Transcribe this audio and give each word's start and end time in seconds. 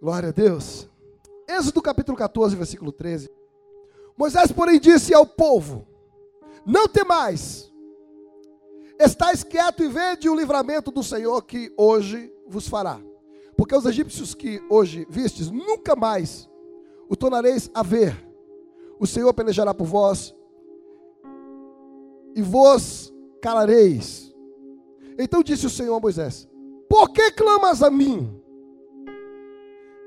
Glória 0.00 0.30
a 0.30 0.32
Deus. 0.32 0.88
Êxodo 1.46 1.82
capítulo 1.82 2.16
14, 2.16 2.56
versículo 2.56 2.90
13. 2.90 3.30
Moisés, 4.16 4.50
porém, 4.50 4.80
disse 4.80 5.12
ao 5.12 5.26
povo: 5.26 5.86
Não 6.64 6.88
temais, 6.88 7.70
estáis 8.98 9.44
quieto 9.44 9.82
e 9.84 9.88
vede 9.88 10.26
o 10.26 10.34
livramento 10.34 10.90
do 10.90 11.02
Senhor 11.02 11.42
que 11.42 11.70
hoje 11.76 12.32
vos 12.48 12.66
fará. 12.66 12.98
Porque 13.58 13.76
os 13.76 13.84
egípcios 13.84 14.34
que 14.34 14.62
hoje 14.70 15.06
vistes, 15.10 15.50
nunca 15.50 15.94
mais 15.94 16.48
o 17.06 17.14
tornareis 17.14 17.70
a 17.74 17.82
ver. 17.82 18.26
O 18.98 19.06
Senhor 19.06 19.34
pelejará 19.34 19.74
por 19.74 19.84
vós 19.86 20.34
e 22.34 22.40
vos 22.40 23.12
calareis. 23.42 24.34
Então 25.18 25.42
disse 25.42 25.66
o 25.66 25.70
Senhor 25.70 25.94
a 25.94 26.00
Moisés: 26.00 26.48
Por 26.88 27.10
que 27.10 27.32
clamas 27.32 27.82
a 27.82 27.90
mim? 27.90 28.39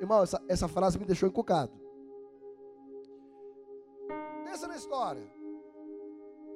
Irmão, 0.03 0.21
essa, 0.21 0.41
essa 0.49 0.67
frase 0.67 0.99
me 0.99 1.05
deixou 1.05 1.29
encucado. 1.29 1.71
Pensa 4.43 4.67
na 4.67 4.75
história. 4.75 5.23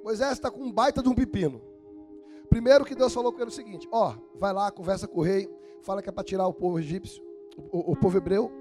Moisés 0.03 0.33
está 0.33 0.51
com 0.51 0.63
um 0.63 0.71
baita 0.71 1.01
de 1.01 1.07
um 1.07 1.15
pepino. 1.15 1.61
Primeiro 2.49 2.83
que 2.83 2.93
Deus 2.93 3.13
falou 3.13 3.31
com 3.31 3.39
ele 3.39 3.49
o 3.49 3.53
seguinte: 3.53 3.87
Ó, 3.89 4.13
vai 4.35 4.51
lá, 4.51 4.69
conversa 4.69 5.07
com 5.07 5.21
o 5.21 5.23
rei, 5.23 5.49
fala 5.81 6.01
que 6.01 6.09
é 6.09 6.11
para 6.11 6.25
tirar 6.25 6.45
o 6.45 6.53
povo 6.53 6.77
egípcio, 6.77 7.23
o, 7.71 7.93
o, 7.93 7.95
povo 7.95 8.17
hebreu. 8.17 8.51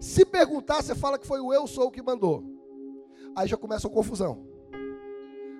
Se 0.00 0.24
perguntar, 0.24 0.82
você 0.82 0.94
fala 0.94 1.16
que 1.16 1.26
foi 1.26 1.40
o 1.40 1.54
eu 1.54 1.68
sou 1.68 1.88
que 1.88 2.02
mandou. 2.02 2.42
Aí 3.36 3.46
já 3.46 3.56
começa 3.56 3.86
a 3.86 3.90
confusão. 3.90 4.44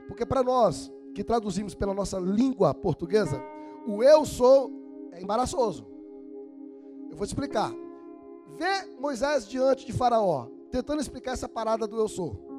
Porque 0.09 0.27
para 0.27 0.42
nós 0.42 0.91
que 1.14 1.23
traduzimos 1.23 1.73
pela 1.73 1.95
nossa 1.95 2.19
língua 2.19 2.75
portuguesa, 2.75 3.41
o 3.87 4.03
eu 4.03 4.25
sou 4.25 4.73
é 5.12 5.23
embaraçoso. 5.23 5.87
Eu 7.12 7.17
vou 7.17 7.25
te 7.25 7.30
explicar. 7.30 7.73
Vê 8.57 8.97
Moisés 8.99 9.47
diante 9.47 9.87
de 9.87 9.93
Faraó, 9.93 10.47
tentando 10.71 11.01
explicar 11.01 11.33
essa 11.33 11.48
parada 11.48 11.87
do 11.87 11.98
eu 11.98 12.09
sou. 12.09 12.51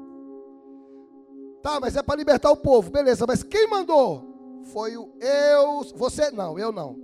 Tá, 1.62 1.78
mas 1.80 1.96
é 1.96 2.02
para 2.02 2.16
libertar 2.16 2.50
o 2.50 2.56
povo, 2.56 2.90
beleza, 2.90 3.24
mas 3.26 3.42
quem 3.42 3.68
mandou? 3.68 4.32
Foi 4.64 4.96
o 4.96 5.12
eu, 5.20 5.82
você 5.94 6.30
não, 6.30 6.58
eu 6.58 6.72
não. 6.72 6.96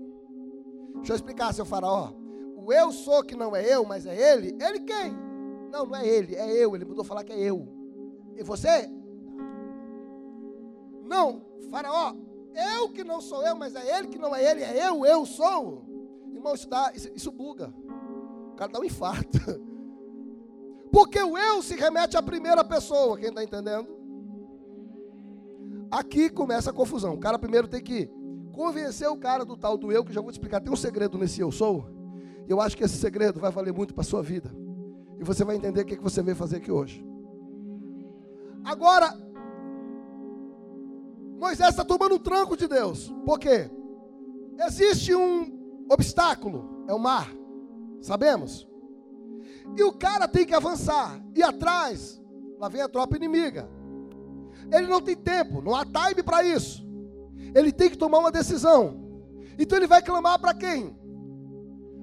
Deixa 0.97 1.13
eu 1.13 1.17
explicar, 1.17 1.55
seu 1.55 1.65
Faraó. 1.65 2.13
O 2.57 2.73
eu 2.73 2.91
sou 2.93 3.23
que 3.23 3.37
não 3.37 3.55
é 3.55 3.65
eu, 3.65 3.85
mas 3.85 4.05
é 4.05 4.33
ele, 4.33 4.57
ele 4.61 4.81
quem? 4.81 5.13
Não, 5.71 5.87
não 5.87 5.97
é 5.97 6.07
ele, 6.07 6.35
é 6.35 6.53
eu, 6.53 6.75
ele 6.75 6.85
mudou 6.85 7.05
falar 7.05 7.25
que 7.25 7.33
é 7.33 7.39
eu. 7.39 7.69
E 8.37 8.43
você? 8.43 8.91
Não, 11.05 11.43
Faraó, 11.71 12.15
eu 12.55 12.89
que 12.91 13.05
não 13.05 13.21
sou 13.21 13.47
eu, 13.47 13.55
mas 13.57 13.75
é 13.75 13.99
ele 13.99 14.09
que 14.09 14.19
não 14.19 14.35
é 14.35 14.45
ele, 14.45 14.63
é 14.63 14.89
eu, 14.89 15.07
eu 15.07 15.25
sou. 15.25 15.85
Irmão, 16.33 16.55
isso, 16.55 16.69
dá, 16.69 16.93
isso, 16.95 17.11
isso 17.15 17.31
buga. 17.31 17.73
Cara 18.59 18.73
dá 18.73 18.81
um 18.81 18.85
infarto. 18.85 19.39
Porque 20.91 21.23
o 21.23 21.39
eu 21.39 21.63
se 21.63 21.77
remete 21.77 22.17
à 22.17 22.23
primeira 22.23 22.65
pessoa, 22.65 23.17
quem 23.17 23.29
está 23.29 23.45
entendendo? 23.45 23.87
Aqui 25.89 26.29
começa 26.29 26.71
a 26.71 26.73
confusão. 26.73 27.15
O 27.15 27.19
cara 27.19 27.39
primeiro 27.39 27.69
tem 27.69 27.81
que 27.81 28.11
convencer 28.53 29.09
o 29.09 29.17
cara 29.17 29.45
do 29.45 29.57
tal 29.57 29.79
do 29.79 29.93
eu, 29.93 30.05
que 30.05 30.13
já 30.13 30.21
vou 30.21 30.33
te 30.33 30.35
explicar. 30.35 30.61
Tem 30.61 30.73
um 30.73 30.77
segredo 30.77 31.17
nesse 31.17 31.41
eu 31.41 31.53
sou. 31.53 31.89
Eu 32.49 32.61
acho 32.61 32.77
que 32.77 32.83
esse 32.83 32.97
segredo 32.97 33.39
vai 33.39 33.53
valer 33.53 33.73
muito 33.73 33.95
para 33.95 34.01
a 34.01 34.05
sua 34.05 34.23
vida. 34.23 34.51
E 35.21 35.23
você 35.23 35.45
vai 35.45 35.55
entender 35.55 35.83
o 35.83 35.87
que, 35.87 35.97
que 35.97 36.03
você 36.03 36.21
veio 36.21 36.37
fazer 36.37 36.57
aqui 36.57 36.73
hoje. 36.73 37.07
Agora, 38.65 39.17
Moisés 41.39 41.71
está 41.71 41.85
tomando 41.85 42.17
um 42.17 42.19
tranco 42.19 42.57
de 42.57 42.67
Deus. 42.67 43.15
Por 43.25 43.39
quê? 43.39 43.71
Existe 44.67 45.15
um 45.15 45.87
obstáculo, 45.89 46.85
é 46.89 46.93
o 46.93 46.99
mar. 46.99 47.38
Sabemos? 48.01 48.69
E 49.77 49.83
o 49.83 49.93
cara 49.93 50.27
tem 50.27 50.47
que 50.47 50.55
avançar. 50.55 51.21
E 51.35 51.43
atrás, 51.43 52.21
lá 52.59 52.69
vem 52.69 52.83
a 52.83 52.89
tropa 52.89 53.17
inimiga. 53.17 53.69
Ele 54.73 54.87
não 54.87 55.01
tem 55.01 55.17
tempo, 55.17 55.63
não 55.63 55.75
há 55.75 55.85
time 55.85 56.23
para 56.23 56.43
isso. 56.43 56.87
Ele 57.55 57.73
tem 57.73 57.91
que 57.91 57.97
tomar 57.97 58.19
uma 58.19 58.31
decisão. 58.31 59.09
Então 59.59 59.79
ele 59.79 59.87
vai 59.87 60.03
clamar 60.03 60.39
para 60.39 60.55
quem? 60.55 60.97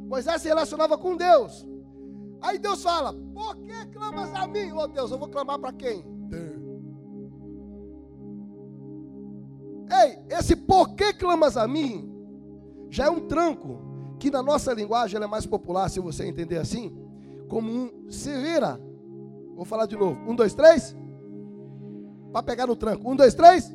Moisés 0.08 0.42
se 0.42 0.48
relacionava 0.48 0.98
com 0.98 1.16
Deus. 1.16 1.66
Aí 2.42 2.58
Deus 2.60 2.84
fala: 2.84 3.14
Por 3.34 3.56
que 3.58 3.86
clamas 3.88 4.34
a 4.34 4.48
mim? 4.48 4.72
Oh 4.72 4.88
Deus, 4.88 5.12
eu 5.12 5.18
vou 5.18 5.30
clamar 5.30 5.60
para 5.60 5.74
quem? 5.74 6.06
Ei, 10.04 10.20
esse 10.30 10.56
por 10.56 10.96
que 10.96 11.14
clamas 11.14 11.58
a 11.58 11.68
mim 11.68 12.12
já 12.90 13.06
é 13.06 13.10
um 13.10 13.28
tranco 13.28 13.85
que 14.20 14.32
na 14.32 14.42
nossa 14.42 14.74
linguagem 14.74 15.22
é 15.22 15.28
mais 15.28 15.46
popular, 15.46 15.90
se 15.90 16.00
você 16.00 16.26
entender 16.26 16.58
assim, 16.58 16.96
como 17.48 17.70
um 17.70 18.10
se 18.10 18.32
vira. 18.42 18.80
Vou 19.56 19.66
falar 19.66 19.86
de 19.86 19.96
novo. 19.96 20.20
Um, 20.30 20.36
dois, 20.36 20.54
três. 20.54 20.96
Para 22.32 22.44
pegar 22.44 22.68
no 22.68 22.76
tranco. 22.76 23.10
Um, 23.10 23.16
dois, 23.16 23.34
três. 23.34 23.74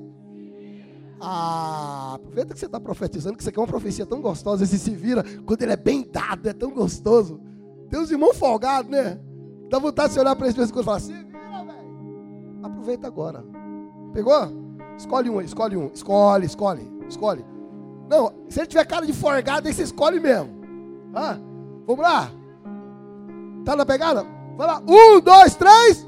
Ah, 1.21 2.12
aproveita 2.15 2.55
que 2.55 2.61
você 2.61 2.67
está 2.67 2.81
profetizando, 2.81 3.37
que 3.37 3.45
você 3.45 3.53
quer 3.53 3.61
uma 3.61 3.67
profecia 3.67 4.06
tão 4.06 4.21
gostosa. 4.21 4.65
Esse 4.65 4.78
se 4.78 4.91
vira, 4.91 5.25
quando 5.45 5.62
ele 5.62 5.73
é 5.73 5.77
bem 5.77 6.06
dado, 6.11 6.49
é 6.49 6.53
tão 6.53 6.71
gostoso. 6.71 7.41
Tem 7.91 8.01
uns 8.01 8.11
irmãos 8.11 8.37
folgados, 8.37 8.91
né? 8.91 9.19
Dá 9.69 9.78
vontade 9.78 10.12
de 10.15 10.21
olhar 10.21 10.34
para 10.34 10.49
eles 10.49 10.71
e 10.71 10.83
falar: 10.83 11.01
se 11.01 11.12
vira, 11.12 11.65
velho. 11.65 12.61
Aproveita 12.62 13.07
agora. 13.07 13.45
Pegou? 14.12 14.34
Escolhe 14.97 15.31
um, 15.31 15.41
escolhe 15.41 15.77
um. 15.77 15.91
Escolhe, 15.93 16.47
escolhe, 16.47 16.91
escolhe. 17.09 17.45
Não, 18.10 18.32
se 18.48 18.59
ele 18.59 18.66
tiver 18.66 18.84
cara 18.84 19.06
de 19.06 19.12
forgado, 19.12 19.69
aí 19.69 19.72
você 19.72 19.84
escolhe 19.84 20.19
mesmo. 20.19 20.50
Ah, 21.15 21.38
vamos 21.87 22.03
lá. 22.03 22.28
Tá 23.65 23.76
na 23.76 23.87
pegada? 23.87 24.26
Vai 24.56 24.66
lá. 24.66 24.82
Um, 24.84 25.21
dois, 25.21 25.54
três. 25.54 26.04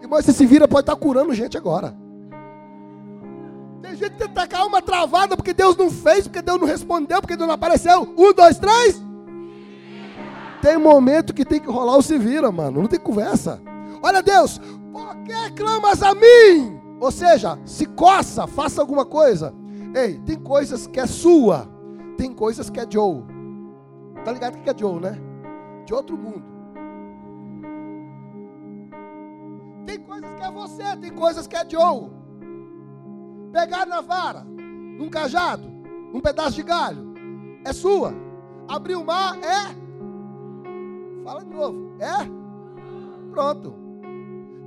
Irmão, 0.00 0.22
você 0.22 0.32
se 0.32 0.46
vira, 0.46 0.66
pode 0.66 0.84
estar 0.84 0.96
curando 0.96 1.34
gente 1.34 1.58
agora. 1.58 1.94
Tem 3.82 3.94
gente 3.94 4.12
que 4.16 4.24
está 4.24 4.48
com 4.48 4.56
a 4.56 4.60
alma 4.60 4.80
travada 4.80 5.36
porque 5.36 5.52
Deus 5.52 5.76
não 5.76 5.90
fez, 5.90 6.26
porque 6.26 6.40
Deus 6.40 6.58
não 6.58 6.66
respondeu, 6.66 7.20
porque 7.20 7.36
Deus 7.36 7.46
não 7.46 7.54
apareceu. 7.54 8.14
Um, 8.16 8.32
dois, 8.32 8.58
três. 8.58 8.98
Tem 10.62 10.78
momento 10.78 11.34
que 11.34 11.44
tem 11.44 11.60
que 11.60 11.70
rolar 11.70 11.98
o 11.98 12.02
se 12.02 12.16
vira, 12.16 12.50
mano. 12.50 12.80
Não 12.80 12.88
tem 12.88 12.98
conversa. 12.98 13.60
Olha, 14.02 14.22
Deus, 14.22 14.58
por 14.90 15.14
que 15.24 15.50
clamas 15.54 16.02
a 16.02 16.14
mim? 16.14 16.80
Ou 16.98 17.10
seja, 17.10 17.58
se 17.66 17.84
coça, 17.84 18.46
faça 18.46 18.80
alguma 18.80 19.04
coisa. 19.04 19.54
Ei, 19.96 20.18
tem 20.18 20.36
coisas 20.38 20.86
que 20.86 21.00
é 21.00 21.06
sua, 21.06 21.66
tem 22.18 22.30
coisas 22.30 22.68
que 22.68 22.78
é 22.78 22.86
Joe. 22.86 23.24
Tá 24.26 24.30
ligado 24.30 24.58
que 24.58 24.68
é 24.68 24.76
Joe, 24.76 25.00
né? 25.00 25.18
De 25.86 25.94
outro 25.94 26.18
mundo. 26.18 26.44
Tem 29.86 29.98
coisas 29.98 30.30
que 30.34 30.42
é 30.42 30.50
você, 30.50 30.96
tem 31.00 31.10
coisas 31.10 31.46
que 31.46 31.56
é 31.56 31.66
Joe. 31.66 32.10
Pegar 33.50 33.86
na 33.86 34.02
vara, 34.02 34.44
num 34.44 35.08
cajado, 35.08 35.66
num 36.12 36.20
pedaço 36.20 36.56
de 36.56 36.62
galho, 36.62 37.14
é 37.64 37.72
sua. 37.72 38.12
Abrir 38.68 38.96
o 38.96 39.04
mar 39.04 39.38
é. 39.38 39.74
Fala 41.24 41.42
de 41.42 41.54
novo. 41.54 41.96
É? 41.98 43.30
Pronto. 43.30 43.74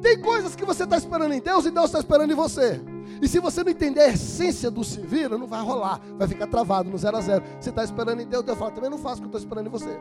Tem 0.01 0.19
coisas 0.19 0.56
que 0.56 0.66
você 0.66 0.85
está 0.85 0.97
esperando 0.97 1.34
em 1.34 1.40
Deus 1.40 1.67
e 1.67 1.72
Deus 1.72 1.85
está 1.85 2.00
esperando 2.00 2.31
em 2.31 2.35
você. 2.35 2.81
E 3.22 3.28
se 3.28 3.40
você 3.40 3.63
não 3.63 3.72
entender 3.72 4.02
a 4.02 4.09
essência 4.09 4.72
do 4.72 4.84
se 4.84 5.02
vira, 5.02 5.38
não 5.38 5.47
vai 5.47 5.62
rolar. 5.62 6.00
Vai 6.18 6.28
ficar 6.28 6.47
travado 6.47 6.90
no 6.90 6.97
zero 6.97 7.18
a 7.18 7.22
zero. 7.22 7.44
Você 7.59 7.69
está 7.69 7.84
esperando 7.84 8.22
em 8.22 8.28
Deus, 8.28 8.44
Deus 8.44 8.57
fala, 8.57 8.72
também 8.72 8.90
não 8.90 8.97
faço 8.97 9.18
o 9.18 9.19
que 9.19 9.24
eu 9.24 9.38
estou 9.38 9.40
esperando 9.40 9.68
em 9.68 9.69
você. 9.69 10.00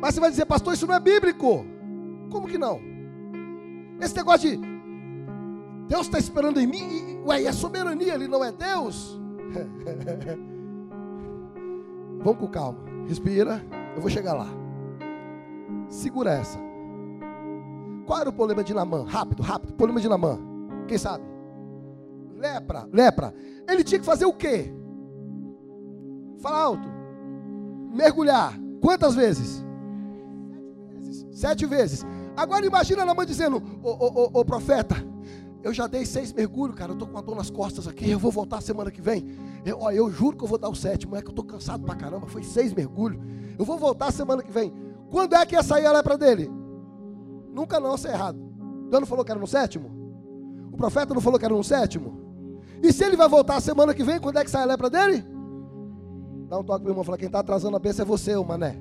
Mas 0.00 0.14
você 0.14 0.20
vai 0.20 0.30
dizer, 0.30 0.46
pastor, 0.46 0.74
isso 0.74 0.86
não 0.86 0.94
é 0.94 1.00
bíblico. 1.00 1.66
Como 2.30 2.46
que 2.46 2.56
não? 2.56 2.80
Esse 4.00 4.14
negócio 4.14 4.48
de 4.48 4.56
Deus 5.88 6.06
está 6.06 6.18
esperando 6.18 6.60
em 6.60 6.66
mim, 6.66 7.20
ué, 7.26 7.42
e 7.42 7.48
a 7.48 7.52
soberania, 7.52 8.14
ele 8.14 8.28
não 8.28 8.44
é 8.44 8.52
Deus? 8.52 9.18
Vamos 12.20 12.38
com 12.38 12.48
calma, 12.48 12.78
respira, 13.08 13.64
eu 13.94 14.02
vou 14.02 14.10
chegar 14.10 14.34
lá. 14.34 14.48
Segura 15.88 16.32
essa. 16.32 16.67
Qual 18.08 18.20
era 18.20 18.30
o 18.30 18.32
problema 18.32 18.64
de 18.64 18.72
Namã? 18.72 19.04
Rápido, 19.06 19.42
rápido. 19.42 19.74
Problema 19.74 20.00
de 20.00 20.08
Namã. 20.08 20.38
Quem 20.88 20.96
sabe? 20.96 21.22
Lepra, 22.34 22.88
lepra. 22.90 23.34
Ele 23.68 23.84
tinha 23.84 23.98
que 23.98 24.06
fazer 24.06 24.24
o 24.24 24.32
quê? 24.32 24.72
Fala 26.40 26.58
alto. 26.58 26.88
Mergulhar. 27.94 28.58
Quantas 28.80 29.14
vezes? 29.14 29.62
Sete 31.30 31.66
vezes. 31.66 32.06
Agora 32.34 32.64
imagina 32.64 33.04
Namã 33.04 33.26
dizendo: 33.26 33.62
Ô, 33.82 33.90
ô, 33.90 34.30
ô, 34.40 34.42
profeta, 34.42 34.96
eu 35.62 35.74
já 35.74 35.86
dei 35.86 36.06
seis 36.06 36.32
mergulhos, 36.32 36.76
cara. 36.76 36.92
Eu 36.92 36.94
estou 36.94 37.06
com 37.06 37.14
uma 37.14 37.22
dor 37.22 37.36
nas 37.36 37.50
costas 37.50 37.86
aqui. 37.86 38.10
Eu 38.10 38.18
vou 38.18 38.32
voltar 38.32 38.62
semana 38.62 38.90
que 38.90 39.02
vem. 39.02 39.36
Eu, 39.66 39.80
ó, 39.82 39.90
eu 39.90 40.10
juro 40.10 40.34
que 40.34 40.44
eu 40.44 40.48
vou 40.48 40.56
dar 40.56 40.70
o 40.70 40.74
sétimo. 40.74 41.14
É 41.14 41.20
que 41.20 41.26
eu 41.26 41.32
estou 41.32 41.44
cansado 41.44 41.84
pra 41.84 41.94
caramba. 41.94 42.26
Foi 42.26 42.42
seis 42.42 42.72
mergulhos. 42.72 43.20
Eu 43.58 43.66
vou 43.66 43.76
voltar 43.76 44.10
semana 44.12 44.42
que 44.42 44.50
vem. 44.50 44.72
Quando 45.10 45.34
é 45.34 45.44
que 45.44 45.54
ia 45.54 45.62
sair 45.62 45.84
a 45.84 45.92
lepra 45.92 46.16
dele? 46.16 46.57
Nunca 47.52 47.80
não, 47.80 47.94
isso 47.94 48.08
é 48.08 48.12
errado. 48.12 48.38
Deus 48.90 49.00
não 49.00 49.06
falou 49.06 49.24
que 49.24 49.30
era 49.30 49.40
no 49.40 49.46
sétimo? 49.46 49.90
O 50.72 50.76
profeta 50.76 51.14
não 51.14 51.20
falou 51.20 51.38
que 51.38 51.44
era 51.44 51.54
no 51.54 51.64
sétimo? 51.64 52.28
E 52.82 52.92
se 52.92 53.04
ele 53.04 53.16
vai 53.16 53.28
voltar 53.28 53.60
semana 53.60 53.92
que 53.94 54.04
vem, 54.04 54.20
quando 54.20 54.38
é 54.38 54.44
que 54.44 54.50
sai 54.50 54.62
a 54.62 54.66
lepra 54.66 54.88
dele? 54.88 55.24
Dá 56.48 56.58
um 56.58 56.64
toque 56.64 56.82
pro 56.82 56.92
irmão 56.92 57.02
e 57.02 57.06
fala: 57.06 57.18
quem 57.18 57.26
está 57.26 57.40
atrasando 57.40 57.76
a 57.76 57.80
bênção 57.80 58.04
é 58.04 58.06
você, 58.06 58.36
ô 58.36 58.44
mané. 58.44 58.76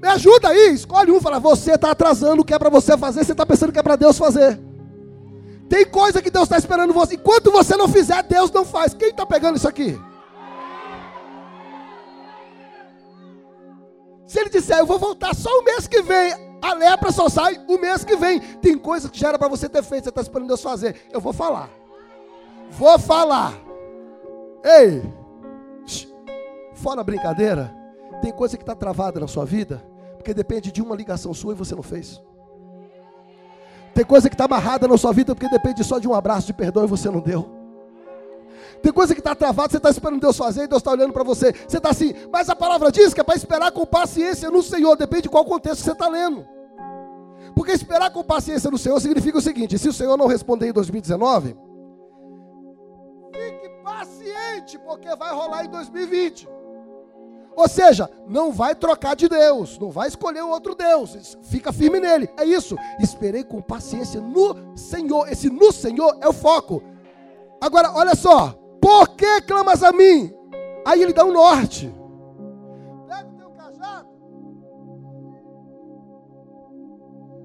Me 0.00 0.08
ajuda 0.08 0.48
aí, 0.48 0.72
escolhe 0.72 1.10
um, 1.10 1.20
fala: 1.20 1.40
você 1.40 1.72
está 1.72 1.90
atrasando 1.90 2.42
o 2.42 2.44
que 2.44 2.54
é 2.54 2.58
para 2.58 2.70
você 2.70 2.96
fazer, 2.96 3.24
você 3.24 3.32
está 3.32 3.44
pensando 3.44 3.72
que 3.72 3.78
é 3.78 3.82
para 3.82 3.96
Deus 3.96 4.16
fazer. 4.16 4.58
Tem 5.68 5.84
coisa 5.84 6.22
que 6.22 6.30
Deus 6.30 6.44
está 6.44 6.56
esperando 6.56 6.94
você. 6.94 7.16
Enquanto 7.16 7.50
você 7.50 7.76
não 7.76 7.88
fizer, 7.88 8.22
Deus 8.22 8.50
não 8.50 8.64
faz. 8.64 8.94
Quem 8.94 9.10
está 9.10 9.26
pegando 9.26 9.56
isso 9.56 9.68
aqui? 9.68 9.98
Se 14.28 14.38
ele 14.38 14.50
disser, 14.50 14.78
eu 14.78 14.84
vou 14.84 14.98
voltar 14.98 15.34
só 15.34 15.48
o 15.48 15.64
mês 15.64 15.88
que 15.88 16.02
vem, 16.02 16.34
a 16.60 16.74
lepra 16.74 17.10
só 17.10 17.30
sai 17.30 17.58
o 17.66 17.78
mês 17.78 18.04
que 18.04 18.14
vem. 18.14 18.38
Tem 18.38 18.76
coisa 18.76 19.08
que 19.08 19.18
já 19.18 19.30
era 19.30 19.38
para 19.38 19.48
você 19.48 19.70
ter 19.70 19.82
feito, 19.82 20.04
você 20.04 20.10
está 20.10 20.20
esperando 20.20 20.48
Deus 20.48 20.62
fazer. 20.62 20.96
Eu 21.10 21.18
vou 21.18 21.32
falar. 21.32 21.70
Vou 22.70 22.98
falar. 22.98 23.54
Ei, 24.62 25.02
fora 26.74 27.02
brincadeira, 27.02 27.74
tem 28.20 28.30
coisa 28.30 28.58
que 28.58 28.62
está 28.62 28.74
travada 28.74 29.18
na 29.18 29.26
sua 29.26 29.46
vida, 29.46 29.82
porque 30.18 30.34
depende 30.34 30.70
de 30.70 30.82
uma 30.82 30.94
ligação 30.94 31.32
sua 31.32 31.54
e 31.54 31.56
você 31.56 31.74
não 31.74 31.82
fez. 31.82 32.20
Tem 33.94 34.04
coisa 34.04 34.28
que 34.28 34.34
está 34.34 34.44
amarrada 34.44 34.86
na 34.86 34.98
sua 34.98 35.12
vida 35.14 35.34
porque 35.34 35.48
depende 35.48 35.82
só 35.82 35.98
de 35.98 36.06
um 36.06 36.12
abraço 36.14 36.46
de 36.46 36.52
perdão 36.52 36.84
e 36.84 36.86
você 36.86 37.10
não 37.10 37.20
deu. 37.20 37.57
Tem 38.82 38.92
coisa 38.92 39.14
que 39.14 39.20
está 39.20 39.34
travada, 39.34 39.70
você 39.70 39.76
está 39.76 39.90
esperando 39.90 40.20
Deus 40.20 40.36
fazer 40.36 40.64
e 40.64 40.66
Deus 40.68 40.80
está 40.80 40.90
olhando 40.90 41.12
para 41.12 41.24
você. 41.24 41.52
Você 41.52 41.78
está 41.78 41.90
assim, 41.90 42.14
mas 42.32 42.48
a 42.48 42.56
palavra 42.56 42.90
diz 42.92 43.12
que 43.12 43.20
é 43.20 43.24
para 43.24 43.36
esperar 43.36 43.72
com 43.72 43.84
paciência 43.84 44.50
no 44.50 44.62
Senhor, 44.62 44.96
depende 44.96 45.22
de 45.22 45.28
qual 45.28 45.44
contexto 45.44 45.82
você 45.82 45.92
está 45.92 46.08
lendo. 46.08 46.46
Porque 47.54 47.72
esperar 47.72 48.10
com 48.12 48.22
paciência 48.22 48.70
no 48.70 48.78
Senhor 48.78 49.00
significa 49.00 49.38
o 49.38 49.42
seguinte: 49.42 49.78
se 49.78 49.88
o 49.88 49.92
Senhor 49.92 50.16
não 50.16 50.26
responder 50.26 50.68
em 50.68 50.72
2019, 50.72 51.56
fique 53.34 53.68
paciente, 53.82 54.78
porque 54.78 55.14
vai 55.16 55.32
rolar 55.32 55.64
em 55.64 55.68
2020. 55.68 56.48
Ou 57.56 57.68
seja, 57.68 58.08
não 58.28 58.52
vai 58.52 58.76
trocar 58.76 59.16
de 59.16 59.28
Deus, 59.28 59.80
não 59.80 59.90
vai 59.90 60.06
escolher 60.06 60.42
outro 60.42 60.76
Deus, 60.76 61.36
fica 61.42 61.72
firme 61.72 61.98
nele. 61.98 62.30
É 62.36 62.44
isso. 62.44 62.76
Esperei 63.00 63.42
com 63.42 63.60
paciência 63.60 64.20
no 64.20 64.76
Senhor. 64.76 65.28
Esse 65.28 65.50
no 65.50 65.72
Senhor 65.72 66.16
é 66.20 66.28
o 66.28 66.32
foco. 66.32 66.80
Agora, 67.60 67.90
olha 67.92 68.14
só. 68.14 68.57
Por 68.80 69.08
que 69.10 69.40
clamas 69.42 69.82
a 69.82 69.92
mim? 69.92 70.32
Aí 70.86 71.02
ele 71.02 71.12
dá 71.12 71.24
um 71.24 71.32
norte. 71.32 71.92
Pega 73.06 73.28
o 73.28 73.36
teu 73.36 73.50
cajado. 73.50 74.08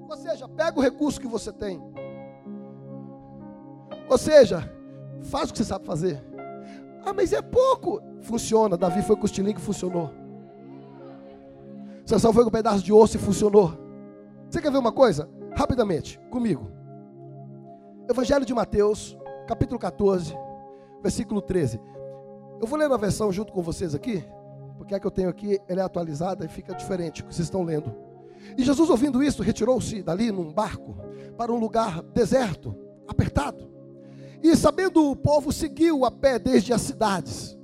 Ou 0.08 0.16
seja, 0.16 0.48
pega 0.48 0.78
o 0.78 0.82
recurso 0.82 1.20
que 1.20 1.26
você 1.26 1.52
tem. 1.52 1.82
Ou 4.08 4.18
seja, 4.18 4.70
faz 5.22 5.50
o 5.50 5.52
que 5.52 5.58
você 5.58 5.64
sabe 5.64 5.84
fazer. 5.84 6.24
Ah, 7.04 7.12
mas 7.12 7.32
é 7.32 7.42
pouco. 7.42 8.00
Funciona. 8.22 8.76
Davi 8.76 9.02
foi 9.02 9.16
com 9.16 9.22
o 9.22 9.26
estilingue 9.26 9.60
e 9.60 9.62
funcionou. 9.62 10.10
Sansão 12.06 12.32
foi 12.32 12.42
com 12.42 12.48
um 12.48 12.52
pedaço 12.52 12.82
de 12.82 12.92
osso 12.92 13.16
e 13.16 13.20
funcionou. 13.20 13.72
Você 14.48 14.60
quer 14.60 14.70
ver 14.70 14.78
uma 14.78 14.92
coisa? 14.92 15.28
Rapidamente, 15.56 16.18
comigo. 16.30 16.70
Evangelho 18.08 18.44
de 18.44 18.52
Mateus, 18.52 19.16
capítulo 19.46 19.78
14, 19.80 20.36
versículo 21.04 21.42
13. 21.42 21.78
Eu 22.58 22.66
vou 22.66 22.78
ler 22.78 22.88
na 22.88 22.96
versão 22.96 23.30
junto 23.30 23.52
com 23.52 23.60
vocês 23.60 23.94
aqui, 23.94 24.24
porque 24.78 24.94
a 24.94 24.98
que 24.98 25.06
eu 25.06 25.10
tenho 25.10 25.28
aqui 25.28 25.60
ela 25.68 25.82
é 25.82 25.84
atualizada 25.84 26.46
e 26.46 26.48
fica 26.48 26.74
diferente 26.74 27.20
o 27.20 27.26
que 27.26 27.34
vocês 27.34 27.46
estão 27.46 27.62
lendo. 27.62 27.94
E 28.56 28.64
Jesus, 28.64 28.88
ouvindo 28.88 29.22
isso, 29.22 29.42
retirou-se 29.42 30.02
dali 30.02 30.32
num 30.32 30.50
barco 30.50 30.96
para 31.36 31.52
um 31.52 31.58
lugar 31.58 32.02
deserto, 32.02 32.74
apertado. 33.06 33.70
E 34.42 34.56
sabendo 34.56 35.10
o 35.10 35.16
povo, 35.16 35.52
seguiu 35.52 36.06
a 36.06 36.10
pé 36.10 36.38
desde 36.38 36.72
as 36.72 36.80
cidades. 36.80 37.56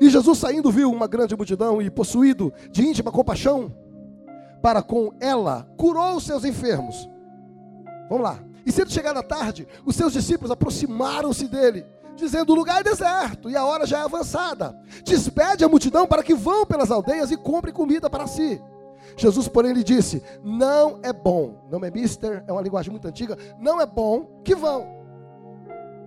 E 0.00 0.08
Jesus 0.08 0.38
saindo 0.38 0.70
viu 0.70 0.90
uma 0.90 1.06
grande 1.06 1.36
multidão 1.36 1.82
e 1.82 1.90
possuído 1.90 2.50
de 2.70 2.82
íntima 2.82 3.12
compaixão 3.12 3.74
para 4.62 4.82
com 4.82 5.12
ela, 5.20 5.68
curou 5.76 6.16
os 6.16 6.24
seus 6.24 6.44
enfermos. 6.44 7.08
Vamos 8.08 8.24
lá. 8.24 8.42
E 8.64 8.72
sendo 8.72 8.90
chegada 8.90 9.20
a 9.20 9.22
tarde, 9.22 9.68
os 9.84 9.94
seus 9.94 10.14
discípulos 10.14 10.50
aproximaram-se 10.50 11.46
dele, 11.46 11.86
dizendo: 12.16 12.52
O 12.52 12.56
lugar 12.56 12.80
é 12.80 12.84
deserto 12.84 13.48
e 13.48 13.56
a 13.56 13.64
hora 13.64 13.86
já 13.86 13.98
é 13.98 14.02
avançada. 14.02 14.76
Despede 15.04 15.64
a 15.64 15.68
multidão 15.68 16.06
para 16.06 16.22
que 16.22 16.34
vão 16.34 16.66
pelas 16.66 16.90
aldeias 16.90 17.30
e 17.30 17.36
comprem 17.36 17.72
comida 17.72 18.10
para 18.10 18.26
si. 18.26 18.60
Jesus, 19.16 19.46
porém, 19.46 19.72
lhe 19.72 19.84
disse: 19.84 20.22
Não 20.42 20.98
é 21.02 21.12
bom, 21.12 21.66
não 21.70 21.84
é 21.84 21.90
mister, 21.90 22.44
é 22.46 22.52
uma 22.52 22.62
linguagem 22.62 22.90
muito 22.90 23.06
antiga, 23.06 23.36
não 23.58 23.80
é 23.80 23.86
bom 23.86 24.40
que 24.44 24.54
vão 24.54 24.86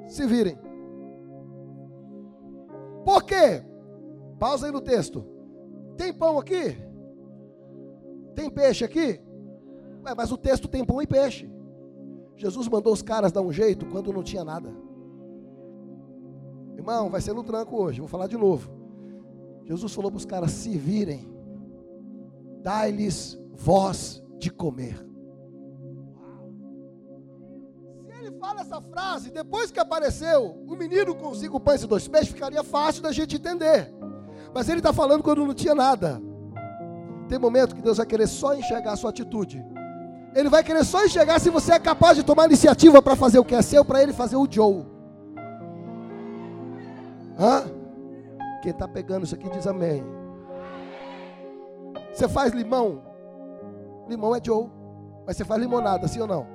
se 0.08 0.26
virem. 0.26 0.58
Por 3.06 3.24
quê? 3.24 3.64
Pausa 4.40 4.66
aí 4.66 4.72
no 4.72 4.82
texto. 4.82 5.26
Tem 5.96 6.14
pão 6.14 6.38
aqui? 6.38 6.78
Tem 8.36 8.50
peixe 8.50 8.84
aqui? 8.84 9.22
Ué, 10.04 10.14
mas 10.16 10.32
o 10.32 10.38
texto 10.38 10.68
tem 10.68 10.84
pão 10.84 11.02
e 11.02 11.08
peixe. 11.08 11.50
Jesus 12.36 12.68
mandou 12.70 12.94
os 12.94 13.02
caras 13.02 13.32
dar 13.32 13.42
um 13.42 13.52
jeito 13.52 13.86
quando 13.86 14.14
não 14.14 14.24
tinha 14.24 14.44
nada. 14.44 14.74
Irmão, 16.80 17.10
vai 17.10 17.20
ser 17.20 17.34
no 17.34 17.44
tranco 17.44 17.76
hoje, 17.76 18.00
vou 18.00 18.08
falar 18.08 18.28
de 18.28 18.38
novo. 18.38 18.72
Jesus 19.66 19.94
falou 19.94 20.10
para 20.10 20.18
os 20.18 20.26
caras 20.26 20.52
se 20.52 20.78
virem, 20.78 21.30
dai-lhes 22.62 23.38
voz 23.54 24.24
de 24.38 24.50
comer. 24.50 25.06
fala 28.40 28.62
essa 28.62 28.82
frase, 28.82 29.30
depois 29.30 29.70
que 29.70 29.80
apareceu 29.82 30.64
o 30.66 30.74
menino 30.74 31.14
com 31.14 31.36
cinco 31.36 31.60
pães 31.60 31.84
e 31.84 31.88
dois 31.88 32.08
peixes, 32.08 32.30
ficaria 32.30 32.64
fácil 32.64 33.04
da 33.04 33.12
gente 33.12 33.36
entender. 33.36 33.94
Mas 34.54 34.70
ele 34.70 34.80
está 34.80 34.94
falando 34.94 35.22
quando 35.22 35.46
não 35.46 35.54
tinha 35.54 35.76
nada. 35.76 36.22
Tem 37.28 37.38
momento 37.38 37.76
que 37.76 37.82
Deus 37.82 37.98
vai 37.98 38.06
querer 38.06 38.28
só 38.28 38.56
enxergar 38.56 38.94
a 38.94 38.96
sua 38.96 39.10
atitude. 39.10 39.62
Ele 40.34 40.48
vai 40.48 40.64
querer 40.64 40.86
só 40.86 41.04
enxergar 41.04 41.40
se 41.40 41.50
você 41.50 41.74
é 41.74 41.80
capaz 41.80 42.16
de 42.16 42.24
tomar 42.24 42.46
iniciativa 42.46 43.02
para 43.02 43.18
fazer 43.18 43.40
o 43.40 43.44
que 43.44 43.54
é 43.54 43.62
seu, 43.62 43.84
para 43.84 44.02
ele 44.02 44.14
fazer 44.14 44.38
o 44.38 44.48
Joe. 44.50 44.99
Hã? 47.40 47.64
Quem 48.62 48.72
está 48.72 48.88
pegando 48.88 49.26
isso 49.26 49.36
aqui 49.36 49.50
diz 49.50 49.66
amém. 49.66 50.04
Você 52.14 52.28
faz 52.28 52.52
limão? 52.54 53.02
Limão 54.08 54.36
é 54.36 54.42
Joe. 54.44 54.70
Mas 55.26 55.38
você 55.38 55.46
faz 55.46 55.62
limonada, 55.62 56.08
sim 56.08 56.20
ou 56.20 56.28
não? 56.28 56.46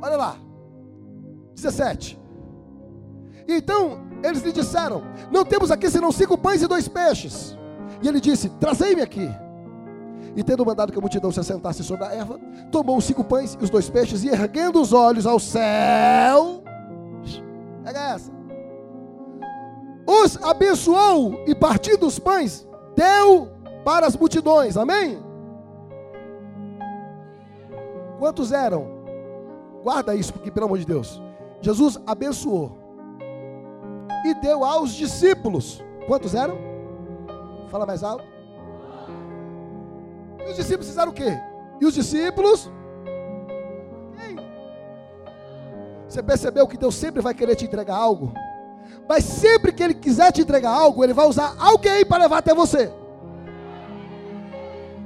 Olha 0.00 0.16
lá. 0.16 0.36
17. 1.54 2.18
Então 3.48 4.06
eles 4.22 4.42
lhe 4.42 4.52
disseram: 4.52 5.02
Não 5.30 5.44
temos 5.44 5.70
aqui 5.70 5.90
senão 5.90 6.10
cinco 6.10 6.38
pães 6.38 6.62
e 6.62 6.66
dois 6.66 6.88
peixes. 6.88 7.56
E 8.02 8.08
ele 8.08 8.20
disse: 8.20 8.48
Trazei-me 8.48 9.02
aqui. 9.02 9.28
E 10.34 10.44
tendo 10.44 10.66
mandado 10.66 10.92
que 10.92 10.98
a 10.98 11.00
multidão 11.00 11.32
se 11.32 11.40
assentasse 11.40 11.82
sobre 11.82 12.04
a 12.04 12.14
erva, 12.14 12.38
tomou 12.70 12.98
os 12.98 13.04
cinco 13.04 13.24
pães 13.24 13.56
e 13.58 13.64
os 13.64 13.70
dois 13.70 13.88
peixes, 13.88 14.22
e 14.22 14.28
erguendo 14.28 14.80
os 14.80 14.92
olhos 14.92 15.26
ao 15.26 15.40
céu, 15.40 16.62
pega 17.86 18.00
essa, 18.00 18.32
os 20.04 20.42
abençoou 20.42 21.44
e 21.46 21.54
partindo 21.54 22.04
os 22.04 22.18
pães, 22.18 22.66
deu 22.96 23.48
para 23.84 24.08
as 24.08 24.16
multidões, 24.16 24.76
amém? 24.76 25.22
Quantos 28.18 28.50
eram? 28.50 28.88
Guarda 29.84 30.16
isso, 30.16 30.32
porque 30.32 30.50
pelo 30.50 30.66
amor 30.66 30.78
de 30.78 30.84
Deus. 30.84 31.22
Jesus 31.60 31.96
abençoou 32.04 32.76
e 34.24 34.34
deu 34.34 34.64
aos 34.64 34.92
discípulos. 34.92 35.84
Quantos 36.08 36.34
eram? 36.34 36.58
Fala 37.68 37.86
mais 37.86 38.02
alto. 38.02 38.24
E 40.44 40.50
os 40.50 40.56
discípulos 40.56 40.88
fizeram 40.88 41.12
o 41.12 41.14
quê? 41.14 41.38
E 41.80 41.86
os 41.86 41.94
discípulos? 41.94 42.68
Você 46.16 46.22
percebeu 46.22 46.66
que 46.66 46.78
Deus 46.78 46.94
sempre 46.94 47.20
vai 47.20 47.34
querer 47.34 47.54
te 47.56 47.66
entregar 47.66 47.94
algo? 47.94 48.32
Mas 49.06 49.22
sempre 49.22 49.70
que 49.70 49.82
Ele 49.82 49.92
quiser 49.92 50.32
te 50.32 50.40
entregar 50.40 50.70
algo, 50.70 51.04
Ele 51.04 51.12
vai 51.12 51.26
usar 51.26 51.54
alguém 51.58 52.06
para 52.06 52.22
levar 52.22 52.38
até 52.38 52.54
você. 52.54 52.90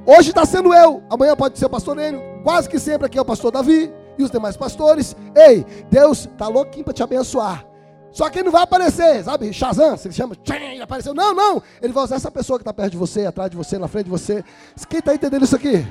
Hoje 0.06 0.28
está 0.28 0.46
sendo 0.46 0.72
eu, 0.72 1.02
amanhã 1.10 1.34
pode 1.34 1.58
ser 1.58 1.66
o 1.66 1.68
pastor 1.68 1.96
Nênio, 1.96 2.22
quase 2.44 2.68
que 2.68 2.78
sempre 2.78 3.06
aqui 3.08 3.18
é 3.18 3.20
o 3.20 3.24
pastor 3.24 3.50
Davi, 3.50 3.92
e 4.16 4.22
os 4.22 4.30
demais 4.30 4.56
pastores. 4.56 5.16
Ei, 5.34 5.66
Deus 5.90 6.26
está 6.26 6.46
louquinho 6.46 6.84
para 6.84 6.94
te 6.94 7.02
abençoar. 7.02 7.66
Só 8.12 8.30
que 8.30 8.38
ele 8.38 8.44
não 8.44 8.52
vai 8.52 8.62
aparecer, 8.62 9.24
sabe? 9.24 9.52
Shazam, 9.52 9.96
se 9.96 10.06
ele 10.06 10.14
chama, 10.14 10.36
ele 10.48 10.80
apareceu. 10.80 11.12
Não, 11.12 11.34
não. 11.34 11.60
Ele 11.82 11.92
vai 11.92 12.04
usar 12.04 12.16
essa 12.16 12.30
pessoa 12.30 12.56
que 12.56 12.62
está 12.62 12.72
perto 12.72 12.92
de 12.92 12.96
você, 12.96 13.26
atrás 13.26 13.50
de 13.50 13.56
você, 13.56 13.78
na 13.78 13.88
frente 13.88 14.04
de 14.04 14.10
você. 14.10 14.44
Quem 14.88 15.00
está 15.00 15.12
entendendo 15.12 15.44
isso 15.44 15.56
aqui? 15.56 15.84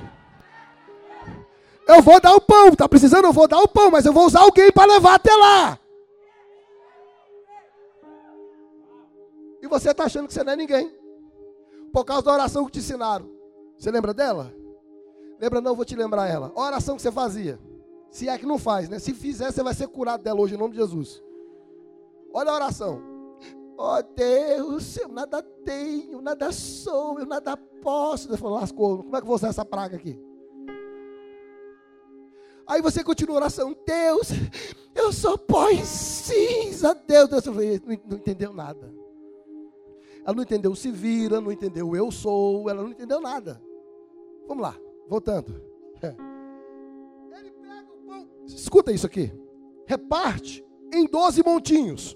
Eu 1.89 2.03
vou 2.03 2.21
dar 2.21 2.35
o 2.35 2.41
pão, 2.41 2.67
está 2.67 2.87
precisando? 2.87 3.25
Eu 3.25 3.33
vou 3.33 3.47
dar 3.47 3.57
o 3.57 3.67
pão, 3.67 3.89
mas 3.89 4.05
eu 4.05 4.13
vou 4.13 4.27
usar 4.27 4.41
alguém 4.41 4.71
para 4.71 4.93
levar 4.93 5.15
até 5.15 5.35
lá. 5.35 5.79
E 9.59 9.67
você 9.67 9.89
está 9.89 10.03
achando 10.03 10.27
que 10.27 10.33
você 10.35 10.43
não 10.43 10.53
é 10.53 10.55
ninguém. 10.55 10.95
Por 11.91 12.05
causa 12.05 12.21
da 12.21 12.33
oração 12.33 12.65
que 12.65 12.73
te 12.73 12.79
ensinaram. 12.79 13.27
Você 13.75 13.89
lembra 13.89 14.13
dela? 14.13 14.53
Lembra 15.41 15.61
não, 15.61 15.75
vou 15.75 15.83
te 15.83 15.95
lembrar 15.95 16.27
ela. 16.27 16.51
A 16.55 16.61
oração 16.61 16.95
que 16.95 17.01
você 17.01 17.11
fazia. 17.11 17.59
Se 18.11 18.29
é 18.29 18.37
que 18.37 18.45
não 18.45 18.59
faz, 18.59 18.87
né? 18.87 18.99
Se 18.99 19.11
fizer, 19.11 19.51
você 19.51 19.63
vai 19.63 19.73
ser 19.73 19.87
curado 19.87 20.23
dela 20.23 20.39
hoje 20.39 20.53
em 20.53 20.59
nome 20.59 20.73
de 20.73 20.79
Jesus. 20.79 21.23
Olha 22.31 22.51
a 22.51 22.55
oração. 22.55 23.01
Oh, 23.75 24.03
Deus, 24.15 24.95
eu 24.97 25.07
nada 25.07 25.41
tenho, 25.41 26.21
nada 26.21 26.51
sou, 26.51 27.19
eu 27.19 27.25
nada 27.25 27.57
posso. 27.81 28.27
Deus 28.27 28.39
falou, 28.39 28.59
lascou, 28.59 28.97
como 28.99 29.15
é 29.15 29.19
que 29.19 29.23
eu 29.23 29.27
vou 29.27 29.35
usar 29.35 29.47
essa 29.47 29.65
praga 29.65 29.95
aqui? 29.95 30.28
Aí 32.69 32.83
você 32.83 33.03
continua 33.03 33.37
a 33.37 33.39
oração, 33.39 33.75
Deus, 33.83 34.29
eu 34.93 35.11
sou 35.11 35.39
pó 35.39 35.69
e 35.69 35.83
cinza, 35.83 36.93
Deus. 36.93 37.27
Deus 37.27 37.43
não, 37.45 37.55
não 37.55 38.17
entendeu 38.17 38.53
nada. 38.53 38.93
Ela 40.23 40.35
não 40.35 40.43
entendeu 40.43 40.75
se 40.75 40.91
vira, 40.91 41.41
não 41.41 41.51
entendeu 41.51 41.95
eu 41.95 42.11
sou, 42.11 42.69
ela 42.69 42.83
não 42.83 42.91
entendeu 42.91 43.19
nada. 43.19 43.59
Vamos 44.47 44.61
lá, 44.61 44.77
voltando. 45.07 45.59
É. 45.99 46.09
Ele 47.39 47.51
pega 47.53 47.87
o 47.91 48.05
pão, 48.05 48.29
escuta 48.45 48.91
isso 48.91 49.07
aqui, 49.07 49.33
reparte 49.87 50.63
em 50.93 51.07
12 51.07 51.43
montinhos. 51.43 52.15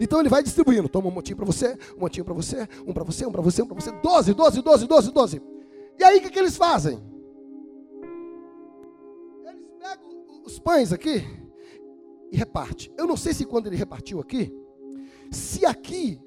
Então 0.00 0.20
ele 0.20 0.28
vai 0.28 0.42
distribuindo. 0.42 0.88
Toma 0.88 1.08
um 1.08 1.10
montinho 1.10 1.36
para 1.36 1.44
você, 1.44 1.76
um 1.96 2.00
montinho 2.00 2.24
para 2.24 2.34
você, 2.34 2.66
um 2.86 2.92
para 2.92 3.04
você, 3.04 3.26
um 3.26 3.32
para 3.32 3.42
você, 3.42 3.62
um 3.62 3.66
para 3.66 3.74
você. 3.74 3.92
12, 3.92 4.34
12, 4.34 4.62
12, 4.62 4.86
12, 4.86 5.10
12. 5.10 5.42
E 5.98 6.04
aí 6.04 6.18
o 6.18 6.22
que, 6.22 6.30
que 6.30 6.38
eles 6.38 6.56
fazem? 6.56 7.09
Os 10.50 10.58
pães 10.58 10.92
aqui 10.92 11.24
e 12.30 12.36
reparte. 12.36 12.92
Eu 12.96 13.06
não 13.06 13.16
sei 13.16 13.32
se 13.32 13.44
quando 13.44 13.66
ele 13.66 13.76
repartiu 13.76 14.20
aqui, 14.20 14.52
se 15.30 15.64
aqui 15.64 16.20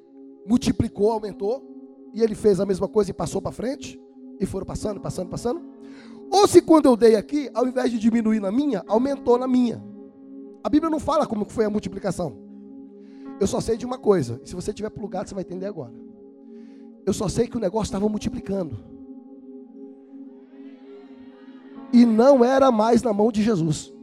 multiplicou, 0.45 1.11
aumentou, 1.11 1.69
e 2.13 2.21
ele 2.21 2.35
fez 2.35 2.59
a 2.59 2.65
mesma 2.65 2.87
coisa 2.87 3.11
e 3.11 3.13
passou 3.13 3.41
para 3.41 3.51
frente, 3.51 3.99
e 4.39 4.45
foram 4.45 4.65
passando, 4.65 4.99
passando, 4.99 5.29
passando. 5.29 5.61
Ou 6.31 6.47
se 6.47 6.61
quando 6.61 6.85
eu 6.85 6.95
dei 6.95 7.15
aqui, 7.15 7.49
ao 7.53 7.67
invés 7.67 7.91
de 7.91 7.99
diminuir 7.99 8.39
na 8.39 8.51
minha, 8.51 8.83
aumentou 8.87 9.37
na 9.37 9.47
minha. 9.47 9.83
A 10.63 10.69
Bíblia 10.69 10.89
não 10.89 10.99
fala 10.99 11.27
como 11.27 11.45
foi 11.45 11.65
a 11.65 11.69
multiplicação. 11.69 12.37
Eu 13.39 13.47
só 13.47 13.59
sei 13.59 13.77
de 13.77 13.85
uma 13.85 13.97
coisa, 13.97 14.39
se 14.43 14.55
você 14.55 14.71
tiver 14.73 14.89
plugado, 14.89 15.29
você 15.29 15.35
vai 15.35 15.43
entender 15.43 15.65
agora. 15.65 15.93
Eu 17.05 17.13
só 17.13 17.27
sei 17.27 17.47
que 17.47 17.57
o 17.57 17.59
negócio 17.59 17.85
estava 17.85 18.07
multiplicando. 18.07 18.79
E 21.91 22.05
não 22.05 22.43
era 22.43 22.71
mais 22.71 23.03
na 23.03 23.13
mão 23.13 23.31
de 23.31 23.43
Jesus. 23.43 23.93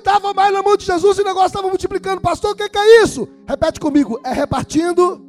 Estava 0.00 0.34
mais 0.34 0.52
na 0.52 0.62
mão 0.62 0.76
de 0.76 0.84
Jesus 0.84 1.18
e 1.18 1.22
o 1.22 1.24
negócio 1.24 1.46
estava 1.46 1.68
multiplicando. 1.68 2.20
Pastor, 2.20 2.50
o 2.52 2.56
que, 2.56 2.68
que 2.68 2.78
é 2.78 3.02
isso? 3.02 3.28
Repete 3.46 3.78
comigo. 3.78 4.20
É 4.24 4.32
repartindo 4.32 5.24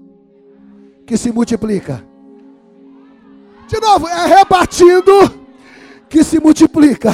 que 1.05 1.15
se 1.15 1.31
multiplica. 1.31 2.05
De 3.67 3.79
novo, 3.79 4.07
é 4.07 4.25
repartindo 4.25 5.11
que 6.09 6.23
se 6.23 6.39
multiplica. 6.39 7.11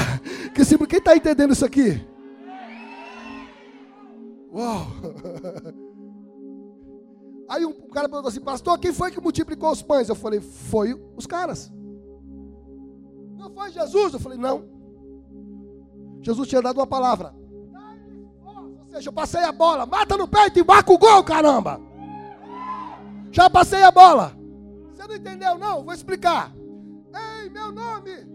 Que 0.56 0.64
se... 0.64 0.78
Quem 0.78 1.00
está 1.00 1.16
entendendo 1.16 1.54
isso 1.54 1.66
aqui? 1.66 2.02
Uau! 4.54 4.88
Aí 7.50 7.66
um 7.66 7.74
cara 7.90 8.10
perguntou 8.10 8.30
assim, 8.30 8.42
pastor, 8.42 8.78
quem 8.78 8.92
foi 8.92 9.10
que 9.12 9.22
multiplicou 9.22 9.72
os 9.72 9.82
pães? 9.82 10.10
Eu 10.10 10.16
falei, 10.16 10.42
foi 10.42 10.94
os 11.16 11.26
caras. 11.26 11.72
Não 13.38 13.50
foi 13.52 13.72
Jesus? 13.72 14.14
Eu 14.14 14.20
falei, 14.20 14.38
não. 14.38 14.66
Jesus 16.22 16.48
tinha 16.48 16.62
dado 16.62 16.78
uma 16.78 16.88
palavra. 16.88 17.34
Seja, 18.98 19.10
eu 19.10 19.14
passei 19.14 19.44
a 19.44 19.52
bola, 19.52 19.86
mata 19.86 20.18
no 20.18 20.28
peito 20.28 20.58
e 20.58 20.64
marca 20.64 20.92
o 20.92 20.98
gol, 20.98 21.24
caramba. 21.24 21.80
Já 23.32 23.48
passei 23.48 23.84
a 23.84 23.92
bola. 23.92 24.36
Você 24.92 25.08
não 25.08 25.16
entendeu, 25.16 25.56
não? 25.56 25.84
Vou 25.84 25.94
explicar. 25.94 26.52
Em 27.44 27.50
meu 27.52 27.72
nome 27.72 28.26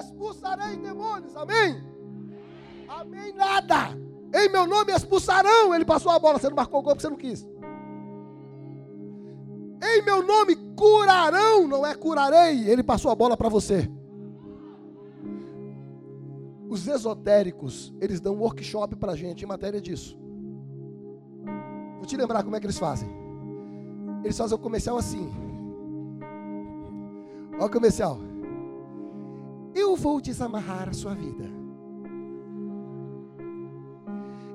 expulsarei 0.00 0.76
demônios. 0.76 1.36
Amém? 1.36 1.80
Amém, 2.88 3.32
nada. 3.32 3.96
Em 4.34 4.48
meu 4.48 4.66
nome 4.66 4.92
expulsarão. 4.92 5.72
Ele 5.72 5.84
passou 5.84 6.10
a 6.10 6.18
bola, 6.18 6.40
você 6.40 6.48
não 6.48 6.56
marcou 6.56 6.80
o 6.80 6.82
gol 6.82 6.96
porque 6.96 7.02
você 7.02 7.10
não 7.10 7.16
quis. 7.16 7.48
Em 9.82 10.02
meu 10.02 10.26
nome 10.26 10.56
curarão, 10.74 11.68
não 11.68 11.86
é 11.86 11.94
curarei. 11.94 12.68
Ele 12.68 12.82
passou 12.82 13.08
a 13.08 13.14
bola 13.14 13.36
para 13.36 13.48
você. 13.48 13.88
Os 16.70 16.86
esotéricos, 16.86 17.92
eles 18.00 18.20
dão 18.20 18.36
um 18.36 18.38
workshop 18.38 18.94
para 18.94 19.10
a 19.10 19.16
gente 19.16 19.44
em 19.44 19.48
matéria 19.48 19.80
disso. 19.80 20.16
Vou 21.96 22.06
te 22.06 22.16
lembrar 22.16 22.44
como 22.44 22.54
é 22.54 22.60
que 22.60 22.66
eles 22.66 22.78
fazem. 22.78 23.10
Eles 24.22 24.38
fazem 24.38 24.56
o 24.56 24.60
comercial 24.60 24.96
assim. 24.96 25.28
Olha 27.54 27.66
o 27.66 27.70
comercial. 27.70 28.18
Eu 29.74 29.96
vou 29.96 30.20
desamarrar 30.20 30.88
a 30.88 30.92
sua 30.92 31.12
vida. 31.12 31.50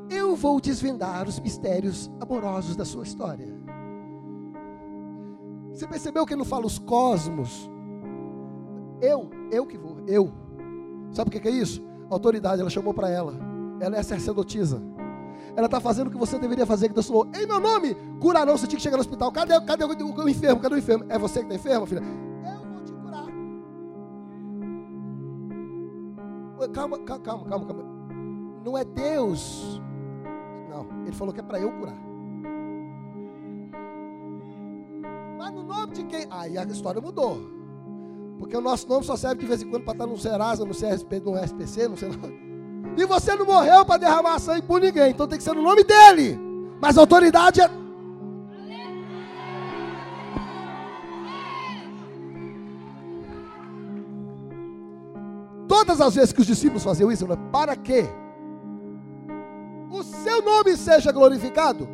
Eu 0.10 0.38
vou 0.38 0.62
desvendar 0.62 1.28
os 1.28 1.38
mistérios 1.38 2.10
amorosos 2.22 2.78
da 2.78 2.86
sua 2.86 3.04
história. 3.04 3.54
Você 5.74 5.86
percebeu 5.86 6.26
que 6.26 6.32
ele 6.32 6.40
não 6.40 6.46
fala 6.46 6.66
os 6.66 6.80
cosmos? 6.80 7.70
Eu, 9.02 9.30
eu 9.52 9.66
que 9.66 9.78
vou, 9.78 9.98
eu. 10.08 10.32
Sabe 11.12 11.28
o 11.28 11.42
que 11.42 11.46
é 11.46 11.52
isso? 11.52 11.84
Autoridade, 12.10 12.62
ela 12.62 12.70
chamou 12.70 12.94
para 12.94 13.10
ela. 13.10 13.34
Ela 13.80 13.98
é 13.98 14.04
sacerdotisa. 14.04 14.82
Ela 15.56 15.68
está 15.68 15.80
fazendo 15.80 16.08
o 16.08 16.12
que 16.12 16.18
você 16.18 16.38
deveria 16.38 16.66
fazer, 16.66 16.90
que 16.90 16.94
Deus 16.94 17.08
falou, 17.08 17.28
em 17.34 17.48
meu 17.48 17.60
nome, 17.60 17.96
curarão, 18.20 18.58
você 18.58 18.68
tinha 18.68 18.78
que 18.78 18.84
chegar 18.84 18.98
no 18.98 19.02
hospital. 19.02 19.32
Cadê, 19.32 19.60
cadê 19.62 19.86
o, 19.86 19.88
o, 19.88 20.24
o 20.24 20.30
enfermo? 20.30 20.60
Cadê 20.62 20.76
o 20.76 20.78
enfermo? 20.78 21.06
É 21.08 21.18
você 21.18 21.40
que 21.40 21.46
está 21.46 21.56
enfermo, 21.56 21.86
filha? 21.86 22.02
Eu 22.44 22.60
vou 22.70 22.84
te 22.84 22.92
curar. 22.92 23.26
Calma, 26.74 27.00
calma, 27.00 27.24
calma, 27.24 27.66
calma. 27.66 27.84
Não 28.66 28.78
é 28.78 28.84
Deus. 28.84 29.82
Não, 30.70 30.88
ele 31.04 31.16
falou 31.16 31.34
que 31.34 31.40
é 31.40 31.44
para 31.44 31.60
eu 31.60 31.72
curar. 31.72 31.96
Mas 35.38 35.54
no 35.54 35.64
nome 35.64 35.94
de 35.94 36.04
quem? 36.04 36.28
Aí 36.30 36.58
a 36.58 36.64
história 36.64 37.00
mudou. 37.00 37.38
Porque 38.38 38.56
o 38.56 38.62
nosso 38.62 38.88
nome 38.88 39.06
só 39.06 39.16
serve 39.16 39.42
de 39.42 39.46
vez 39.46 39.62
em 39.62 39.70
quando 39.70 39.84
para 39.84 39.94
estar 39.94 40.08
no 40.08 40.18
Serasa, 40.18 40.66
no 40.66 40.74
CSP, 40.74 41.20
no 41.22 41.38
SPC, 41.38 41.88
não 41.88 41.96
sei 41.96 42.10
lá. 42.10 42.30
E 42.98 43.06
você 43.06 43.36
não 43.36 43.46
morreu 43.46 43.86
para 43.86 44.00
derramar 44.00 44.40
sangue 44.40 44.62
por 44.62 44.80
ninguém. 44.80 45.12
Então 45.12 45.28
tem 45.28 45.38
que 45.38 45.44
ser 45.44 45.54
no 45.54 45.62
nome 45.62 45.84
dele. 45.84 46.40
Mas 46.82 46.98
a 46.98 47.02
autoridade 47.02 47.62
é. 47.62 47.70
Todas 55.68 56.00
as 56.00 56.16
vezes 56.16 56.32
que 56.32 56.42
os 56.42 56.48
discípulos 56.48 56.84
faziam 56.84 57.12
isso, 57.12 57.28
para 57.52 57.76
que 57.76 58.06
o 59.92 60.04
seu 60.04 60.42
nome 60.42 60.78
seja 60.78 61.12
glorificado, 61.12 61.88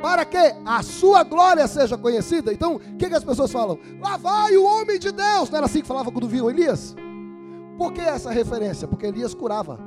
para 0.00 0.24
que 0.24 0.38
a 0.64 0.82
sua 0.82 1.22
glória 1.22 1.66
seja 1.66 1.96
conhecida. 1.96 2.52
Então, 2.52 2.76
o 2.76 2.96
que, 2.96 3.08
que, 3.08 3.14
as 3.14 3.24
pessoas 3.24 3.52
falam? 3.52 3.78
Lá 4.00 4.16
vai 4.16 4.56
o 4.56 4.64
homem 4.64 4.98
de 4.98 5.12
Deus. 5.12 5.50
Não 5.50 5.58
era 5.58 5.66
assim 5.66 5.82
que 5.82 5.86
falava 5.86 6.10
quando 6.10 6.28
viu 6.28 6.50
Elias? 6.50 6.94
Por 7.76 7.92
que 7.92 8.00
essa 8.00 8.30
referência? 8.30 8.88
Porque 8.88 9.06
Elias 9.06 9.34
curava. 9.34 9.78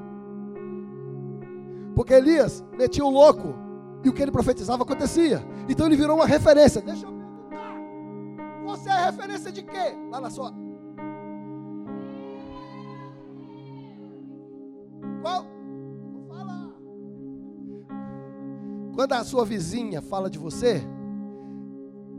Porque 1.95 2.13
Elias 2.13 2.63
metia 2.77 3.03
o 3.05 3.09
louco 3.09 3.55
e 4.03 4.09
o 4.09 4.13
que 4.13 4.21
ele 4.21 4.31
profetizava 4.31 4.83
acontecia. 4.83 5.45
Então 5.67 5.85
ele 5.85 5.95
virou 5.95 6.15
uma 6.17 6.25
referência. 6.25 6.81
Deixa 6.81 7.05
eu 7.05 7.11
perguntar. 7.11 7.75
Você 8.65 8.89
é 8.89 9.05
referência 9.05 9.51
de 9.51 9.63
quê? 9.63 9.95
Lá 10.11 10.21
na 10.21 10.29
sua. 10.29 10.53
Quando 19.03 19.13
a 19.15 19.23
sua 19.25 19.43
vizinha 19.43 20.01
fala 20.01 20.29
de 20.29 20.39
você, 20.39 20.81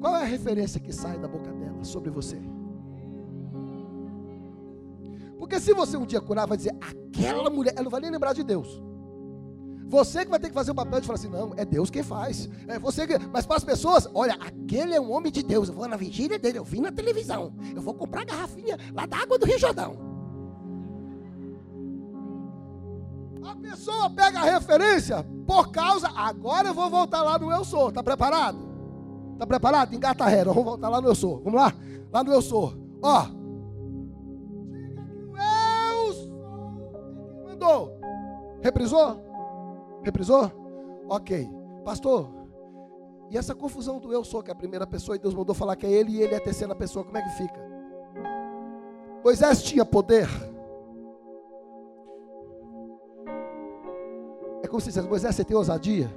qual 0.02 0.16
é 0.16 0.20
a 0.20 0.26
referência 0.26 0.78
que 0.78 0.92
sai 0.92 1.18
da 1.18 1.26
boca 1.26 1.50
dela 1.50 1.82
sobre 1.82 2.10
você? 2.10 2.38
Porque 5.38 5.58
se 5.58 5.72
você 5.72 5.96
um 5.96 6.04
dia 6.04 6.20
curar, 6.20 6.46
vai 6.46 6.58
dizer, 6.58 6.76
aquela 6.78 7.48
mulher, 7.48 7.72
ela 7.74 7.84
não 7.84 7.90
vai 7.90 8.02
nem 8.02 8.10
lembrar 8.10 8.34
de 8.34 8.44
Deus. 8.44 8.82
Você 9.86 10.26
que 10.26 10.30
vai 10.30 10.38
ter 10.38 10.48
que 10.48 10.54
fazer 10.54 10.72
o 10.72 10.74
papel 10.74 11.00
de 11.00 11.06
falar 11.06 11.18
assim, 11.18 11.30
não, 11.30 11.54
é 11.56 11.64
Deus 11.64 11.88
quem 11.88 12.02
faz. 12.02 12.50
É 12.68 12.78
você 12.78 13.06
que... 13.06 13.16
Mas 13.32 13.46
para 13.46 13.56
as 13.56 13.64
pessoas, 13.64 14.06
olha, 14.12 14.34
aquele 14.34 14.92
é 14.92 15.00
um 15.00 15.10
homem 15.10 15.32
de 15.32 15.42
Deus. 15.42 15.70
Eu 15.70 15.74
vou 15.74 15.88
na 15.88 15.96
vigília 15.96 16.38
dele, 16.38 16.58
eu 16.58 16.64
vi 16.64 16.82
na 16.82 16.92
televisão. 16.92 17.54
Eu 17.74 17.80
vou 17.80 17.94
comprar 17.94 18.26
garrafinha 18.26 18.76
lá 18.92 19.06
da 19.06 19.16
água 19.16 19.38
do 19.38 19.46
Rio 19.46 19.58
Jordão. 19.58 19.96
A 23.44 23.54
pessoa 23.56 24.10
pega 24.10 24.40
a 24.40 24.44
referência 24.44 25.24
por 25.46 25.70
causa. 25.70 26.08
Agora 26.14 26.68
eu 26.68 26.74
vou 26.74 26.88
voltar 26.88 27.22
lá 27.22 27.38
no 27.38 27.50
eu 27.52 27.64
sou. 27.64 27.90
Está 27.90 28.02
preparado? 28.02 28.58
Está 29.34 29.46
preparado? 29.46 29.94
Engata 29.94 30.24
a 30.24 30.28
reta. 30.28 30.46
Vamos 30.46 30.64
voltar 30.64 30.88
lá 30.88 31.00
no 31.00 31.08
eu 31.08 31.14
sou. 31.14 31.40
Vamos 31.42 31.60
lá? 31.60 31.72
Lá 32.12 32.24
no 32.24 32.32
eu 32.32 32.40
sou. 32.40 32.72
Ó. 33.02 33.26
Diga 34.70 35.04
que 35.04 35.20
o 35.30 35.36
eu 35.36 36.12
sou. 36.14 37.44
Mandou. 37.44 38.00
Reprisou? 38.62 39.20
Reprisou? 40.02 40.50
Ok. 41.08 41.48
Pastor, 41.84 42.30
E 43.30 43.36
essa 43.36 43.54
confusão 43.54 43.98
do 43.98 44.12
eu 44.12 44.22
sou, 44.22 44.42
que 44.42 44.50
é 44.50 44.52
a 44.52 44.56
primeira 44.56 44.86
pessoa, 44.86 45.16
e 45.16 45.18
Deus 45.18 45.34
mandou 45.34 45.54
falar 45.54 45.76
que 45.76 45.86
é 45.86 45.90
ele 45.90 46.12
e 46.12 46.22
ele 46.22 46.34
é 46.34 46.36
a 46.38 46.40
terceira 46.40 46.74
pessoa, 46.74 47.04
como 47.04 47.16
é 47.18 47.22
que 47.22 47.30
fica? 47.30 47.60
Moisés 49.24 49.62
tinha 49.62 49.84
poder. 49.84 50.28
Como 54.74 54.80
se 54.80 54.88
dissesse, 54.88 55.08
Moisés, 55.08 55.36
você 55.36 55.44
tem 55.44 55.56
ousadia? 55.56 56.10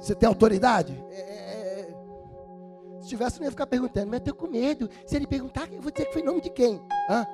Você 0.00 0.16
tem 0.16 0.26
autoridade? 0.26 0.92
É, 1.12 1.20
é, 1.20 1.80
é. 1.80 3.00
Se 3.00 3.08
tivesse, 3.08 3.38
não 3.38 3.44
ia 3.44 3.52
ficar 3.52 3.68
perguntando, 3.68 4.06
mas 4.06 4.14
eu 4.14 4.18
estou 4.18 4.34
com 4.34 4.48
medo. 4.48 4.90
Se 5.06 5.14
ele 5.14 5.28
perguntar, 5.28 5.72
eu 5.72 5.80
vou 5.80 5.92
dizer 5.92 6.06
que 6.06 6.12
foi 6.12 6.22
em 6.22 6.24
nome 6.24 6.40
de 6.40 6.50
quem? 6.50 6.82
Hã? 7.08 7.24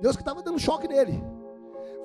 Deus 0.00 0.16
que 0.16 0.22
estava 0.22 0.42
dando 0.42 0.58
choque 0.58 0.88
nele. 0.88 1.22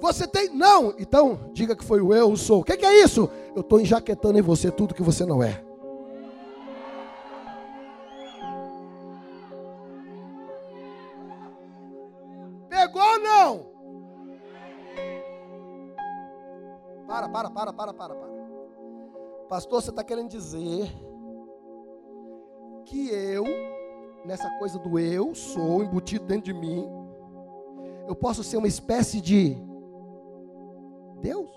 Você 0.01 0.27
tem? 0.27 0.49
Não. 0.49 0.93
Então, 0.99 1.49
diga 1.53 1.73
que 1.73 1.85
foi 1.85 2.01
o 2.01 2.13
eu, 2.13 2.29
o 2.29 2.35
sou. 2.35 2.59
O 2.59 2.63
que, 2.65 2.75
que 2.75 2.85
é 2.85 3.01
isso? 3.01 3.29
Eu 3.55 3.61
estou 3.61 3.79
enjaquetando 3.79 4.38
em 4.38 4.41
você 4.41 4.69
tudo 4.69 4.93
que 4.93 5.01
você 5.01 5.25
não 5.25 5.41
é. 5.41 5.63
Para, 17.39 17.50
para, 17.50 17.72
para, 17.72 17.93
para, 17.93 18.15
para. 18.15 18.29
Pastor, 19.48 19.81
você 19.81 19.91
está 19.91 20.03
querendo 20.03 20.27
dizer 20.27 20.91
que 22.84 23.08
eu, 23.08 23.46
nessa 24.25 24.50
coisa 24.60 24.77
do 24.77 25.00
eu, 25.00 25.34
sou 25.34 25.81
embutido 25.81 26.25
dentro 26.25 26.51
de 26.51 26.53
mim, 26.53 26.86
eu 28.10 28.13
posso 28.13 28.43
ser 28.43 28.58
uma 28.58 28.67
espécie 28.67 29.22
de 29.22 29.55
Deus? 31.22 31.50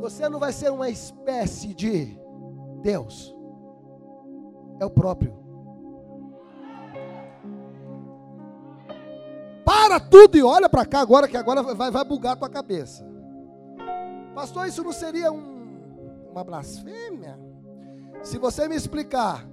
Você 0.00 0.28
não 0.28 0.40
vai 0.40 0.52
ser 0.52 0.72
uma 0.72 0.90
espécie 0.90 1.72
de 1.72 2.18
Deus, 2.82 3.32
é 4.80 4.84
o 4.84 4.90
próprio. 4.90 5.38
Para 9.64 10.00
tudo 10.00 10.36
e 10.36 10.42
olha 10.42 10.68
para 10.68 10.84
cá 10.84 10.98
agora, 10.98 11.28
que 11.28 11.36
agora 11.36 11.62
vai, 11.62 11.92
vai 11.92 12.04
bugar 12.04 12.32
a 12.32 12.36
tua 12.36 12.50
cabeça. 12.50 13.08
Pastor, 14.34 14.66
isso 14.66 14.82
não 14.82 14.92
seria 14.92 15.32
um, 15.32 16.28
uma 16.30 16.44
blasfêmia? 16.44 17.38
Se 18.22 18.38
você 18.38 18.68
me 18.68 18.76
explicar, 18.76 19.46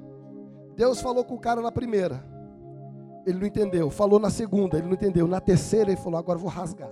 Deus 0.76 1.02
falou 1.02 1.24
com 1.24 1.36
o 1.36 1.40
cara 1.40 1.62
na 1.62 1.72
primeira, 1.72 2.24
ele 3.26 3.40
não 3.40 3.48
entendeu. 3.48 3.90
Falou 3.90 4.20
na 4.20 4.30
segunda, 4.30 4.78
ele 4.78 4.88
não 4.88 4.94
entendeu. 4.94 5.28
Na 5.28 5.42
terceira, 5.42 5.92
ele 5.92 6.00
falou: 6.00 6.20
agora 6.20 6.38
vou 6.38 6.50
rasgar. 6.50 6.90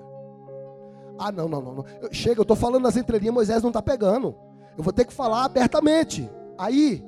Ah, 1.18 1.32
não, 1.32 1.48
não, 1.48 1.62
não. 1.62 1.76
não. 1.76 1.86
Chega, 2.12 2.40
eu 2.40 2.44
estou 2.44 2.58
falando 2.58 2.84
nas 2.84 2.98
entrelinhas, 2.98 3.34
Moisés 3.34 3.62
não 3.62 3.70
está 3.70 3.82
pegando. 3.82 4.36
Eu 4.78 4.84
vou 4.84 4.92
ter 4.92 5.06
que 5.06 5.14
falar 5.14 5.46
abertamente. 5.46 6.30
Aí, 6.58 7.06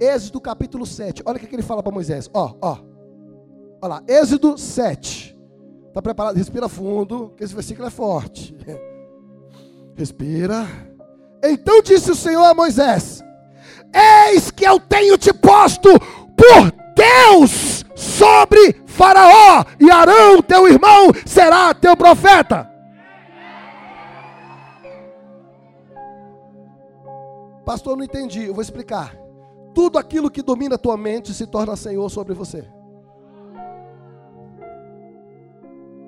Êxodo 0.00 0.40
capítulo 0.40 0.84
7. 0.84 1.22
Olha 1.24 1.36
o 1.36 1.40
que, 1.40 1.46
que 1.46 1.54
ele 1.54 1.62
fala 1.62 1.82
para 1.82 1.92
Moisés. 1.92 2.28
Ó, 2.34 2.54
ó. 2.60 2.78
Olha 3.80 3.94
lá, 3.94 4.02
Êxodo 4.08 4.58
7. 4.58 5.38
Está 5.88 6.02
preparado? 6.02 6.36
Respira 6.36 6.68
fundo, 6.68 7.32
que 7.36 7.44
esse 7.44 7.54
versículo 7.54 7.86
é 7.86 7.90
forte. 7.90 8.54
Respira. 9.96 10.66
Então 11.42 11.82
disse 11.82 12.10
o 12.10 12.14
Senhor 12.14 12.44
a 12.44 12.54
Moisés: 12.54 13.24
Eis 14.28 14.50
que 14.50 14.64
eu 14.64 14.78
tenho 14.78 15.16
te 15.16 15.32
posto 15.32 15.88
por 16.36 16.72
Deus 16.94 17.84
sobre 17.94 18.82
Faraó, 18.86 19.64
e 19.80 19.90
Arão, 19.90 20.42
teu 20.42 20.68
irmão, 20.68 21.10
será 21.24 21.72
teu 21.74 21.96
profeta. 21.96 22.70
Pastor, 27.64 27.96
não 27.96 28.04
entendi, 28.04 28.44
eu 28.44 28.54
vou 28.54 28.62
explicar. 28.62 29.16
Tudo 29.74 29.98
aquilo 29.98 30.30
que 30.30 30.40
domina 30.40 30.76
a 30.76 30.78
tua 30.78 30.96
mente 30.96 31.34
se 31.34 31.46
torna 31.46 31.74
Senhor 31.74 32.08
sobre 32.08 32.32
você. 32.32 32.66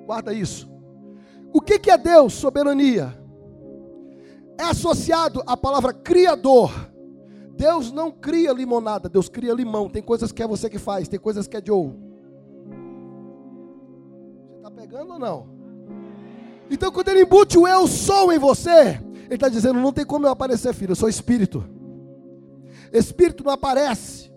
Guarda 0.05 0.33
isso. 0.33 0.71
O 1.53 1.61
que, 1.61 1.91
é 1.91 1.97
Deus? 1.97 2.33
Soberania. 2.33 3.18
É 4.59 4.63
associado 4.63 5.41
à 5.47 5.55
palavra 5.55 5.93
criador. 5.93 6.69
Deus 7.55 7.93
não 7.93 8.11
cria 8.11 8.51
limonada, 8.51 9.07
Deus 9.07 9.29
cria 9.29 9.53
limão. 9.53 9.89
Tem 9.89 10.03
coisas 10.03 10.33
que 10.33 10.43
é 10.43 10.47
você 10.47 10.69
que 10.69 10.77
faz, 10.77 11.07
tem 11.07 11.17
coisas 11.17 11.47
que 11.47 11.55
é 11.55 11.61
Joe. 11.65 11.93
Você 14.47 14.57
está 14.57 14.69
pegando 14.69 15.13
ou 15.13 15.19
não? 15.19 15.47
Então, 16.69 16.91
quando 16.91 17.07
ele 17.07 17.21
embute 17.21 17.57
o 17.57 17.65
eu 17.65 17.87
sou 17.87 18.33
em 18.33 18.37
você, 18.37 19.01
ele 19.25 19.35
está 19.35 19.47
dizendo: 19.47 19.79
não 19.79 19.93
tem 19.93 20.05
como 20.05 20.25
eu 20.25 20.31
aparecer, 20.31 20.73
filho, 20.73 20.91
eu 20.91 20.95
sou 20.95 21.07
espírito. 21.07 21.63
Espírito 22.91 23.45
não 23.45 23.53
aparece. 23.53 24.29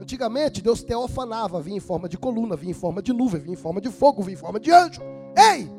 Antigamente, 0.00 0.60
Deus 0.60 0.82
teofanava, 0.82 1.62
vinha 1.62 1.76
em 1.76 1.80
forma 1.80 2.08
de 2.08 2.18
coluna, 2.18 2.56
vinha 2.56 2.72
em 2.72 2.74
forma 2.74 3.00
de 3.00 3.12
nuvem, 3.12 3.40
vinha 3.40 3.54
em 3.54 3.56
forma 3.56 3.80
de 3.80 3.88
fogo, 3.88 4.20
vinha 4.22 4.34
em 4.34 4.40
forma 4.40 4.58
de 4.58 4.72
anjo. 4.72 5.00
Ei, 5.36 5.70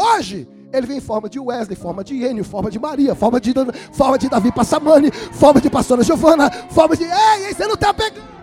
hoje, 0.00 0.48
ele 0.76 0.86
vem 0.86 0.98
em 0.98 1.00
forma 1.00 1.28
de 1.28 1.40
Wesley, 1.40 1.76
forma 1.76 2.04
de 2.04 2.14
Enio, 2.14 2.44
forma 2.44 2.70
de 2.70 2.78
Maria, 2.78 3.14
forma 3.14 3.40
de, 3.40 3.54
forma 3.92 4.18
de 4.18 4.28
Davi 4.28 4.52
Passamani, 4.52 5.10
forma 5.10 5.60
de 5.60 5.70
pastora 5.70 6.02
Giovana, 6.02 6.50
forma 6.70 6.96
de. 6.96 7.04
Ei, 7.04 7.54
você 7.54 7.66
não 7.66 7.74
está 7.74 7.94
pegando. 7.94 8.36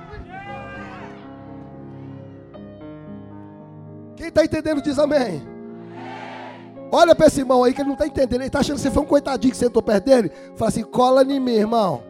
Quem 4.16 4.28
está 4.28 4.44
entendendo 4.44 4.82
diz 4.82 4.98
amém. 4.98 5.54
Olha 6.92 7.16
para 7.16 7.26
esse 7.28 7.40
irmão 7.40 7.64
aí 7.64 7.74
que 7.74 7.82
ele 7.82 7.88
não 7.88 7.96
está 7.96 8.06
entendendo. 8.06 8.42
Ele 8.42 8.48
está 8.48 8.60
achando 8.60 8.76
que 8.76 8.84
você 8.84 8.92
foi 8.92 9.04
um 9.04 9.08
coitadinho 9.08 9.52
que 9.52 9.58
sentou 9.58 9.82
perto 9.82 10.06
dele. 10.06 10.32
Fala 10.56 10.70
assim: 10.70 10.84
cola 10.84 11.24
em 11.24 11.40
mim, 11.40 11.54
irmão. 11.54 12.04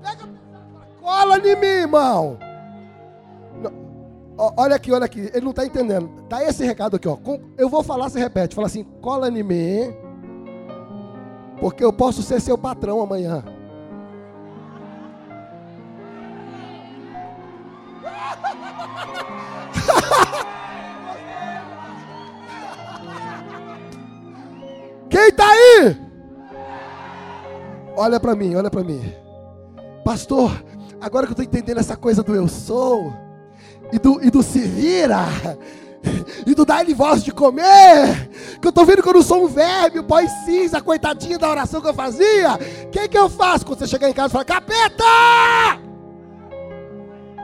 Pega, 0.00 0.28
cola 1.00 1.38
em 1.38 1.56
mim, 1.56 1.66
irmão. 1.66 2.38
Olha 4.36 4.76
aqui, 4.76 4.92
olha 4.92 5.04
aqui. 5.04 5.30
Ele 5.32 5.40
não 5.40 5.50
está 5.50 5.64
entendendo. 5.64 6.10
Dá 6.28 6.44
esse 6.44 6.64
recado 6.64 6.96
aqui, 6.96 7.08
ó. 7.08 7.16
Eu 7.56 7.68
vou 7.68 7.82
falar, 7.82 8.08
você 8.08 8.18
repete. 8.18 8.54
Fala 8.54 8.66
assim: 8.66 8.84
cola 9.00 9.28
em 9.28 9.42
mim. 9.42 9.94
Porque 11.60 11.84
eu 11.84 11.92
posso 11.92 12.22
ser 12.22 12.40
seu 12.40 12.58
patrão 12.58 13.00
amanhã. 13.00 13.44
Quem 25.08 25.28
está 25.28 25.48
aí? 25.48 25.96
Olha 27.96 28.20
para 28.20 28.36
mim, 28.36 28.54
olha 28.54 28.70
para 28.70 28.84
mim. 28.84 29.00
Pastor, 30.04 30.50
agora 31.00 31.26
que 31.26 31.32
eu 31.32 31.42
estou 31.42 31.44
entendendo 31.44 31.80
essa 31.80 31.96
coisa 31.96 32.22
do 32.22 32.34
eu 32.34 32.46
sou, 32.46 33.10
e 33.92 33.98
do, 33.98 34.22
e 34.22 34.30
do 34.30 34.42
se 34.42 34.60
vira, 34.60 35.24
e 36.46 36.54
do 36.54 36.64
dar-lhe 36.64 36.94
voz 36.94 37.22
de 37.22 37.32
comer, 37.32 38.28
que 38.60 38.66
eu 38.66 38.70
estou 38.70 38.84
vendo 38.84 39.02
que 39.02 39.08
eu 39.08 39.14
não 39.14 39.22
sou 39.22 39.44
um 39.44 39.48
verme, 39.48 40.00
o 40.00 40.04
pó 40.04 40.18
cinza, 40.44 40.80
coitadinho 40.80 41.38
da 41.38 41.50
oração 41.50 41.80
que 41.80 41.88
eu 41.88 41.94
fazia. 41.94 42.54
O 42.84 42.90
que, 42.90 43.08
que 43.08 43.18
eu 43.18 43.28
faço 43.28 43.66
quando 43.66 43.78
você 43.78 43.86
chegar 43.86 44.08
em 44.08 44.12
casa 44.12 44.28
e 44.28 44.32
falar, 44.32 44.44
capeta! 44.44 45.04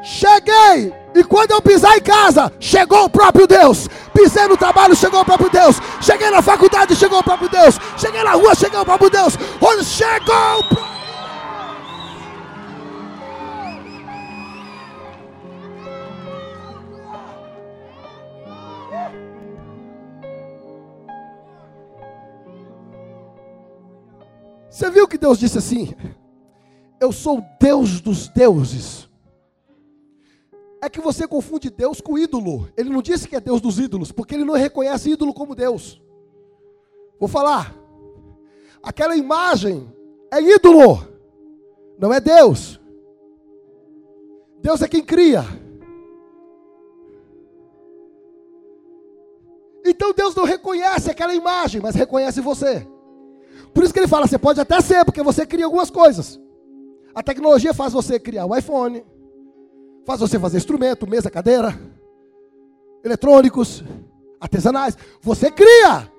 Cheguei! 0.02 0.92
E 1.14 1.22
quando 1.22 1.52
eu 1.52 1.62
pisar 1.62 1.96
em 1.96 2.00
casa, 2.00 2.50
chegou 2.58 3.04
o 3.04 3.10
próprio 3.10 3.46
Deus. 3.46 3.88
Pisei 4.14 4.46
no 4.48 4.56
trabalho, 4.56 4.96
chegou 4.96 5.20
o 5.20 5.24
próprio 5.24 5.50
Deus. 5.50 5.78
Cheguei 6.00 6.30
na 6.30 6.42
faculdade, 6.42 6.96
chegou 6.96 7.18
o 7.18 7.22
próprio 7.22 7.48
Deus. 7.48 7.78
Cheguei 7.96 8.22
na 8.24 8.32
rua, 8.32 8.54
chegou 8.54 8.80
o 8.80 8.84
próprio 8.84 9.10
Deus. 9.10 9.36
Onde 9.60 9.84
chegou 9.84 10.58
o 10.58 10.64
próprio 10.64 10.91
Você 24.72 24.90
viu 24.90 25.06
que 25.06 25.18
Deus 25.18 25.38
disse 25.38 25.58
assim? 25.58 25.94
Eu 26.98 27.12
sou 27.12 27.44
Deus 27.60 28.00
dos 28.00 28.28
deuses 28.28 29.08
é 30.82 30.88
que 30.90 31.00
você 31.00 31.28
confunde 31.28 31.70
Deus 31.70 32.00
com 32.00 32.18
ídolo. 32.18 32.68
Ele 32.76 32.90
não 32.90 33.00
disse 33.00 33.28
que 33.28 33.36
é 33.36 33.40
Deus 33.40 33.60
dos 33.60 33.78
ídolos, 33.78 34.10
porque 34.10 34.34
ele 34.34 34.44
não 34.44 34.54
reconhece 34.54 35.10
ídolo 35.10 35.32
como 35.32 35.54
Deus. 35.54 36.02
Vou 37.20 37.28
falar. 37.28 37.72
Aquela 38.82 39.16
imagem 39.16 39.88
é 40.28 40.42
ídolo, 40.42 41.06
não 41.96 42.12
é 42.12 42.18
Deus. 42.18 42.80
Deus 44.60 44.82
é 44.82 44.88
quem 44.88 45.04
cria. 45.04 45.44
Então 49.86 50.12
Deus 50.12 50.34
não 50.34 50.44
reconhece 50.44 51.08
aquela 51.08 51.32
imagem, 51.32 51.80
mas 51.80 51.94
reconhece 51.94 52.40
você. 52.40 52.84
Por 53.74 53.84
isso 53.84 53.92
que 53.92 54.00
ele 54.00 54.08
fala: 54.08 54.26
você 54.26 54.38
pode 54.38 54.60
até 54.60 54.80
ser, 54.80 55.04
porque 55.04 55.22
você 55.22 55.46
cria 55.46 55.64
algumas 55.64 55.90
coisas. 55.90 56.40
A 57.14 57.22
tecnologia 57.22 57.74
faz 57.74 57.92
você 57.92 58.18
criar 58.18 58.46
o 58.46 58.56
iPhone, 58.56 59.04
Faz 60.04 60.20
você 60.20 60.38
fazer 60.38 60.56
instrumento, 60.56 61.08
mesa, 61.08 61.30
cadeira, 61.30 61.78
eletrônicos, 63.04 63.84
artesanais. 64.40 64.96
Você 65.20 65.50
cria. 65.50 66.10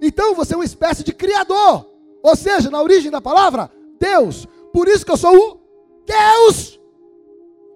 Então 0.00 0.34
você 0.34 0.54
é 0.54 0.56
uma 0.56 0.64
espécie 0.64 1.04
de 1.04 1.12
criador. 1.12 1.86
Ou 2.22 2.36
seja, 2.36 2.70
na 2.70 2.82
origem 2.82 3.10
da 3.10 3.20
palavra, 3.20 3.70
Deus. 3.98 4.46
Por 4.72 4.88
isso 4.88 5.04
que 5.04 5.12
eu 5.12 5.16
sou 5.16 5.36
o 5.36 5.60
Deus 6.04 6.80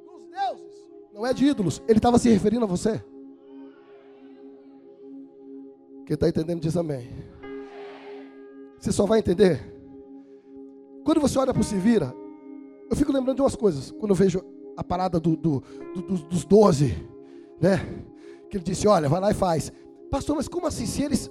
dos 0.05 0.29
deuses. 0.31 0.89
Não 1.13 1.25
é 1.25 1.33
de 1.33 1.47
ídolos. 1.47 1.81
Ele 1.87 1.99
estava 1.99 2.19
se 2.19 2.29
referindo 2.29 2.65
a 2.65 2.69
você. 2.69 3.03
Quem 6.05 6.15
está 6.15 6.29
entendendo 6.29 6.61
diz 6.61 6.77
amém. 6.77 7.09
Você 8.79 8.93
só 8.93 9.07
vai 9.07 9.19
entender. 9.19 9.61
Quando 11.05 11.21
você 11.21 11.39
olha 11.39 11.53
para 11.53 11.61
o 11.61 11.65
se 11.65 11.77
vira, 11.77 12.15
eu 12.91 12.97
fico 12.97 13.13
lembrando 13.13 13.37
de 13.37 13.43
umas 13.43 13.57
coisas. 13.57 13.91
Quando 13.93 14.11
eu 14.11 14.17
vejo 14.17 14.43
a 14.77 14.85
parada 14.85 15.19
do, 15.19 15.37
do, 15.37 15.63
do, 15.95 16.03
dos 16.03 16.45
doze, 16.45 16.95
né? 17.61 17.79
Que 18.51 18.57
ele 18.57 18.65
disse: 18.65 18.87
Olha, 18.87 19.09
vai 19.09 19.21
lá 19.21 19.31
e 19.31 19.35
faz. 19.35 19.73
Pastor, 20.11 20.37
mas 20.37 20.49
como 20.49 20.67
assim? 20.67 20.87
Se 20.87 21.03
eles 21.03 21.31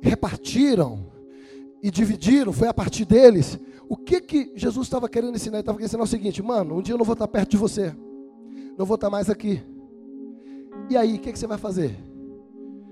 repartiram 0.00 1.06
e 1.82 1.90
dividiram, 1.90 2.52
foi 2.52 2.68
a 2.68 2.74
partir 2.74 3.04
deles. 3.04 3.58
O 3.88 3.96
que 3.96 4.20
que 4.20 4.52
Jesus 4.56 4.86
estava 4.86 5.08
querendo 5.08 5.36
ensinar? 5.36 5.58
Ele 5.58 5.62
estava 5.62 5.78
querendo 5.78 5.88
ensinar 5.88 6.02
o 6.02 6.08
seguinte: 6.08 6.42
Mano, 6.42 6.76
um 6.76 6.82
dia 6.82 6.94
eu 6.94 6.98
não 6.98 7.04
vou 7.04 7.12
estar 7.12 7.28
perto 7.28 7.50
de 7.50 7.56
você, 7.56 7.94
não 8.76 8.86
vou 8.86 8.96
estar 8.96 9.10
mais 9.10 9.30
aqui. 9.30 9.62
E 10.88 10.96
aí, 10.96 11.16
o 11.16 11.18
que, 11.18 11.32
que 11.32 11.38
você 11.38 11.46
vai 11.46 11.58
fazer? 11.58 11.96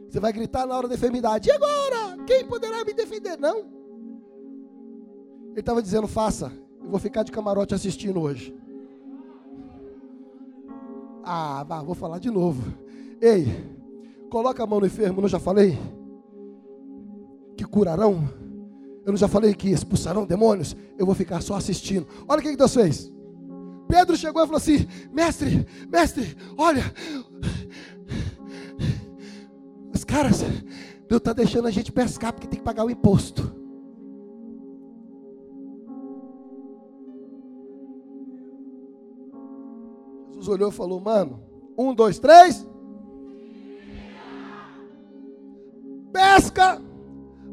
Você 0.09 0.21
vai 0.21 0.33
gritar 0.33 0.67
na 0.67 0.77
hora 0.77 0.87
da 0.87 0.95
enfermidade: 0.95 1.49
E 1.49 1.53
agora? 1.53 2.04
Quem 2.27 2.45
poderá 2.47 2.85
me 2.85 2.93
defender? 2.93 3.39
Não. 3.39 3.59
Ele 5.51 5.61
estava 5.61 5.83
dizendo: 5.83 6.07
Faça. 6.07 6.53
Eu 6.83 6.91
vou 6.91 7.01
ficar 7.01 7.23
de 7.23 7.33
camarote 7.33 7.75
assistindo 7.75 8.21
hoje. 8.21 8.55
Ah, 11.25 11.65
vou 11.85 11.95
falar 11.95 12.19
de 12.19 12.31
novo. 12.31 12.63
Ei, 13.21 13.47
coloca 14.29 14.63
a 14.63 14.67
mão 14.67 14.81
no 14.81 14.87
enfermo, 14.87 15.23
não 15.23 15.29
já 15.29 15.39
falei? 15.39 15.79
Que 17.57 17.65
curarão? 17.65 18.29
Eu 19.07 19.13
não 19.13 19.17
já 19.17 19.29
falei 19.29 19.55
que 19.55 19.71
expulsarão 19.71 20.27
demônios? 20.27 20.77
Eu 20.99 21.07
vou 21.07 21.15
ficar 21.15 21.41
só 21.43 21.55
assistindo. 21.55 22.07
Olha 22.29 22.41
o 22.41 22.43
que, 22.43 22.51
que 22.51 22.57
Deus 22.57 22.75
fez. 22.75 23.13
Pedro 23.89 24.17
chegou 24.17 24.43
e 24.43 24.47
falou 24.47 24.59
assim: 24.59 24.87
Mestre, 25.13 25.67
mestre, 25.91 26.37
olha. 26.59 26.83
Os 29.95 30.05
caras, 30.05 30.43
Deus 31.09 31.19
está 31.19 31.33
deixando 31.33 31.69
a 31.69 31.71
gente 31.71 31.93
pescar 31.93 32.33
porque 32.33 32.47
tem 32.47 32.59
que 32.59 32.65
pagar 32.65 32.85
o 32.85 32.91
imposto. 32.91 33.55
Jesus 40.29 40.49
olhou 40.49 40.71
e 40.71 40.73
falou: 40.73 41.01
Mano, 41.01 41.41
um, 41.77 41.95
dois, 41.95 42.19
três. 42.19 42.67
Pesca, 46.13 46.81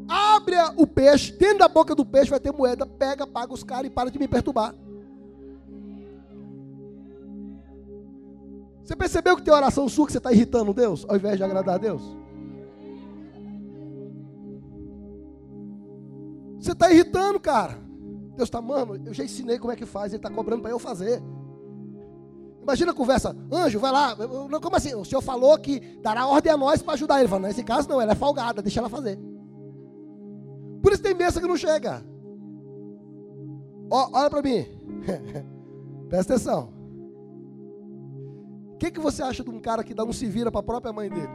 abre 0.08 0.54
o 0.76 0.86
peixe, 0.86 1.32
dentro 1.32 1.58
da 1.58 1.68
boca 1.68 1.94
do 1.94 2.04
peixe 2.06 2.30
vai 2.30 2.38
ter 2.40 2.52
moeda, 2.52 2.86
pega, 2.86 3.26
paga 3.26 3.52
os 3.52 3.64
caras 3.64 3.86
e 3.86 3.90
para 3.90 4.10
de 4.10 4.18
me 4.18 4.28
perturbar. 4.28 4.74
Você 8.84 8.96
percebeu 8.96 9.36
que 9.36 9.42
tem 9.42 9.54
oração 9.54 9.88
sua 9.88 10.06
que 10.06 10.12
você 10.12 10.18
está 10.18 10.32
irritando 10.32 10.74
Deus, 10.74 11.06
ao 11.08 11.16
invés 11.16 11.36
de 11.36 11.44
agradar 11.44 11.76
a 11.76 11.78
Deus? 11.78 12.02
Você 16.62 16.70
está 16.70 16.92
irritando, 16.92 17.40
cara. 17.40 17.76
Deus 18.36 18.46
está, 18.46 18.62
mano, 18.62 19.02
eu 19.04 19.12
já 19.12 19.24
ensinei 19.24 19.58
como 19.58 19.72
é 19.72 19.76
que 19.76 19.84
faz, 19.84 20.12
ele 20.12 20.18
está 20.18 20.30
cobrando 20.30 20.62
para 20.62 20.70
eu 20.70 20.78
fazer. 20.78 21.20
Imagina 22.62 22.92
a 22.92 22.94
conversa, 22.94 23.36
anjo, 23.50 23.80
vai 23.80 23.90
lá. 23.90 24.16
Como 24.16 24.76
assim? 24.76 24.94
O 24.94 25.04
senhor 25.04 25.20
falou 25.20 25.58
que 25.58 25.80
dará 26.00 26.24
ordem 26.24 26.52
a 26.52 26.56
nós 26.56 26.80
para 26.80 26.94
ajudar 26.94 27.18
ele. 27.18 27.28
Fala, 27.28 27.48
nesse 27.48 27.64
caso 27.64 27.88
não, 27.88 28.00
ela 28.00 28.12
é 28.12 28.14
folgada, 28.14 28.62
deixa 28.62 28.78
ela 28.78 28.88
fazer. 28.88 29.18
Por 30.80 30.92
isso 30.92 31.02
tem 31.02 31.14
mesa 31.14 31.40
que 31.40 31.48
não 31.48 31.56
chega. 31.56 32.04
Ó, 33.90 34.10
olha 34.12 34.30
para 34.30 34.42
mim. 34.42 34.64
Presta 36.08 36.34
atenção. 36.34 36.72
O 38.74 38.76
que, 38.78 38.92
que 38.92 39.00
você 39.00 39.24
acha 39.24 39.42
de 39.42 39.50
um 39.50 39.60
cara 39.60 39.82
que 39.82 39.94
dá 39.94 40.04
um 40.04 40.12
se 40.12 40.26
vira 40.26 40.50
para 40.50 40.60
a 40.60 40.64
própria 40.64 40.92
mãe 40.92 41.10
dele? 41.10 41.28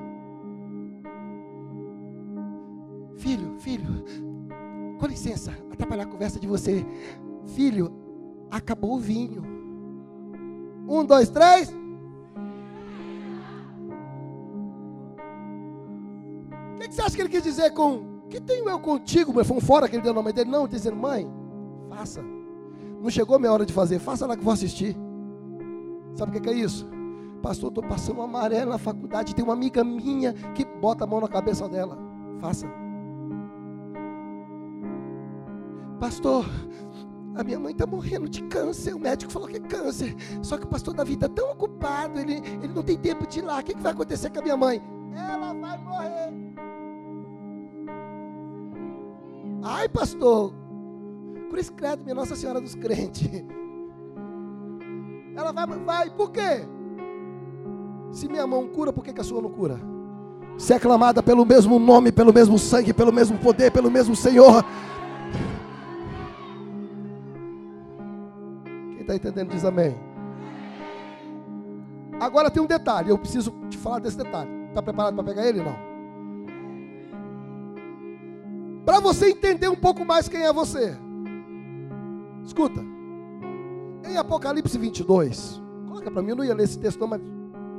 Filho, 3.17 3.59
filho, 3.59 4.05
com 4.97 5.05
licença, 5.05 5.51
atrapalhar 5.71 6.03
a 6.03 6.07
conversa 6.07 6.39
de 6.39 6.47
você. 6.47 6.86
Filho, 7.45 7.91
acabou 8.49 8.95
o 8.95 8.99
vinho. 8.99 9.43
Um, 10.88 11.05
dois, 11.05 11.29
três. 11.29 11.69
O 16.75 16.79
que, 16.79 16.88
que, 16.88 16.95
você 16.95 17.01
acha 17.01 17.15
que 17.15 17.21
ele 17.21 17.29
quis 17.29 17.43
dizer 17.43 17.71
com 17.71 18.21
que 18.29 18.39
tenho 18.39 18.69
eu 18.69 18.79
contigo? 18.79 19.33
Mas 19.33 19.47
foi 19.47 19.57
um 19.57 19.62
fora 19.62 19.88
que 19.88 19.95
ele 19.95 20.03
deu 20.03 20.12
o 20.12 20.15
nome 20.15 20.31
dele. 20.31 20.49
Não, 20.49 20.67
dizendo, 20.67 20.95
mãe, 20.95 21.27
faça. 21.89 22.21
Não 23.01 23.10
chegou 23.10 23.39
minha 23.39 23.51
hora 23.51 23.65
de 23.65 23.73
fazer, 23.73 23.99
faça 23.99 24.25
lá 24.25 24.36
que 24.36 24.41
eu 24.41 24.45
vou 24.45 24.53
assistir. 24.53 24.95
Sabe 26.15 26.31
o 26.31 26.33
que, 26.33 26.41
que 26.41 26.49
é 26.49 26.53
isso? 26.53 26.88
Pastor, 27.41 27.69
estou 27.69 27.83
passando 27.83 28.19
um 28.19 28.23
amarelo 28.23 28.71
na 28.71 28.77
faculdade. 28.77 29.36
Tem 29.36 29.43
uma 29.43 29.53
amiga 29.53 29.83
minha 29.83 30.33
que 30.55 30.65
bota 30.65 31.03
a 31.03 31.07
mão 31.07 31.21
na 31.21 31.27
cabeça 31.27 31.67
dela. 31.67 31.97
Faça. 32.39 32.67
Pastor, 35.99 36.45
a 37.36 37.43
minha 37.43 37.60
mãe 37.60 37.71
está 37.71 37.86
morrendo 37.86 38.29
de 38.29 38.41
câncer. 38.43 38.93
O 38.93 38.99
médico 38.99 39.31
falou 39.31 39.47
que 39.47 39.57
é 39.57 39.60
câncer. 39.60 40.15
Só 40.41 40.57
que 40.57 40.63
o 40.63 40.67
pastor 40.67 40.93
Davi 40.93 41.13
está 41.13 41.29
tão 41.29 41.51
ocupado, 41.51 42.19
ele, 42.19 42.41
ele 42.62 42.73
não 42.73 42.83
tem 42.83 42.97
tempo 42.97 43.27
de 43.27 43.39
ir 43.39 43.41
lá. 43.43 43.60
O 43.60 43.63
que, 43.63 43.73
que 43.73 43.81
vai 43.81 43.91
acontecer 43.91 44.29
com 44.29 44.39
a 44.39 44.41
minha 44.41 44.57
mãe? 44.57 44.81
Ela 45.15 45.53
vai 45.53 45.77
morrer. 45.77 46.33
Ai, 49.63 49.89
pastor. 49.89 50.53
Cruz 51.49 51.69
credo, 51.69 52.03
minha 52.03 52.15
Nossa 52.15 52.36
Senhora 52.36 52.62
dos 52.62 52.75
Crentes. 52.75 53.43
Ela 55.36 55.51
vai, 55.51 55.67
vai, 55.67 56.10
por 56.10 56.31
quê? 56.31 56.67
Se 58.12 58.27
minha 58.27 58.47
mão 58.47 58.67
cura, 58.67 58.91
por 58.91 59.03
que, 59.03 59.13
que 59.13 59.21
a 59.21 59.23
sua 59.23 59.41
não 59.41 59.49
cura? 59.49 59.79
Se 60.57 60.73
é 60.73 60.79
clamada 60.79 61.21
pelo 61.21 61.45
mesmo 61.45 61.77
nome, 61.77 62.12
pelo 62.12 62.33
mesmo 62.33 62.57
sangue, 62.57 62.93
pelo 62.93 63.13
mesmo 63.13 63.38
poder, 63.38 63.71
pelo 63.71 63.91
mesmo 63.91 64.15
Senhor. 64.15 64.65
Está 69.08 69.15
entendendo 69.15 69.52
diz 69.52 69.63
amém. 69.63 69.96
Agora 72.20 72.52
tem 72.52 72.62
um 72.62 72.67
detalhe, 72.67 73.10
eu 73.10 73.17
preciso 73.17 73.52
te 73.70 73.78
falar 73.78 74.00
desse 74.00 74.17
detalhe. 74.17 74.50
Está 74.67 74.82
preparado 74.82 75.15
para 75.15 75.24
pegar 75.24 75.48
ele? 75.48 75.63
Não. 75.63 75.88
Para 78.86 79.00
você 79.00 79.30
entender 79.30 79.70
um 79.70 79.76
pouco 79.76 80.04
mais 80.04 80.28
quem 80.28 80.43
é 80.43 80.52
você. 80.52 80.98
Escuta. 82.43 82.82
Em 84.08 84.17
Apocalipse 84.17 84.78
22. 84.78 85.62
Coloca 85.88 86.12
para 86.12 86.22
mim, 86.22 86.30
eu 86.30 86.36
não 86.36 86.43
ia 86.43 86.56
ler 86.56 86.63
esse 86.63 86.80
texto 86.80 87.00
não, 87.00 87.08
mas 87.08 87.22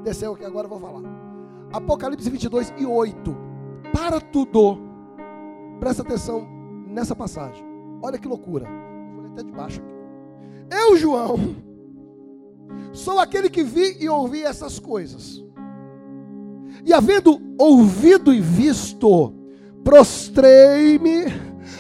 desceu 0.05 0.35
aqui 0.35 0.45
agora 0.45 0.67
eu 0.67 0.71
vou 0.71 0.81
falar. 0.81 1.03
Apocalipse 1.73 2.29
22 2.31 2.73
e 2.79 2.87
8. 2.87 3.37
Para 3.93 4.21
tudo. 4.21 4.79
Presta 5.81 6.03
atenção 6.03 6.47
nessa 6.87 7.15
passagem. 7.15 7.65
Olha 8.03 8.19
que 8.19 8.29
loucura. 8.29 8.67
Vou 9.15 9.23
ler 9.25 9.33
até 9.33 9.43
de 9.43 9.53
baixo 9.53 9.81
aqui. 9.81 9.98
Eu, 10.71 10.97
João, 10.97 11.57
sou 12.93 13.19
aquele 13.19 13.49
que 13.49 13.63
vi 13.63 13.97
e 14.01 14.09
ouvi 14.09 14.43
essas 14.43 14.79
coisas. 14.79 15.43
E 16.85 16.93
havendo 16.93 17.41
ouvido 17.59 18.33
e 18.33 18.41
visto, 18.41 19.35
prostrei-me 19.83 21.27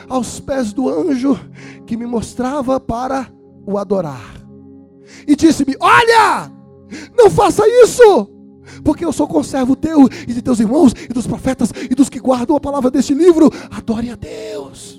aos 0.08 0.40
pés 0.40 0.72
do 0.72 0.88
anjo 0.88 1.38
que 1.86 1.96
me 1.96 2.06
mostrava 2.06 2.80
para 2.80 3.30
o 3.66 3.78
adorar. 3.78 4.38
E 5.26 5.36
disse-me: 5.36 5.76
Olha, 5.80 6.50
não 7.16 7.30
faça 7.30 7.62
isso, 7.66 8.30
porque 8.82 9.04
eu 9.04 9.12
sou 9.12 9.26
conservo 9.26 9.76
teu 9.76 10.08
e 10.26 10.32
de 10.32 10.42
teus 10.42 10.60
irmãos 10.60 10.92
e 11.08 11.12
dos 11.12 11.26
profetas 11.26 11.70
e 11.90 11.94
dos 11.94 12.08
que 12.08 12.20
guardam 12.20 12.56
a 12.56 12.60
palavra 12.60 12.90
deste 12.90 13.14
livro. 13.14 13.50
Adore 13.70 14.10
a 14.10 14.16
Deus. 14.16 14.97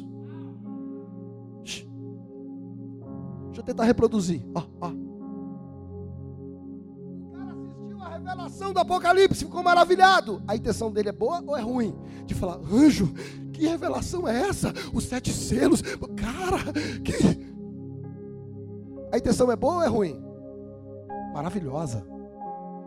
Tentar 3.69 3.83
reproduzir. 3.83 4.41
Ó, 4.55 4.63
ó. 4.81 4.89
O 7.27 7.31
cara 7.31 7.53
assistiu 7.53 8.01
a 8.01 8.09
revelação 8.09 8.73
do 8.73 8.79
Apocalipse, 8.79 9.45
ficou 9.45 9.61
maravilhado. 9.61 10.41
A 10.47 10.55
intenção 10.55 10.91
dele 10.91 11.09
é 11.09 11.11
boa 11.13 11.43
ou 11.45 11.55
é 11.55 11.61
ruim? 11.61 11.95
De 12.25 12.33
falar, 12.33 12.57
anjo, 12.71 13.13
que 13.53 13.67
revelação 13.67 14.27
é 14.27 14.41
essa? 14.47 14.73
Os 14.91 15.03
sete 15.03 15.31
selos. 15.31 15.81
Cara, 15.81 16.73
que. 17.03 17.13
A 19.11 19.17
intenção 19.17 19.51
é 19.51 19.55
boa 19.55 19.75
ou 19.75 19.83
é 19.83 19.87
ruim? 19.87 20.19
Maravilhosa. 21.33 22.03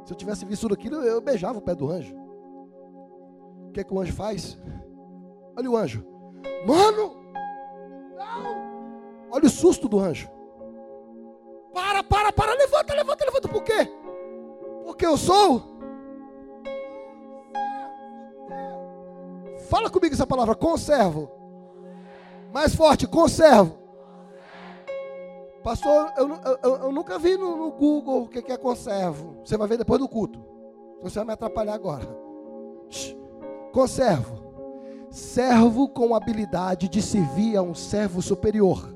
Se 0.04 0.12
eu 0.12 0.16
tivesse 0.16 0.44
visto 0.44 0.62
tudo 0.62 0.74
aquilo, 0.74 0.96
eu 0.96 1.20
beijava 1.20 1.58
o 1.58 1.62
pé 1.62 1.76
do 1.76 1.88
anjo. 1.90 2.14
O 3.68 3.70
que, 3.72 3.80
é 3.80 3.84
que 3.84 3.94
o 3.94 4.00
anjo 4.00 4.12
faz? 4.12 4.58
Olha 5.56 5.70
o 5.70 5.76
anjo. 5.76 6.04
Mano! 6.66 7.16
Não! 8.16 9.30
Olha 9.30 9.46
o 9.46 9.50
susto 9.50 9.88
do 9.88 10.00
anjo. 10.00 10.28
Para, 12.34 12.54
levanta, 12.54 12.94
levanta, 12.94 13.24
levanta. 13.24 13.48
Por 13.48 13.62
quê? 13.62 13.90
Porque 14.84 15.06
eu 15.06 15.16
sou. 15.16 15.62
Fala 19.68 19.88
comigo 19.88 20.14
essa 20.14 20.26
palavra, 20.26 20.54
conservo. 20.54 21.30
Mais 22.52 22.74
forte, 22.74 23.06
conservo. 23.06 23.78
Pastor, 25.62 26.12
eu, 26.16 26.28
eu, 26.62 26.76
eu 26.84 26.92
nunca 26.92 27.18
vi 27.18 27.36
no, 27.36 27.56
no 27.56 27.70
Google 27.70 28.24
o 28.24 28.28
que, 28.28 28.52
é 28.52 28.56
conservo. 28.56 29.36
Você 29.44 29.56
vai 29.56 29.68
ver 29.68 29.78
depois 29.78 30.00
do 30.00 30.08
culto. 30.08 30.44
Você 31.02 31.18
vai 31.20 31.26
me 31.26 31.32
atrapalhar 31.32 31.74
agora. 31.74 32.06
Conservo. 33.72 34.42
Servo 35.10 35.88
com 35.88 36.14
habilidade 36.14 36.88
de 36.88 37.00
servir 37.00 37.56
a 37.56 37.62
um 37.62 37.74
servo 37.74 38.20
superior. 38.20 38.92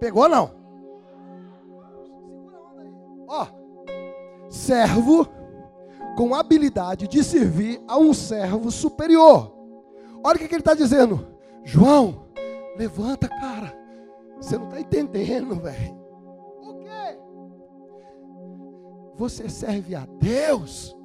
Pegou 0.00 0.28
não? 0.28 0.57
Ó, 3.28 3.46
servo 4.48 5.28
com 6.16 6.34
habilidade 6.34 7.06
de 7.06 7.22
servir 7.22 7.80
a 7.86 7.98
um 7.98 8.12
servo 8.14 8.70
superior. 8.70 9.54
Olha 10.24 10.36
o 10.36 10.38
que, 10.38 10.48
que 10.48 10.54
ele 10.54 10.62
está 10.62 10.74
dizendo. 10.74 11.28
João, 11.62 12.24
levanta, 12.76 13.28
cara. 13.28 13.76
Você 14.40 14.56
não 14.56 14.66
está 14.66 14.80
entendendo, 14.80 15.54
velho. 15.56 15.94
O 16.62 16.74
quê? 16.78 17.18
Você 19.16 19.48
serve 19.48 19.94
a 19.94 20.06
Deus 20.18 20.96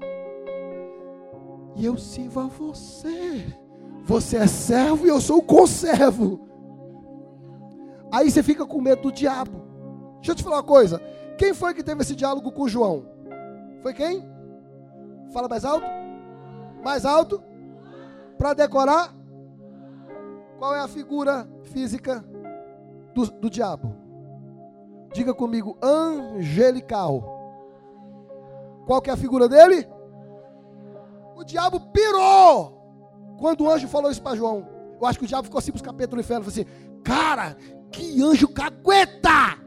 e 1.76 1.86
eu 1.86 1.98
sirvo 1.98 2.40
a 2.40 2.48
você. 2.48 3.46
Você 4.04 4.38
é 4.38 4.48
servo 4.48 5.06
e 5.06 5.10
eu 5.10 5.20
sou 5.20 5.38
o 5.40 5.44
conservo. 5.44 6.48
Aí 8.12 8.30
você 8.30 8.44
fica 8.44 8.66
com 8.66 8.82
medo 8.82 9.04
do 9.04 9.12
diabo. 9.12 9.62
Deixa 10.18 10.32
eu 10.32 10.36
te 10.36 10.44
falar 10.44 10.58
uma 10.58 10.64
coisa. 10.64 11.02
Quem 11.44 11.54
foi 11.54 11.74
que 11.74 11.84
teve 11.84 12.02
esse 12.02 12.16
diálogo 12.16 12.54
com 12.54 12.70
João? 12.70 13.06
Foi 13.82 13.94
quem? 13.94 14.26
Fala 15.34 15.50
mais 15.50 15.66
alto. 15.66 15.86
Mais 16.82 17.06
alto. 17.06 17.44
Para 18.38 18.54
decorar. 18.54 19.14
Qual 20.58 20.74
é 20.74 20.80
a 20.80 20.88
figura 20.88 21.46
física 21.64 22.24
do, 23.14 23.26
do 23.26 23.50
diabo? 23.50 23.94
Diga 25.14 25.34
comigo, 25.34 25.78
angelical. 25.84 27.26
Qual 28.86 29.02
que 29.02 29.10
é 29.10 29.14
a 29.14 29.18
figura 29.18 29.50
dele? 29.50 29.86
O 31.36 31.44
diabo 31.44 31.78
pirou. 31.92 33.36
Quando 33.38 33.66
o 33.66 33.70
anjo 33.70 33.90
falou 33.90 34.10
isso 34.10 34.24
para 34.24 34.38
João, 34.38 34.66
eu 34.98 35.06
acho 35.06 35.20
que 35.20 35.26
o 35.26 35.28
diabo 35.28 35.44
ficou 35.44 35.60
assim 35.60 35.74
para 35.74 35.80
os 35.80 35.82
capetas 35.82 36.16
do 36.16 36.22
inferno. 36.22 36.46
Falou 36.46 36.58
assim: 36.58 37.02
Cara, 37.04 37.58
que 37.92 38.24
anjo 38.24 38.48
cagueta! 38.48 39.62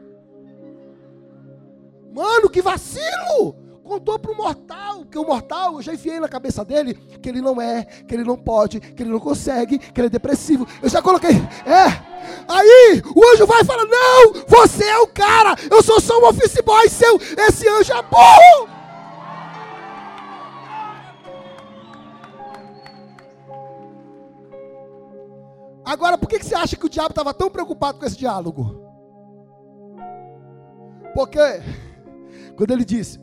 Mano, 2.17 2.49
que 2.49 2.63
vacilo! 2.63 3.55
Contou 3.83 4.17
para 4.17 4.31
o 4.31 4.35
mortal, 4.35 5.05
que 5.05 5.19
o 5.19 5.23
mortal, 5.23 5.75
eu 5.75 5.83
já 5.83 5.93
enfiei 5.93 6.19
na 6.19 6.27
cabeça 6.27 6.65
dele 6.65 6.95
que 6.95 7.29
ele 7.29 7.41
não 7.41 7.61
é, 7.61 7.83
que 7.85 8.15
ele 8.15 8.23
não 8.23 8.35
pode, 8.35 8.79
que 8.79 9.03
ele 9.03 9.11
não 9.11 9.19
consegue, 9.19 9.77
que 9.77 10.01
ele 10.01 10.07
é 10.07 10.09
depressivo. 10.09 10.67
Eu 10.81 10.89
já 10.89 10.99
coloquei, 10.99 11.35
é. 11.63 11.85
Aí 12.49 13.03
o 13.15 13.33
anjo 13.33 13.45
vai 13.45 13.61
e 13.61 13.65
fala: 13.65 13.85
Não, 13.85 14.33
você 14.47 14.83
é 14.83 14.97
o 14.97 15.07
cara, 15.07 15.55
eu 15.69 15.83
sou 15.83 16.01
só 16.01 16.19
um 16.19 16.25
office 16.25 16.59
boy 16.65 16.89
seu, 16.89 17.17
esse 17.37 17.69
anjo 17.69 17.93
é 17.93 18.01
burro. 18.01 18.77
Agora, 25.85 26.17
por 26.17 26.27
que 26.27 26.43
você 26.43 26.55
acha 26.55 26.75
que 26.75 26.85
o 26.87 26.89
diabo 26.89 27.11
estava 27.11 27.31
tão 27.31 27.49
preocupado 27.49 27.99
com 27.99 28.05
esse 28.05 28.17
diálogo? 28.17 28.83
Porque, 31.13 31.61
quando 32.57 32.71
ele 32.71 32.83
disse, 32.83 33.19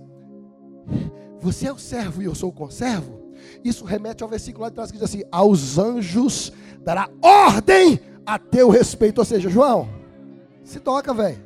você 1.41 1.67
é 1.67 1.73
o 1.73 1.79
servo 1.79 2.23
e 2.23 2.27
eu 2.27 2.35
sou 2.35 2.51
o 2.51 2.53
conservo, 2.53 3.21
isso 3.65 3.85
remete 3.85 4.23
ao 4.23 4.29
versículo 4.29 4.63
lá 4.63 4.69
de 4.69 4.75
trás 4.77 4.91
que 4.91 4.97
diz 4.97 5.05
assim: 5.05 5.23
aos 5.31 5.77
anjos 5.77 6.53
dará 6.83 7.11
ordem 7.21 8.01
a 8.25 8.39
teu 8.39 8.71
respeito. 8.71 9.19
Ou 9.19 9.25
seja, 9.25 9.51
João, 9.51 9.89
se 10.63 10.81
toca, 10.81 11.13
velho. 11.13 11.43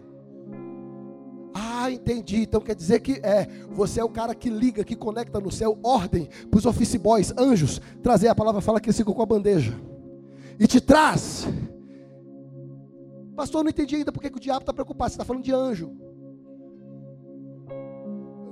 Ah, 1.55 1.91
entendi. 1.91 2.43
Então 2.43 2.61
quer 2.61 2.75
dizer 2.75 3.01
que 3.01 3.21
é, 3.23 3.49
você 3.71 4.01
é 4.01 4.05
o 4.05 4.09
cara 4.09 4.35
que 4.35 4.51
liga, 4.51 4.85
que 4.85 4.95
conecta 4.95 5.41
no 5.41 5.51
céu 5.51 5.79
ordem 5.83 6.29
para 6.51 6.59
os 6.59 6.67
office 6.67 6.97
boys, 6.97 7.33
anjos, 7.37 7.81
trazer 8.03 8.29
a 8.29 8.35
palavra, 8.35 8.61
fala 8.61 8.81
que 8.81 8.89
eles 8.89 8.97
ficam 8.97 9.15
com 9.15 9.23
a 9.23 9.27
bandeja 9.27 9.75
e 10.59 10.67
te 10.67 10.81
traz. 10.81 11.47
Pastor, 13.35 13.63
não 13.63 13.71
entendi 13.71 13.97
ainda 13.97 14.13
porque 14.13 14.29
que 14.29 14.37
o 14.37 14.41
diabo 14.41 14.61
está 14.61 14.73
preocupado. 14.73 15.11
Você 15.11 15.15
está 15.15 15.25
falando 15.25 15.45
de 15.45 15.55
anjo. 15.55 16.08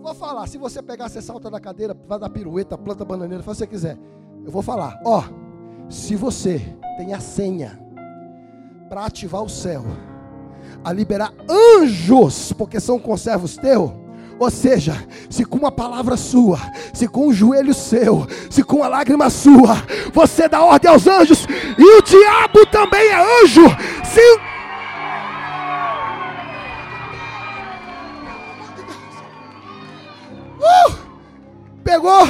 Vou 0.06 0.14
falar. 0.14 0.46
Se 0.46 0.56
você 0.56 0.80
pegar, 0.80 1.08
você 1.08 1.20
salta 1.20 1.50
da 1.50 1.58
cadeira, 1.58 1.92
vai 2.06 2.16
dar 2.16 2.30
pirueta, 2.30 2.78
planta 2.78 3.04
bananeira, 3.04 3.42
faz 3.42 3.58
o 3.58 3.66
que 3.66 3.66
você 3.66 3.88
quiser. 3.88 3.98
Eu 4.44 4.52
vou 4.52 4.62
falar. 4.62 5.00
Ó, 5.04 5.24
se 5.90 6.14
você 6.14 6.62
tem 6.96 7.12
a 7.12 7.18
senha 7.18 7.76
para 8.88 9.04
ativar 9.04 9.42
o 9.42 9.48
céu, 9.48 9.82
a 10.84 10.92
liberar 10.92 11.34
anjos, 11.50 12.52
porque 12.52 12.78
são 12.78 13.00
conservos 13.00 13.56
teus 13.56 13.90
ou 14.38 14.50
seja, 14.50 14.94
se 15.30 15.44
com 15.44 15.56
uma 15.56 15.72
palavra 15.72 16.16
sua, 16.16 16.60
se 16.92 17.08
com 17.08 17.28
um 17.28 17.32
joelho 17.32 17.72
seu, 17.72 18.26
se 18.50 18.62
com 18.62 18.76
uma 18.76 18.88
lágrima 18.88 19.30
sua, 19.30 19.76
você 20.12 20.46
dá 20.46 20.62
ordem 20.62 20.90
aos 20.90 21.06
anjos, 21.06 21.46
e 21.78 21.82
o 21.82 22.02
diabo 22.02 22.66
também 22.66 23.08
é 23.08 23.42
anjo. 23.42 23.62
Se 24.04 24.20
uh, 30.66 30.96
pegou, 31.83 32.26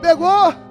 pegou. 0.00 0.70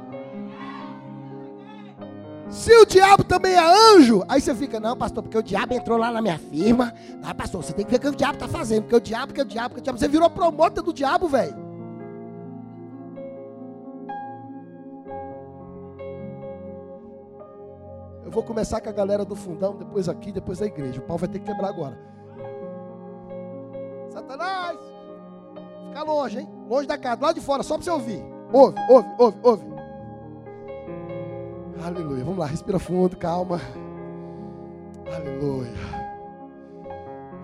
Se 2.50 2.74
o 2.76 2.86
diabo 2.86 3.24
também 3.24 3.54
é 3.54 3.96
anjo, 3.96 4.24
aí 4.28 4.42
você 4.42 4.56
fica, 4.56 4.80
não, 4.80 4.98
pastor, 4.98 5.22
porque 5.22 5.38
o 5.38 5.44
diabo 5.44 5.74
entrou 5.74 5.98
lá 5.98 6.12
na 6.12 6.22
minha 6.22 6.40
firma. 6.40 6.94
Ah, 7.24 7.34
pastor, 7.34 7.64
você 7.64 7.74
tem 7.74 7.86
que 7.86 7.92
ver 7.92 7.98
o 7.98 8.00
que 8.00 8.08
o 8.08 8.16
diabo 8.16 8.34
está 8.34 8.48
fazendo, 8.48 8.84
porque 8.84 8.96
o 8.96 9.00
diabo, 9.00 9.28
porque 9.28 9.42
o 9.42 9.46
diabo, 9.46 9.70
porque 9.70 9.82
o 9.82 9.84
diabo. 9.84 10.00
Você 10.00 10.08
virou 10.08 10.30
promotor 10.30 10.84
do 10.84 10.92
diabo, 10.92 11.28
velho. 11.28 11.70
Eu 18.26 18.32
vou 18.32 18.44
começar 18.44 18.82
com 18.82 18.90
a 18.90 18.94
galera 18.94 19.24
do 19.24 19.36
fundão, 19.36 19.76
depois 19.76 20.10
aqui, 20.10 20.32
depois 20.32 20.60
da 20.60 20.66
igreja. 20.66 21.00
O 21.00 21.04
pau 21.04 21.18
vai 21.18 21.30
ter 21.30 21.40
que 21.40 21.46
quebrar 21.46 21.70
agora. 21.70 21.98
Satanás! 24.10 24.89
Fica 25.90 26.04
longe, 26.04 26.40
hein? 26.40 26.50
Longe 26.70 26.88
da 26.88 26.98
casa, 26.98 27.22
lá 27.22 27.32
de 27.32 27.42
fora, 27.42 27.64
só 27.64 27.76
para 27.76 27.84
você 27.84 27.92
ouvir. 27.92 28.24
Ouve, 28.54 28.76
ouve, 28.90 29.10
ouve, 29.18 29.38
ouve. 29.44 29.64
Aleluia. 31.84 32.24
Vamos 32.24 32.40
lá, 32.40 32.46
respira 32.46 32.80
fundo, 32.80 33.18
calma. 33.18 33.60
Aleluia. 35.14 35.72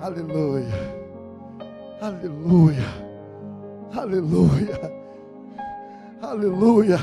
Aleluia. 0.01 1.05
Aleluia. 2.01 3.05
Aleluia. 3.95 5.05
Aleluia. 6.21 6.97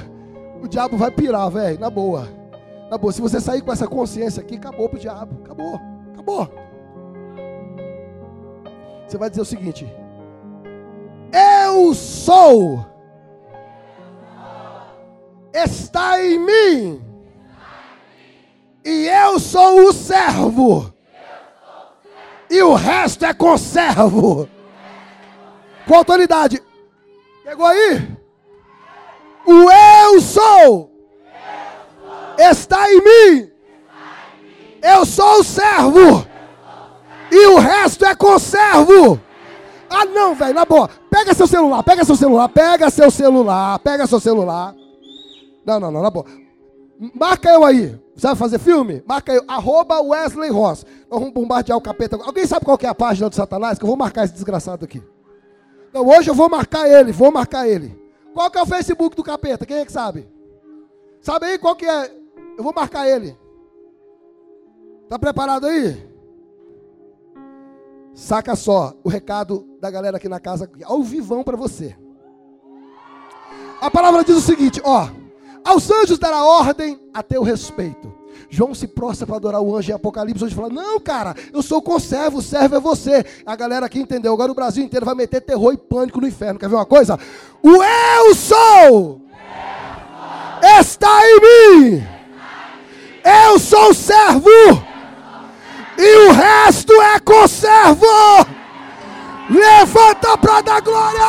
O 0.63 0.69
diabo 0.69 0.97
vai 0.97 1.11
pirar, 1.11 1.51
velho, 1.51 1.81
na 1.81 1.91
boa. 1.91 2.29
Na 2.91 2.97
boa. 2.99 3.13
Se 3.13 3.21
você 3.21 3.41
sair 3.41 3.63
com 3.63 3.73
essa 3.73 3.89
consciência 3.89 4.41
aqui, 4.41 4.57
acabou 4.57 4.89
pro 4.89 4.99
diabo. 4.99 5.43
Acabou. 5.43 5.81
Acabou. 6.13 6.49
Você 9.07 9.19
vai 9.19 9.29
dizer 9.29 9.43
o 9.43 9.47
seguinte: 9.47 9.87
Eu 11.73 11.95
sou. 11.95 12.85
Está 15.55 16.23
em 16.23 16.39
mim 16.39 17.05
e 18.85 19.09
eu 19.09 19.39
sou 19.39 19.89
o 19.89 19.93
servo. 19.93 20.93
E 22.51 22.63
o 22.63 22.75
resto 22.75 23.25
é 23.25 23.33
conservo. 23.33 24.49
Com 25.87 25.95
autoridade. 25.95 26.63
Pegou 27.43 27.65
aí? 27.65 28.17
O 29.47 29.71
eu 29.71 30.21
sou 30.21 30.91
está 32.39 32.91
em 32.93 33.01
mim. 33.01 33.51
Eu 34.83 35.07
sou 35.07 35.41
o 35.41 35.45
servo. 35.45 36.27
E 37.31 37.47
o 37.47 37.59
resto 37.59 38.05
é 38.05 38.15
conservo. 38.15 39.19
Ah, 39.93 40.05
não, 40.07 40.35
velho, 40.35 40.55
na 40.55 40.65
boa. 40.65 40.89
Pega 41.11 41.35
seu 41.35 41.47
celular, 41.47 41.83
pega 41.83 42.05
seu 42.05 42.17
celular, 42.17 42.49
pega 42.49 42.91
seu 42.91 43.11
celular, 43.11 43.79
pega 43.81 44.07
seu 44.07 44.19
celular. 44.19 44.75
Não, 45.67 45.79
não, 45.79 45.91
não, 45.91 46.03
na 46.03 46.11
boa. 46.11 46.25
Marca 47.15 47.51
eu 47.51 47.65
aí. 47.65 48.01
Sabe 48.17 48.39
fazer 48.39 48.59
filme? 48.59 49.03
Marca 49.07 49.33
eu. 49.33 49.43
Arroba 49.49 50.01
Wesley 50.01 50.51
Ross. 50.51 50.87
Nós 51.11 51.21
vamos 51.21 51.35
bombardear 51.35 51.77
o 51.77 51.81
capeta. 51.81 52.17
Alguém 52.17 52.47
sabe 52.47 52.65
qual 52.65 52.79
é 52.81 52.87
a 52.87 52.95
página 52.95 53.29
do 53.29 53.35
Satanás? 53.35 53.79
Que 53.79 53.85
eu 53.85 53.89
vou 53.89 53.97
marcar 53.97 54.25
esse 54.25 54.35
desgraçado 54.35 54.85
aqui. 54.85 55.03
Então 55.89 56.07
hoje 56.07 56.31
eu 56.31 56.35
vou 56.35 56.49
marcar 56.49 56.89
ele. 56.89 57.13
Vou 57.13 57.31
marcar 57.31 57.69
ele. 57.69 58.01
Qual 58.33 58.51
que 58.51 58.59
é 58.59 58.63
o 58.63 58.67
Facebook 58.67 59.17
do 59.17 59.23
capeta? 59.23 59.67
Quem 59.67 59.79
é 59.79 59.85
que 59.85 59.93
sabe? 59.93 60.29
Sabe 61.21 61.47
aí 61.47 61.59
qual 61.59 61.77
que 61.77 61.85
é? 61.85 62.11
Eu 62.57 62.65
vou 62.65 62.73
marcar 62.75 63.09
ele. 63.09 63.37
Tá 65.09 65.19
preparado 65.19 65.67
aí? 65.67 66.11
Saca 68.15 68.55
só 68.55 68.95
o 69.03 69.09
recado 69.09 69.72
da 69.83 69.90
galera 69.90 70.16
aqui 70.16 70.29
na 70.29 70.38
casa, 70.38 70.71
ao 70.85 71.03
vivão 71.03 71.42
para 71.42 71.57
você. 71.57 71.97
A 73.81 73.90
palavra 73.90 74.23
diz 74.23 74.37
o 74.37 74.40
seguinte, 74.40 74.81
ó. 74.85 75.09
Aos 75.64 75.90
anjos 75.90 76.21
dará 76.21 76.45
ordem 76.45 77.01
a 77.12 77.21
teu 77.21 77.42
respeito. 77.42 78.14
João 78.49 78.77
se 78.77 78.87
prostra 78.87 79.27
para 79.27 79.37
adorar 79.37 79.61
o 79.61 79.77
anjo 79.77 79.90
em 79.90 79.95
Apocalipse, 79.95 80.45
onde 80.45 80.55
fala: 80.55 80.68
Não, 80.68 81.01
cara, 81.01 81.35
eu 81.53 81.62
sou 81.62 81.83
conservo, 81.83 82.38
o 82.38 82.42
servo 82.42 82.77
é 82.77 82.81
você. 82.81 83.27
A 83.45 83.57
galera 83.57 83.87
aqui 83.87 83.99
entendeu. 83.99 84.33
Agora 84.33 84.53
o 84.53 84.55
Brasil 84.55 84.85
inteiro 84.85 85.05
vai 85.05 85.16
meter 85.16 85.40
terror 85.40 85.73
e 85.73 85.77
pânico 85.77 86.21
no 86.21 86.29
inferno. 86.29 86.61
Quer 86.61 86.68
ver 86.68 86.77
uma 86.77 86.87
coisa? 86.87 87.18
O 87.61 87.83
eu 87.83 88.35
sou 88.37 89.21
está 90.79 91.21
em 91.29 91.40
mim. 91.40 92.07
Eu 93.25 93.59
sou 93.59 93.92
servo. 93.92 94.49
E 95.99 96.29
o 96.29 96.33
resto 96.33 96.92
é 96.92 97.18
conservo. 97.18 98.07
Levanta 99.53 100.38
para 100.38 100.62
dar 100.62 100.81
glória. 100.81 101.23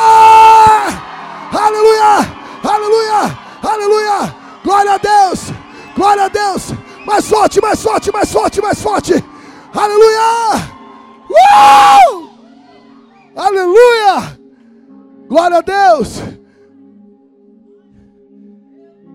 Aleluia. 1.52 2.44
Aleluia. 2.64 3.38
Aleluia. 3.62 4.36
Glória 4.64 4.94
a 4.94 4.98
Deus. 4.98 5.52
Glória 5.96 6.24
a 6.24 6.28
Deus. 6.30 6.72
Mais 7.06 7.28
forte, 7.28 7.62
mais 7.62 7.84
forte, 7.84 8.12
mais 8.12 8.32
forte, 8.32 8.62
mais 8.62 8.82
forte. 8.82 9.14
Aleluia. 9.74 10.74
Uh! 11.30 12.30
Aleluia. 13.36 14.40
Glória 15.28 15.58
a 15.58 15.62
Deus. 15.62 16.22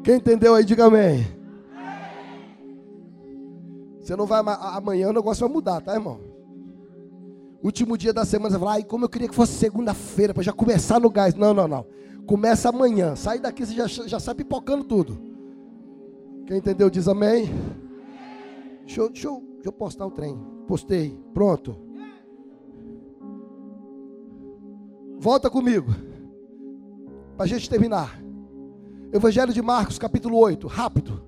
Quem 0.04 0.16
entendeu 0.16 0.54
aí, 0.54 0.64
diga 0.64 0.86
amém. 0.86 1.26
Você 4.00 4.16
não 4.16 4.26
vai 4.26 4.40
amanhã 4.40 5.08
o 5.08 5.12
negócio 5.12 5.46
vai 5.46 5.54
mudar, 5.54 5.80
tá, 5.80 5.94
irmão? 5.94 6.27
Último 7.62 7.98
dia 7.98 8.12
da 8.12 8.24
semana, 8.24 8.56
você 8.56 8.64
vai 8.64 8.76
ai, 8.76 8.84
como 8.84 9.04
eu 9.04 9.08
queria 9.08 9.28
que 9.28 9.34
fosse 9.34 9.52
segunda-feira, 9.54 10.32
para 10.32 10.42
já 10.42 10.52
começar 10.52 11.00
no 11.00 11.10
gás. 11.10 11.34
Não, 11.34 11.52
não, 11.52 11.66
não. 11.66 11.86
Começa 12.26 12.68
amanhã. 12.68 13.16
Sai 13.16 13.40
daqui, 13.40 13.66
você 13.66 13.74
já, 13.74 13.86
já 13.86 14.20
sai 14.20 14.34
pipocando 14.34 14.84
tudo. 14.84 15.18
Quem 16.46 16.58
entendeu, 16.58 16.88
diz 16.88 17.08
amém. 17.08 17.50
Deixa 18.84 19.00
eu, 19.00 19.10
deixa 19.10 19.28
eu, 19.28 19.42
deixa 19.54 19.68
eu 19.68 19.72
postar 19.72 20.06
o 20.06 20.10
trem. 20.10 20.38
Postei. 20.66 21.18
Pronto. 21.34 21.76
Volta 25.18 25.50
comigo. 25.50 25.92
Para 27.36 27.44
a 27.44 27.48
gente 27.48 27.68
terminar. 27.68 28.22
Evangelho 29.12 29.52
de 29.52 29.62
Marcos, 29.62 29.98
capítulo 29.98 30.38
8, 30.38 30.66
rápido. 30.66 31.24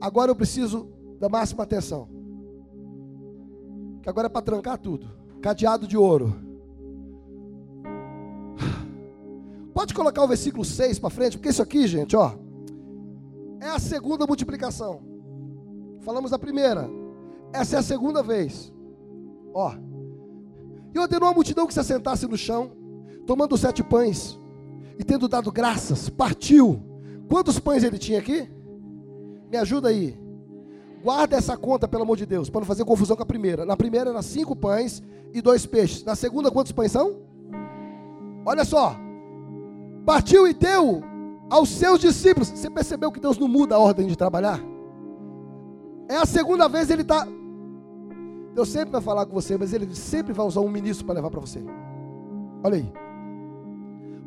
Agora 0.00 0.30
eu 0.30 0.36
preciso 0.36 0.88
da 1.18 1.28
máxima 1.28 1.62
atenção. 1.62 2.08
Que 4.02 4.08
agora 4.08 4.26
é 4.26 4.30
para 4.30 4.42
trancar 4.42 4.76
tudo. 4.76 5.21
Cadeado 5.42 5.86
de 5.86 5.96
ouro. 5.96 6.34
Pode 9.74 9.92
colocar 9.92 10.22
o 10.22 10.28
versículo 10.28 10.64
6 10.64 10.98
para 10.98 11.10
frente, 11.10 11.36
porque 11.36 11.50
isso 11.50 11.62
aqui, 11.62 11.86
gente, 11.86 12.16
ó, 12.16 12.32
é 13.60 13.68
a 13.68 13.78
segunda 13.78 14.26
multiplicação. 14.26 15.02
Falamos 16.00 16.30
da 16.30 16.38
primeira. 16.38 16.88
Essa 17.52 17.76
é 17.76 17.78
a 17.80 17.82
segunda 17.82 18.22
vez. 18.22 18.72
Ó. 19.52 19.74
E 20.94 20.98
ordenou 20.98 21.28
a 21.28 21.34
multidão 21.34 21.66
que 21.66 21.74
se 21.74 21.80
assentasse 21.80 22.26
no 22.26 22.36
chão, 22.36 22.72
tomando 23.26 23.58
sete 23.58 23.82
pães, 23.82 24.38
e 24.98 25.04
tendo 25.04 25.28
dado 25.28 25.50
graças, 25.50 26.08
partiu 26.08 26.92
Quantos 27.32 27.58
pães 27.58 27.82
ele 27.82 27.96
tinha 27.96 28.18
aqui? 28.18 28.46
Me 29.50 29.56
ajuda 29.56 29.88
aí. 29.88 30.14
Guarda 31.02 31.36
essa 31.36 31.56
conta, 31.56 31.88
pelo 31.88 32.04
amor 32.04 32.16
de 32.16 32.24
Deus, 32.24 32.48
para 32.48 32.60
não 32.60 32.66
fazer 32.66 32.84
confusão 32.84 33.16
com 33.16 33.24
a 33.24 33.26
primeira. 33.26 33.64
Na 33.64 33.76
primeira 33.76 34.10
era 34.10 34.22
cinco 34.22 34.54
pães 34.54 35.02
e 35.34 35.42
dois 35.42 35.66
peixes. 35.66 36.04
Na 36.04 36.14
segunda, 36.14 36.50
quantos 36.50 36.70
pães 36.70 36.92
são? 36.92 37.16
Olha 38.46 38.64
só. 38.64 38.94
Partiu 40.06 40.46
e 40.46 40.54
deu 40.54 41.02
aos 41.50 41.70
seus 41.70 42.00
discípulos. 42.00 42.48
Você 42.48 42.70
percebeu 42.70 43.10
que 43.10 43.18
Deus 43.18 43.36
não 43.36 43.48
muda 43.48 43.74
a 43.74 43.78
ordem 43.78 44.06
de 44.06 44.16
trabalhar? 44.16 44.60
É 46.08 46.16
a 46.16 46.26
segunda 46.26 46.68
vez 46.68 46.88
ele 46.88 47.02
está. 47.02 47.26
Deus 48.54 48.68
sempre 48.68 48.90
vai 48.90 49.00
falar 49.00 49.26
com 49.26 49.32
você, 49.32 49.56
mas 49.58 49.72
ele 49.72 49.92
sempre 49.94 50.32
vai 50.32 50.46
usar 50.46 50.60
um 50.60 50.68
ministro 50.68 51.04
para 51.04 51.16
levar 51.16 51.30
para 51.30 51.40
você. 51.40 51.64
Olha 52.62 52.76
aí. 52.76 52.92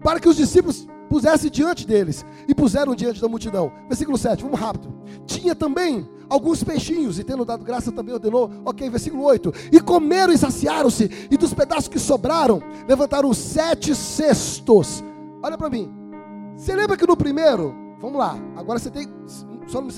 Para 0.03 0.19
que 0.19 0.27
os 0.27 0.35
discípulos 0.35 0.87
pusesse 1.09 1.49
diante 1.49 1.87
deles 1.87 2.25
e 2.47 2.53
puseram 2.53 2.95
diante 2.95 3.21
da 3.21 3.29
multidão. 3.29 3.71
Versículo 3.87 4.17
7, 4.17 4.43
vamos 4.43 4.59
rápido. 4.59 4.93
Tinha 5.25 5.55
também 5.55 6.07
alguns 6.29 6.63
peixinhos, 6.63 7.19
e 7.19 7.23
tendo 7.23 7.45
dado 7.45 7.63
graça 7.63 7.91
também 7.91 8.13
ordenou. 8.13 8.49
Ok, 8.65 8.89
versículo 8.89 9.23
8. 9.23 9.51
E 9.71 9.79
comeram 9.79 10.33
e 10.33 10.37
saciaram-se, 10.37 11.27
e 11.29 11.37
dos 11.37 11.53
pedaços 11.53 11.87
que 11.87 11.99
sobraram, 11.99 12.61
levantaram 12.87 13.33
sete 13.33 13.95
cestos. 13.95 15.03
Olha 15.41 15.57
para 15.57 15.69
mim. 15.69 15.91
Você 16.55 16.75
lembra 16.75 16.95
que 16.95 17.05
no 17.05 17.17
primeiro, 17.17 17.75
vamos 17.99 18.17
lá, 18.17 18.37
agora 18.55 18.79
você 18.79 18.89
tem. 18.89 19.07
Só 19.67 19.81
não, 19.81 19.89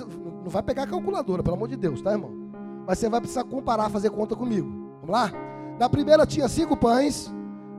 não 0.44 0.50
vai 0.50 0.64
pegar 0.64 0.84
a 0.84 0.88
calculadora, 0.88 1.44
pelo 1.44 1.56
amor 1.56 1.68
de 1.68 1.76
Deus, 1.76 2.02
tá, 2.02 2.12
irmão? 2.12 2.32
Mas 2.88 3.00
você 3.00 3.10
vai 3.10 3.20
precisar 3.20 3.44
comparar, 3.44 3.90
fazer 3.90 4.10
conta 4.10 4.36
comigo. 4.36 4.68
Vamos 5.02 5.10
lá? 5.10 5.32
Na 5.78 5.90
primeira 5.90 6.26
tinha 6.26 6.48
cinco 6.48 6.76
pães 6.76 7.32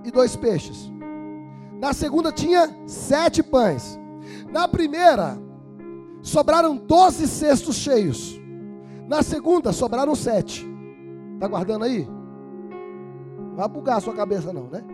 e 0.04 0.10
dois 0.10 0.36
peixes. 0.36 0.92
Na 1.80 1.92
segunda 1.92 2.30
tinha 2.30 2.68
sete 2.86 3.42
pães. 3.42 3.98
Na 4.50 4.68
primeira, 4.68 5.38
sobraram 6.22 6.76
doze 6.76 7.26
cestos 7.26 7.76
cheios. 7.76 8.40
Na 9.06 9.22
segunda, 9.22 9.72
sobraram 9.72 10.14
sete. 10.14 10.68
Está 11.34 11.48
guardando 11.48 11.84
aí? 11.84 12.06
Não 13.38 13.56
vai 13.56 13.68
bugar 13.68 13.98
a 13.98 14.00
sua 14.00 14.14
cabeça, 14.14 14.52
não, 14.52 14.64
né? 14.64 14.84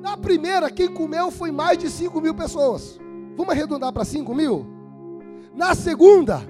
Na 0.00 0.16
primeira, 0.16 0.70
quem 0.70 0.88
comeu 0.88 1.30
foi 1.30 1.50
mais 1.50 1.78
de 1.78 1.90
cinco 1.90 2.20
mil 2.20 2.34
pessoas. 2.34 2.98
Vamos 3.36 3.52
arredondar 3.52 3.92
para 3.92 4.04
cinco 4.04 4.34
mil? 4.34 4.66
Na 5.54 5.74
segunda, 5.74 6.40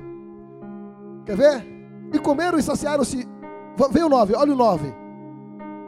quer 1.25 1.37
ver? 1.37 1.67
E 2.13 2.19
comeram 2.19 2.59
e 2.59 2.63
saciaram-se. 2.63 3.27
Vem 3.91 4.03
o 4.03 4.09
nove, 4.09 4.35
olha 4.35 4.53
o 4.53 4.57
nove. 4.57 4.93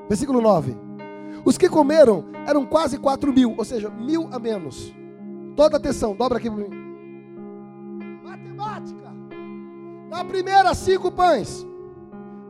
Versículo 0.09 0.40
9. 0.40 0.76
Os 1.44 1.56
que 1.56 1.68
comeram 1.68 2.24
eram 2.44 2.66
quase 2.66 2.98
4 2.98 3.33
mil, 3.33 3.54
ou 3.56 3.64
seja, 3.64 3.88
mil 3.88 4.28
a 4.33 4.40
menos. 4.40 4.92
Toda 5.54 5.76
atenção, 5.76 6.16
dobra 6.16 6.38
aqui 6.38 6.50
para 6.50 6.68
mim. 6.68 6.89
Na 10.11 10.25
primeira, 10.25 10.75
cinco 10.75 11.11
pães. 11.12 11.64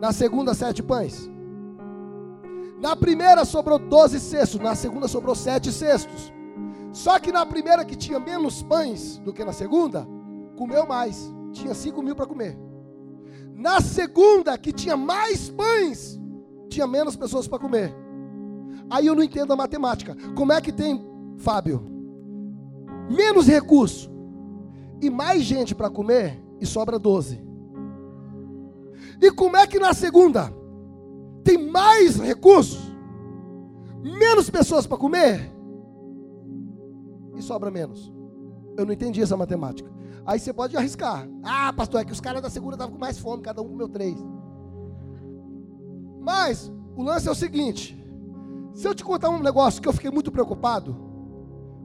Na 0.00 0.12
segunda, 0.12 0.54
sete 0.54 0.82
pães. 0.82 1.30
Na 2.80 2.96
primeira 2.96 3.44
sobrou 3.44 3.78
12 3.78 4.18
cestos. 4.18 4.58
Na 4.58 4.74
segunda 4.74 5.06
sobrou 5.06 5.34
sete 5.34 5.70
cestos. 5.70 6.32
Só 6.90 7.18
que 7.18 7.30
na 7.30 7.44
primeira, 7.44 7.84
que 7.84 7.94
tinha 7.94 8.18
menos 8.18 8.62
pães 8.62 9.18
do 9.18 9.32
que 9.32 9.44
na 9.44 9.52
segunda, 9.52 10.08
comeu 10.56 10.86
mais. 10.86 11.32
Tinha 11.52 11.74
5 11.74 12.02
mil 12.02 12.16
para 12.16 12.26
comer. 12.26 12.58
Na 13.54 13.80
segunda, 13.80 14.56
que 14.56 14.72
tinha 14.72 14.96
mais 14.96 15.50
pães, 15.50 16.18
tinha 16.70 16.86
menos 16.86 17.14
pessoas 17.14 17.46
para 17.46 17.58
comer. 17.58 17.94
Aí 18.88 19.06
eu 19.06 19.14
não 19.14 19.22
entendo 19.22 19.52
a 19.52 19.56
matemática. 19.56 20.16
Como 20.34 20.52
é 20.52 20.60
que 20.60 20.72
tem, 20.72 21.04
Fábio, 21.36 21.84
menos 23.10 23.46
recurso 23.46 24.10
e 25.02 25.10
mais 25.10 25.42
gente 25.42 25.74
para 25.74 25.90
comer 25.90 26.42
e 26.58 26.64
sobra 26.64 26.98
12? 26.98 27.49
E 29.20 29.30
como 29.30 29.56
é 29.56 29.66
que 29.66 29.78
na 29.78 29.92
segunda 29.92 30.52
tem 31.44 31.58
mais 31.70 32.16
recursos, 32.16 32.80
menos 34.02 34.48
pessoas 34.48 34.86
para 34.86 34.96
comer 34.96 35.52
e 37.36 37.42
sobra 37.42 37.70
menos? 37.70 38.12
Eu 38.76 38.86
não 38.86 38.92
entendi 38.92 39.20
essa 39.20 39.36
matemática. 39.36 39.90
Aí 40.24 40.38
você 40.38 40.52
pode 40.52 40.76
arriscar. 40.76 41.28
Ah, 41.42 41.72
pastor, 41.72 42.00
é 42.00 42.04
que 42.04 42.12
os 42.12 42.20
caras 42.20 42.42
da 42.42 42.48
segunda 42.48 42.74
estavam 42.74 42.94
com 42.94 43.00
mais 43.00 43.18
fome, 43.18 43.42
cada 43.42 43.60
um 43.60 43.68
comeu 43.68 43.88
três. 43.88 44.16
Mas 46.20 46.72
o 46.96 47.02
lance 47.02 47.28
é 47.28 47.30
o 47.30 47.34
seguinte: 47.34 48.00
se 48.74 48.86
eu 48.86 48.94
te 48.94 49.04
contar 49.04 49.28
um 49.28 49.40
negócio 49.40 49.82
que 49.82 49.88
eu 49.88 49.92
fiquei 49.92 50.10
muito 50.10 50.30
preocupado 50.30 50.96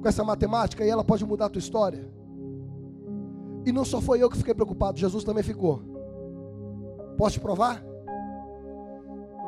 com 0.01 0.07
essa 0.07 0.23
matemática 0.23 0.85
e 0.85 0.89
ela 0.89 1.03
pode 1.03 1.25
mudar 1.25 1.45
a 1.45 1.49
tua 1.49 1.59
história. 1.59 2.09
E 3.65 3.71
não 3.71 3.83
só 3.83 3.99
foi 3.99 4.21
eu 4.21 4.29
que 4.29 4.37
fiquei 4.37 4.53
preocupado, 4.53 4.99
Jesus 4.99 5.23
também 5.23 5.43
ficou. 5.43 5.94
Posso 7.17 7.33
te 7.33 7.39
provar? 7.39 7.83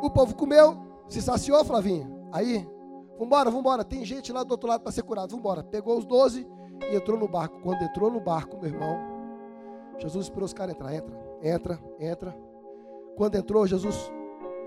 O 0.01 0.09
povo 0.09 0.36
comeu, 0.36 0.78
se 1.07 1.22
saciou, 1.22 1.63
Flavinho. 1.65 2.30
Aí, 2.32 2.68
vambora, 3.18 3.49
vambora. 3.49 3.84
Tem 3.84 4.05
gente 4.05 4.32
lá 4.32 4.43
do 4.43 4.51
outro 4.51 4.68
lado 4.68 4.82
para 4.82 4.91
ser 4.91 5.03
curado. 5.03 5.36
Vambora. 5.36 5.63
Pegou 5.63 5.97
os 5.97 6.05
doze 6.05 6.47
e 6.91 6.95
entrou 6.95 7.18
no 7.18 7.28
barco. 7.28 7.59
Quando 7.61 7.82
entrou 7.82 8.11
no 8.11 8.20
barco, 8.20 8.57
meu 8.57 8.70
irmão, 8.70 8.97
Jesus 9.97 10.26
esperou 10.26 10.45
os 10.45 10.53
caras 10.53 10.76
entrar. 10.76 10.93
Entra, 10.93 11.20
entra, 11.41 11.80
entra. 11.99 12.38
Quando 13.15 13.36
entrou, 13.36 13.65
Jesus 13.65 14.11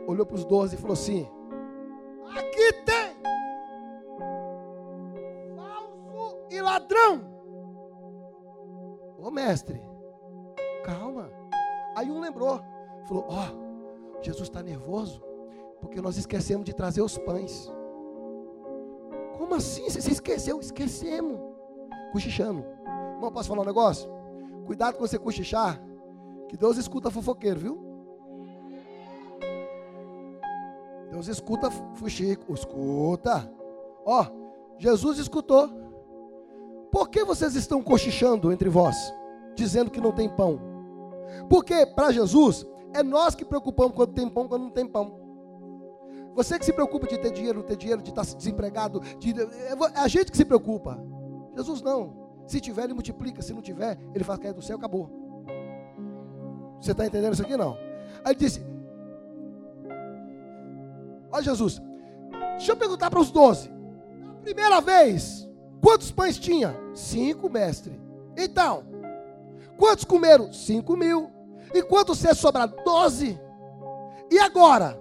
olhou 0.06 0.26
para 0.26 0.34
os 0.34 0.44
doze 0.44 0.74
e 0.74 0.78
falou 0.78 0.94
assim: 0.94 1.28
Aqui 2.36 2.72
tem 2.84 3.16
falso 5.54 6.38
e 6.50 6.60
ladrão. 6.60 7.30
Ô 9.18 9.30
mestre, 9.30 9.80
calma. 10.84 11.30
Aí 11.96 12.10
um 12.10 12.20
lembrou, 12.20 12.60
falou: 13.06 13.26
Ó, 13.28 13.44
oh, 13.44 14.22
Jesus 14.22 14.48
está 14.48 14.62
nervoso 14.62 15.22
porque 15.80 16.00
nós 16.00 16.16
esquecemos 16.16 16.64
de 16.64 16.74
trazer 16.74 17.02
os 17.02 17.16
pães. 17.18 17.72
Como 19.36 19.54
assim? 19.54 19.88
Você 19.88 20.10
esqueceu? 20.10 20.60
Esquecemos. 20.60 21.40
Cochichando. 22.12 22.64
Irmão, 23.14 23.32
posso 23.32 23.48
falar 23.48 23.62
um 23.62 23.66
negócio? 23.66 24.10
Cuidado 24.66 24.94
com 24.94 25.06
você 25.06 25.18
cochichar, 25.18 25.80
Que 26.48 26.56
Deus 26.56 26.76
escuta 26.76 27.10
fofoqueiro, 27.10 27.60
viu? 27.60 27.90
Deus 31.10 31.26
escuta 31.28 31.70
fuxico. 31.70 32.52
Escuta. 32.52 33.50
Ó, 34.04 34.26
Jesus 34.78 35.18
escutou. 35.18 35.68
Por 36.90 37.08
que 37.08 37.24
vocês 37.24 37.54
estão 37.54 37.82
cochichando 37.82 38.52
entre 38.52 38.68
vós, 38.68 38.96
dizendo 39.54 39.90
que 39.90 40.00
não 40.00 40.12
tem 40.12 40.28
pão? 40.28 40.60
Porque 41.48 41.86
para 41.86 42.12
Jesus 42.12 42.66
é 42.94 43.02
nós 43.02 43.34
que 43.34 43.44
preocupamos 43.44 43.94
quando 43.94 44.12
tem 44.12 44.28
pão, 44.28 44.48
quando 44.48 44.62
não 44.62 44.70
tem 44.70 44.86
pão. 44.86 45.20
Você 46.34 46.58
que 46.58 46.64
se 46.64 46.72
preocupa 46.72 47.06
de 47.06 47.18
ter 47.18 47.32
dinheiro, 47.32 47.58
não 47.58 47.66
ter 47.66 47.76
dinheiro, 47.76 48.02
de 48.02 48.10
estar 48.10 48.22
desempregado, 48.22 49.00
de, 49.18 49.34
é 49.40 49.74
a 49.94 50.08
gente 50.08 50.30
que 50.30 50.36
se 50.36 50.44
preocupa. 50.44 50.98
Jesus 51.56 51.82
não. 51.82 52.30
Se 52.46 52.60
tiver, 52.60 52.84
ele 52.84 52.94
multiplica. 52.94 53.42
Se 53.42 53.52
não 53.52 53.62
tiver, 53.62 53.98
ele 54.14 54.24
faz 54.24 54.38
cair 54.38 54.54
do 54.54 54.62
céu, 54.62 54.76
acabou. 54.76 55.10
Você 56.80 56.92
está 56.92 57.06
entendendo 57.06 57.34
isso 57.34 57.42
aqui? 57.42 57.56
Não. 57.56 57.76
Aí 58.24 58.32
ele 58.32 58.36
disse: 58.36 58.64
Olha 61.32 61.42
Jesus, 61.42 61.80
deixa 62.56 62.72
eu 62.72 62.76
perguntar 62.76 63.10
para 63.10 63.20
os 63.20 63.30
doze. 63.30 63.70
Primeira 64.42 64.80
vez, 64.80 65.48
quantos 65.80 66.10
pães 66.10 66.38
tinha? 66.38 66.74
Cinco, 66.94 67.48
mestre. 67.48 68.00
Então, 68.36 68.84
quantos 69.76 70.04
comeram? 70.04 70.52
Cinco 70.52 70.96
mil. 70.96 71.30
E 71.72 71.82
quantos 71.82 72.18
se 72.18 72.34
sobraram? 72.34 72.74
Doze. 72.84 73.40
E 74.30 74.38
agora? 74.38 74.98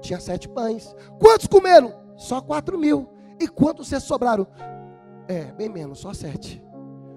Tinha 0.00 0.20
sete 0.20 0.48
pães. 0.48 0.94
Quantos 1.18 1.46
comeram? 1.46 1.94
Só 2.16 2.40
quatro 2.40 2.78
mil. 2.78 3.08
E 3.40 3.48
quantos 3.48 3.88
se 3.88 3.98
sobraram? 4.00 4.46
É, 5.28 5.44
bem 5.52 5.68
menos, 5.68 5.98
só 5.98 6.12
sete. 6.14 6.62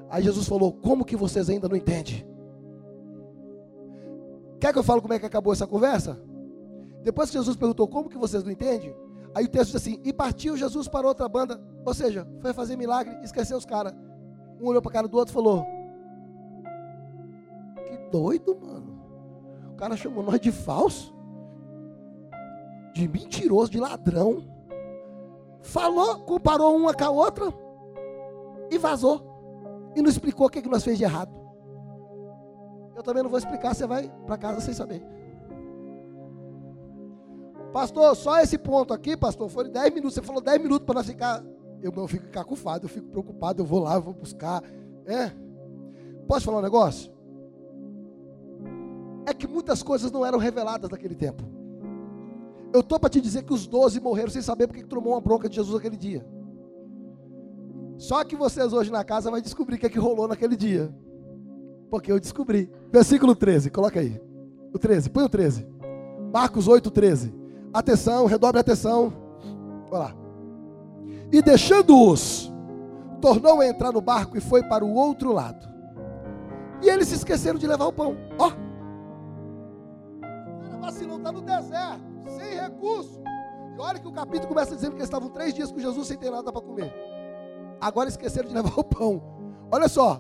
Aí 0.10 0.24
Jesus 0.24 0.48
falou: 0.48 0.74
Como 0.74 1.06
que 1.06 1.16
vocês 1.16 1.50
ainda 1.50 1.68
não 1.70 1.76
entendem? 1.76 2.28
Quer 4.60 4.74
que 4.74 4.80
eu 4.80 4.84
fale 4.84 5.02
como 5.02 5.14
é 5.14 5.20
que 5.20 5.26
acabou 5.26 5.54
essa 5.54 5.68
conversa? 5.68 6.20
Depois 7.04 7.30
que 7.30 7.38
Jesus 7.38 7.56
perguntou 7.56 7.88
como 7.88 8.10
que 8.10 8.18
vocês 8.18 8.44
não 8.44 8.52
entendem, 8.52 8.94
aí 9.34 9.46
o 9.46 9.50
texto 9.50 9.72
diz 9.72 9.76
assim: 9.76 10.02
E 10.04 10.12
partiu 10.12 10.58
Jesus 10.58 10.88
para 10.88 11.08
outra 11.08 11.30
banda, 11.30 11.62
ou 11.86 11.94
seja, 11.94 12.28
foi 12.42 12.54
fazer 12.54 12.76
milagre, 12.76 13.18
esqueceu 13.24 13.58
os 13.58 13.66
caras. 13.66 13.94
Um 14.60 14.68
olhou 14.68 14.82
para 14.82 14.90
a 14.92 14.94
cara 14.94 15.08
do 15.08 15.18
outro 15.18 15.32
e 15.32 15.36
falou: 15.36 15.66
doido, 18.10 18.58
mano. 18.60 19.00
O 19.72 19.76
cara 19.76 19.96
chamou 19.96 20.24
nós 20.24 20.40
de 20.40 20.52
falso, 20.52 21.14
de 22.94 23.08
mentiroso, 23.08 23.72
de 23.72 23.80
ladrão. 23.80 24.44
Falou, 25.62 26.20
comparou 26.20 26.76
uma 26.76 26.94
com 26.94 27.04
a 27.04 27.10
outra 27.10 27.54
e 28.72 28.78
vazou. 28.78 29.22
E 29.96 30.02
não 30.02 30.10
explicou 30.10 30.48
o 30.48 30.50
que, 30.50 30.62
que 30.62 30.70
nós 30.70 30.84
fez 30.84 30.98
de 30.98 31.04
errado. 31.04 31.32
Eu 32.96 33.04
também 33.04 33.24
não 33.24 33.30
vou 33.30 33.40
explicar, 33.40 33.74
você 33.74 33.88
vai 33.88 34.12
para 34.26 34.38
casa 34.38 34.60
sem 34.60 34.74
saber. 34.74 35.02
Pastor, 37.72 38.16
só 38.16 38.40
esse 38.40 38.58
ponto 38.58 38.94
aqui, 38.94 39.16
pastor, 39.16 39.48
foram 39.50 39.70
10 39.70 39.94
minutos. 39.94 40.16
Você 40.16 40.22
falou 40.22 40.42
10 40.42 40.62
minutos 40.62 40.86
para 40.86 40.96
nós 40.96 41.06
ficar. 41.06 41.44
Eu 41.82 41.92
não 41.92 42.08
fico 42.08 42.28
cacufado, 42.28 42.86
eu 42.86 42.90
fico 42.90 43.08
preocupado, 43.08 43.62
eu 43.62 43.66
vou 43.66 43.80
lá, 43.80 43.96
eu 43.96 44.02
vou 44.02 44.14
buscar. 44.14 44.62
É. 45.06 45.32
Posso 46.28 46.46
falar 46.46 46.60
um 46.60 46.62
negócio? 46.62 47.12
É 49.26 49.34
que 49.34 49.48
muitas 49.48 49.84
coisas 49.84 50.12
não 50.12 50.26
eram 50.26 50.38
reveladas 50.38 50.90
naquele 50.90 51.16
tempo. 51.16 51.44
Eu 52.74 52.82
estou 52.82 53.00
para 53.00 53.10
te 53.10 53.20
dizer 53.20 53.44
que 53.44 53.54
os 53.54 53.66
12 53.66 54.00
morreram 54.00 54.30
sem 54.30 54.42
saber 54.42 54.68
porque 54.68 54.84
tomou 54.84 55.14
uma 55.14 55.22
bronca 55.22 55.50
de 55.50 55.56
Jesus 55.56 55.76
aquele 55.76 55.98
dia. 55.98 56.26
Só 57.98 58.24
que 58.24 58.36
vocês 58.36 58.72
hoje 58.72 58.92
na 58.92 59.04
casa 59.04 59.30
vão 59.30 59.42
descobrir 59.42 59.76
o 59.76 59.80
que, 59.80 59.86
é 59.86 59.90
que 59.90 60.00
rolou 60.00 60.28
naquele 60.28 60.56
dia. 60.56 60.94
Porque 61.90 62.12
eu 62.12 62.20
descobri. 62.20 62.72
Versículo 62.92 63.36
13, 63.36 63.70
coloca 63.70 64.00
aí. 64.00 64.22
O 64.74 64.78
13, 64.78 65.10
põe 65.10 65.24
o 65.24 65.30
13. 65.30 65.68
Marcos 66.32 66.68
8, 66.68 66.90
13. 66.92 67.34
Atenção, 67.74 68.26
redobre 68.26 68.60
a 68.60 68.62
atenção. 68.62 69.12
Olha 69.92 70.00
lá. 70.00 70.16
E 71.32 71.42
deixando-os, 71.42 72.52
tornou 73.20 73.62
a 73.62 73.68
entrar 73.68 73.92
no 73.92 74.02
barco 74.02 74.38
e 74.38 74.42
foi 74.42 74.64
para 74.64 74.86
o 74.86 74.94
outro 74.94 75.34
lado. 75.34 75.68
E 76.82 76.90
eles 76.90 77.08
se 77.08 77.16
esqueceram 77.16 77.60
de 77.60 77.68
levar 77.68 77.88
o 77.88 77.94
pão. 77.94 78.16
Ó. 78.38 78.48
Oh. 78.48 78.69
Está 81.20 81.32
no 81.32 81.42
deserto, 81.42 82.02
sem 82.38 82.60
recurso. 82.60 83.22
E 83.78 83.82
olha 83.82 84.00
que 84.00 84.08
o 84.08 84.12
capítulo 84.12 84.48
começa 84.48 84.76
dizendo 84.76 84.92
que 84.92 84.98
eles 84.98 85.08
estavam 85.08 85.30
três 85.30 85.54
dias 85.54 85.72
com 85.72 85.80
Jesus 85.80 86.08
sem 86.08 86.18
ter 86.18 86.32
nada 86.32 86.52
para 86.52 86.62
comer. 86.62 86.94
Agora 87.80 88.10
esqueceram 88.10 88.48
de 88.48 88.56
levar 88.56 88.74
o 88.80 88.84
pão. 88.84 89.22
Olha 89.72 89.88
só. 89.88 90.20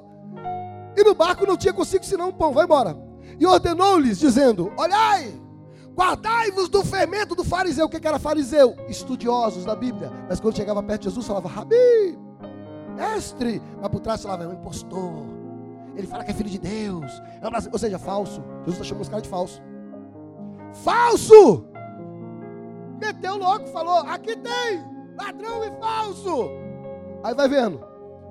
E 0.96 1.04
no 1.04 1.16
barco 1.16 1.46
não 1.46 1.58
tinha 1.58 1.74
consigo 1.74 2.06
senão 2.06 2.30
um 2.30 2.34
pão. 2.34 2.54
Vai 2.54 2.66
embora. 2.66 2.98
E 3.40 3.46
ordenou-lhes, 3.46 4.20
dizendo: 4.20 4.72
Olhai, 4.78 5.34
Guardai-vos 6.00 6.70
do 6.70 6.82
fermento 6.84 7.36
do 7.36 7.44
fariseu. 7.44 7.86
O 7.86 7.90
que 7.90 8.08
era 8.08 8.18
fariseu? 8.18 8.74
Estudiosos 8.88 9.66
da 9.66 9.76
Bíblia. 9.76 10.10
Mas 10.30 10.40
quando 10.40 10.56
chegava 10.56 10.82
perto 10.82 11.02
de 11.02 11.10
Jesus, 11.10 11.28
falava, 11.28 11.50
Rabi, 11.50 12.18
mestre. 12.96 13.62
Mas 13.82 13.90
por 13.90 14.00
trás 14.00 14.22
falava, 14.22 14.46
é 14.46 14.48
um 14.48 14.54
impostor. 14.54 15.26
Ele 15.98 16.08
fala 16.08 16.24
que 16.24 16.32
é 16.32 16.34
filho 16.34 16.50
de 16.50 16.58
Deus. 16.58 17.12
É. 17.42 17.70
Ou 17.70 17.78
seja, 17.78 18.00
falso. 18.00 18.42
Jesus 18.60 18.76
está 18.76 18.84
chamando 18.86 19.02
os 19.02 19.10
caras 19.10 19.24
de 19.24 19.30
falso. 19.30 19.62
Falso! 20.74 21.66
Meteu 23.00 23.38
louco, 23.38 23.68
falou: 23.68 24.00
aqui 24.00 24.36
tem 24.36 24.84
ladrão 25.18 25.64
e 25.64 25.72
falso. 25.80 26.50
Aí 27.24 27.34
vai 27.34 27.48
vendo. 27.48 27.80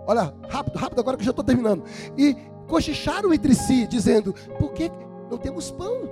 Olha, 0.07 0.35
rápido, 0.49 0.79
rápido, 0.79 1.01
agora 1.01 1.17
que 1.17 1.23
eu 1.23 1.27
já 1.27 1.31
estou 1.31 1.45
terminando. 1.45 1.85
E 2.17 2.35
cochicharam 2.67 3.33
entre 3.33 3.55
si, 3.55 3.87
dizendo: 3.87 4.35
por 4.59 4.73
que 4.73 4.91
não 5.31 5.39
temos 5.39 5.71
pão? 5.71 6.09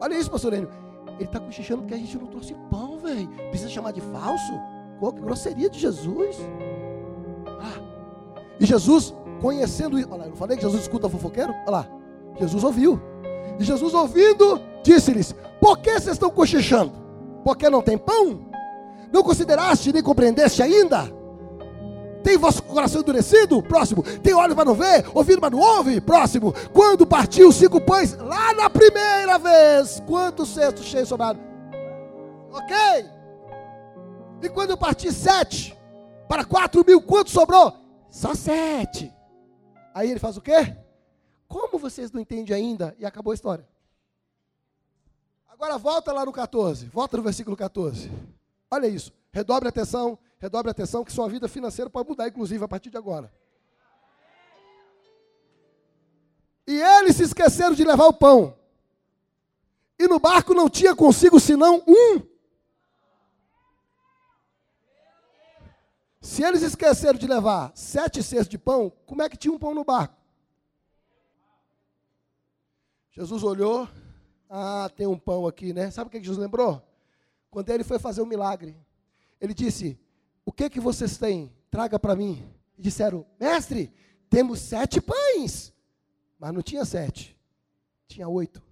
Olha 0.00 0.14
isso, 0.14 0.30
pastor 0.30 0.52
Lênio. 0.52 0.68
Ele 1.14 1.24
está 1.24 1.40
cochichando 1.40 1.82
porque 1.82 1.94
a 1.94 1.98
gente 1.98 2.16
não 2.16 2.26
trouxe 2.26 2.54
pão, 2.70 2.98
velho. 2.98 3.28
Precisa 3.50 3.70
chamar 3.70 3.92
de 3.92 4.00
falso? 4.00 4.52
Qual 5.00 5.12
que 5.12 5.20
grosseria 5.20 5.68
de 5.68 5.78
Jesus? 5.78 6.36
Ah. 7.60 7.80
E 8.60 8.66
Jesus, 8.66 9.14
conhecendo 9.40 9.96
olha 9.96 10.16
lá, 10.16 10.26
eu 10.26 10.36
falei 10.36 10.56
que 10.56 10.62
Jesus 10.62 10.82
escuta 10.82 11.08
fofoqueiro? 11.08 11.52
Olha 11.62 11.70
lá, 11.70 11.88
Jesus 12.38 12.62
ouviu. 12.62 13.00
E 13.58 13.64
Jesus 13.64 13.94
ouvindo, 13.94 14.60
disse-lhes: 14.88 15.34
Por 15.60 15.78
que 15.78 15.92
vocês 15.92 16.14
estão 16.14 16.30
cochichando? 16.30 16.92
Porque 17.44 17.68
não 17.68 17.82
tem 17.82 17.98
pão? 17.98 18.48
Não 19.12 19.22
consideraste 19.22 19.92
nem 19.92 20.02
compreendeste 20.02 20.62
ainda? 20.62 21.16
Tem 22.22 22.36
vosso 22.36 22.62
coração 22.62 23.00
endurecido? 23.00 23.62
Próximo. 23.62 24.02
Tem 24.02 24.34
olhos 24.34 24.54
para 24.54 24.64
não 24.64 24.74
ver? 24.74 25.04
Ouvido 25.14 25.40
para 25.40 25.50
não 25.50 25.60
ouvir? 25.60 26.00
Próximo. 26.02 26.52
Quando 26.72 27.06
partiu 27.06 27.52
cinco 27.52 27.80
pães, 27.80 28.16
lá 28.16 28.52
na 28.54 28.68
primeira 28.68 29.38
vez, 29.38 30.02
quantos 30.06 30.48
cestos 30.52 30.84
cheios 30.86 31.08
sobraram? 31.08 31.40
Ok. 32.52 32.76
E 34.42 34.48
quando 34.48 34.76
parti 34.76 35.12
sete 35.12 35.76
para 36.28 36.44
quatro 36.44 36.84
mil, 36.86 37.00
quanto 37.00 37.30
sobrou? 37.30 37.72
Só 38.10 38.34
sete. 38.34 39.12
Aí 39.94 40.10
ele 40.10 40.20
faz 40.20 40.36
o 40.36 40.40
quê? 40.40 40.76
Como 41.46 41.78
vocês 41.78 42.12
não 42.12 42.20
entendem 42.20 42.54
ainda? 42.54 42.94
E 42.98 43.06
acabou 43.06 43.30
a 43.30 43.34
história. 43.34 43.66
Agora 45.58 45.76
volta 45.76 46.12
lá 46.12 46.24
no 46.24 46.32
14. 46.32 46.86
Volta 46.86 47.16
no 47.16 47.22
versículo 47.22 47.56
14. 47.56 48.10
Olha 48.70 48.86
isso. 48.86 49.12
Redobre 49.32 49.68
a 49.68 49.70
atenção 49.70 50.18
Redobre 50.40 50.70
a 50.70 50.72
atenção 50.72 51.04
que 51.04 51.12
sua 51.12 51.28
vida 51.28 51.48
financeira 51.48 51.90
pode 51.90 52.08
mudar, 52.08 52.28
inclusive, 52.28 52.64
a 52.64 52.68
partir 52.68 52.90
de 52.90 52.96
agora. 52.96 53.32
E 56.66 56.80
eles 56.80 57.16
se 57.16 57.24
esqueceram 57.24 57.74
de 57.74 57.82
levar 57.82 58.06
o 58.06 58.12
pão. 58.12 58.56
E 59.98 60.06
no 60.06 60.20
barco 60.20 60.54
não 60.54 60.68
tinha 60.68 60.94
consigo 60.94 61.40
senão 61.40 61.82
um. 61.88 62.22
Se 66.20 66.44
eles 66.44 66.62
esqueceram 66.62 67.18
de 67.18 67.26
levar 67.26 67.72
sete 67.74 68.22
cestos 68.22 68.48
de 68.48 68.58
pão, 68.58 68.92
como 69.06 69.22
é 69.22 69.28
que 69.28 69.36
tinha 69.36 69.52
um 69.52 69.58
pão 69.58 69.74
no 69.74 69.82
barco? 69.82 70.14
Jesus 73.10 73.42
olhou, 73.42 73.88
ah, 74.48 74.90
tem 74.94 75.06
um 75.06 75.18
pão 75.18 75.46
aqui, 75.46 75.72
né? 75.72 75.90
Sabe 75.90 76.08
o 76.08 76.10
que 76.10 76.18
Jesus 76.18 76.38
lembrou? 76.38 76.82
Quando 77.50 77.70
ele 77.70 77.84
foi 77.84 77.98
fazer 77.98 78.20
o 78.20 78.24
um 78.24 78.28
milagre, 78.28 78.76
ele 79.40 79.54
disse: 79.54 79.98
o 80.44 80.52
que 80.52 80.70
que 80.70 80.80
vocês 80.80 81.18
têm? 81.18 81.52
Traga 81.70 81.98
para 81.98 82.16
mim. 82.16 82.48
E 82.76 82.82
disseram, 82.82 83.26
mestre, 83.38 83.92
temos 84.30 84.60
sete 84.60 85.00
pães. 85.00 85.74
Mas 86.38 86.54
não 86.54 86.62
tinha 86.62 86.84
sete, 86.84 87.36
tinha 88.06 88.28
oito. 88.28 88.62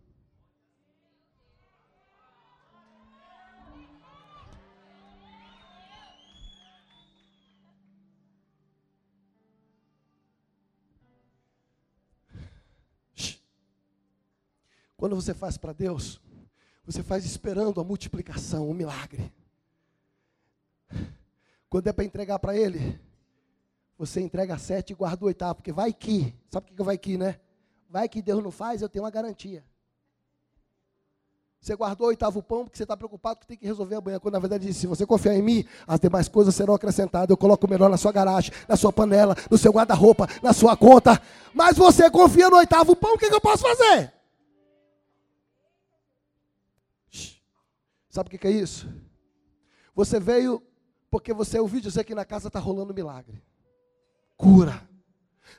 Quando 14.97 15.15
você 15.15 15.35
faz 15.35 15.59
para 15.59 15.73
Deus, 15.73 16.21
você 16.85 17.03
faz 17.03 17.25
esperando 17.25 17.81
a 17.81 17.85
multiplicação, 17.85 18.69
o 18.69 18.75
milagre. 18.75 19.33
Quando 21.69 21.89
é 21.89 21.93
para 21.93 22.05
entregar 22.05 22.39
para 22.39 22.57
ele, 22.57 22.99
você 23.99 24.21
entrega 24.21 24.57
sete 24.57 24.93
e 24.93 24.95
guarda 24.95 25.25
o 25.25 25.29
oitavo, 25.29 25.57
porque 25.57 25.73
vai 25.73 25.93
que, 25.93 26.35
sabe 26.51 26.71
o 26.71 26.75
que 26.75 26.83
vai 26.83 26.97
que, 26.97 27.19
né? 27.19 27.41
Vai 27.91 28.09
que 28.09 28.23
Deus 28.23 28.43
não 28.43 28.51
faz, 28.51 28.83
eu 28.83 28.89
tenho 28.89 29.05
uma 29.05 29.11
garantia. 29.11 29.65
Você 31.61 31.75
guardou 31.75 32.07
o 32.07 32.11
oitavo 32.11 32.43
pão 32.43 32.65
porque 32.65 32.77
você 32.77 32.85
está 32.85 32.97
preocupado 32.97 33.41
que 33.41 33.47
tem 33.47 33.57
que 33.57 33.67
resolver 33.67 33.97
amanhã. 33.97 34.21
Quando 34.21 34.35
na 34.35 34.39
verdade 34.39 34.67
disse, 34.67 34.81
se 34.81 34.87
você 34.87 35.05
confiar 35.05 35.35
em 35.35 35.43
mim, 35.43 35.65
as 35.87 35.99
demais 35.99 36.29
coisas 36.29 36.55
serão 36.55 36.75
acrescentadas. 36.75 37.29
Eu 37.29 37.37
coloco 37.37 37.67
o 37.67 37.71
melhor 37.71 37.91
na 37.91 37.97
sua 37.97 38.13
garagem, 38.13 38.53
na 38.69 38.77
sua 38.77 38.93
panela, 38.93 39.35
no 39.51 39.59
seu 39.59 39.73
guarda-roupa, 39.73 40.29
na 40.41 40.53
sua 40.53 40.77
conta. 40.77 41.21
Mas 41.53 41.77
você 41.77 42.09
confia 42.09 42.49
no 42.49 42.57
oitavo 42.57 42.95
pão, 42.95 43.15
o 43.15 43.19
que, 43.19 43.29
que 43.29 43.35
eu 43.35 43.41
posso 43.41 43.65
fazer? 43.65 44.16
Sabe 48.17 48.35
o 48.35 48.39
que, 48.39 48.47
é 48.47 48.51
isso? 48.51 48.89
Você 49.95 50.19
veio 50.19 50.63
porque 51.11 51.35
você 51.35 51.59
ouviu 51.59 51.83
dizer 51.83 52.03
que 52.03 52.15
na 52.15 52.25
casa 52.25 52.49
está 52.49 52.59
rolando 52.59 52.95
milagre. 52.95 53.45
Cura. 54.39 54.89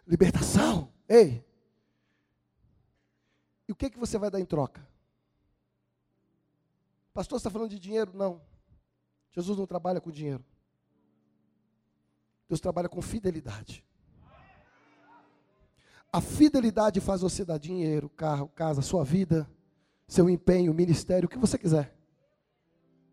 Libertação. 0.08 0.92
Ei. 1.08 1.46
E 3.68 3.72
o 3.72 3.76
que, 3.76 3.92
que 3.92 4.00
você 4.00 4.18
vai 4.18 4.32
dar 4.32 4.40
em 4.40 4.46
troca? 4.46 4.82
Pastor, 7.14 7.38
você 7.38 7.42
está 7.42 7.52
falando 7.52 7.70
de 7.70 7.78
dinheiro? 7.78 8.12
Não. 8.16 8.42
Jesus 9.34 9.56
não 9.56 9.68
trabalha 9.68 10.02
com 10.02 10.10
dinheiro. 10.10 10.44
Deus 12.50 12.60
trabalha 12.60 12.90
com 12.90 13.04
fidelidade. 13.04 13.86
A 16.12 16.22
fidelidade 16.22 17.00
faz 17.02 17.22
você 17.22 17.46
dar 17.46 17.60
dinheiro, 17.60 18.10
carro, 18.10 18.48
casa, 18.48 18.82
sua 18.82 19.04
vida, 19.04 19.48
seu 20.08 20.28
empenho, 20.28 20.74
ministério, 20.74 21.28
o 21.28 21.30
que 21.30 21.38
você 21.38 21.56
quiser. 21.56 21.96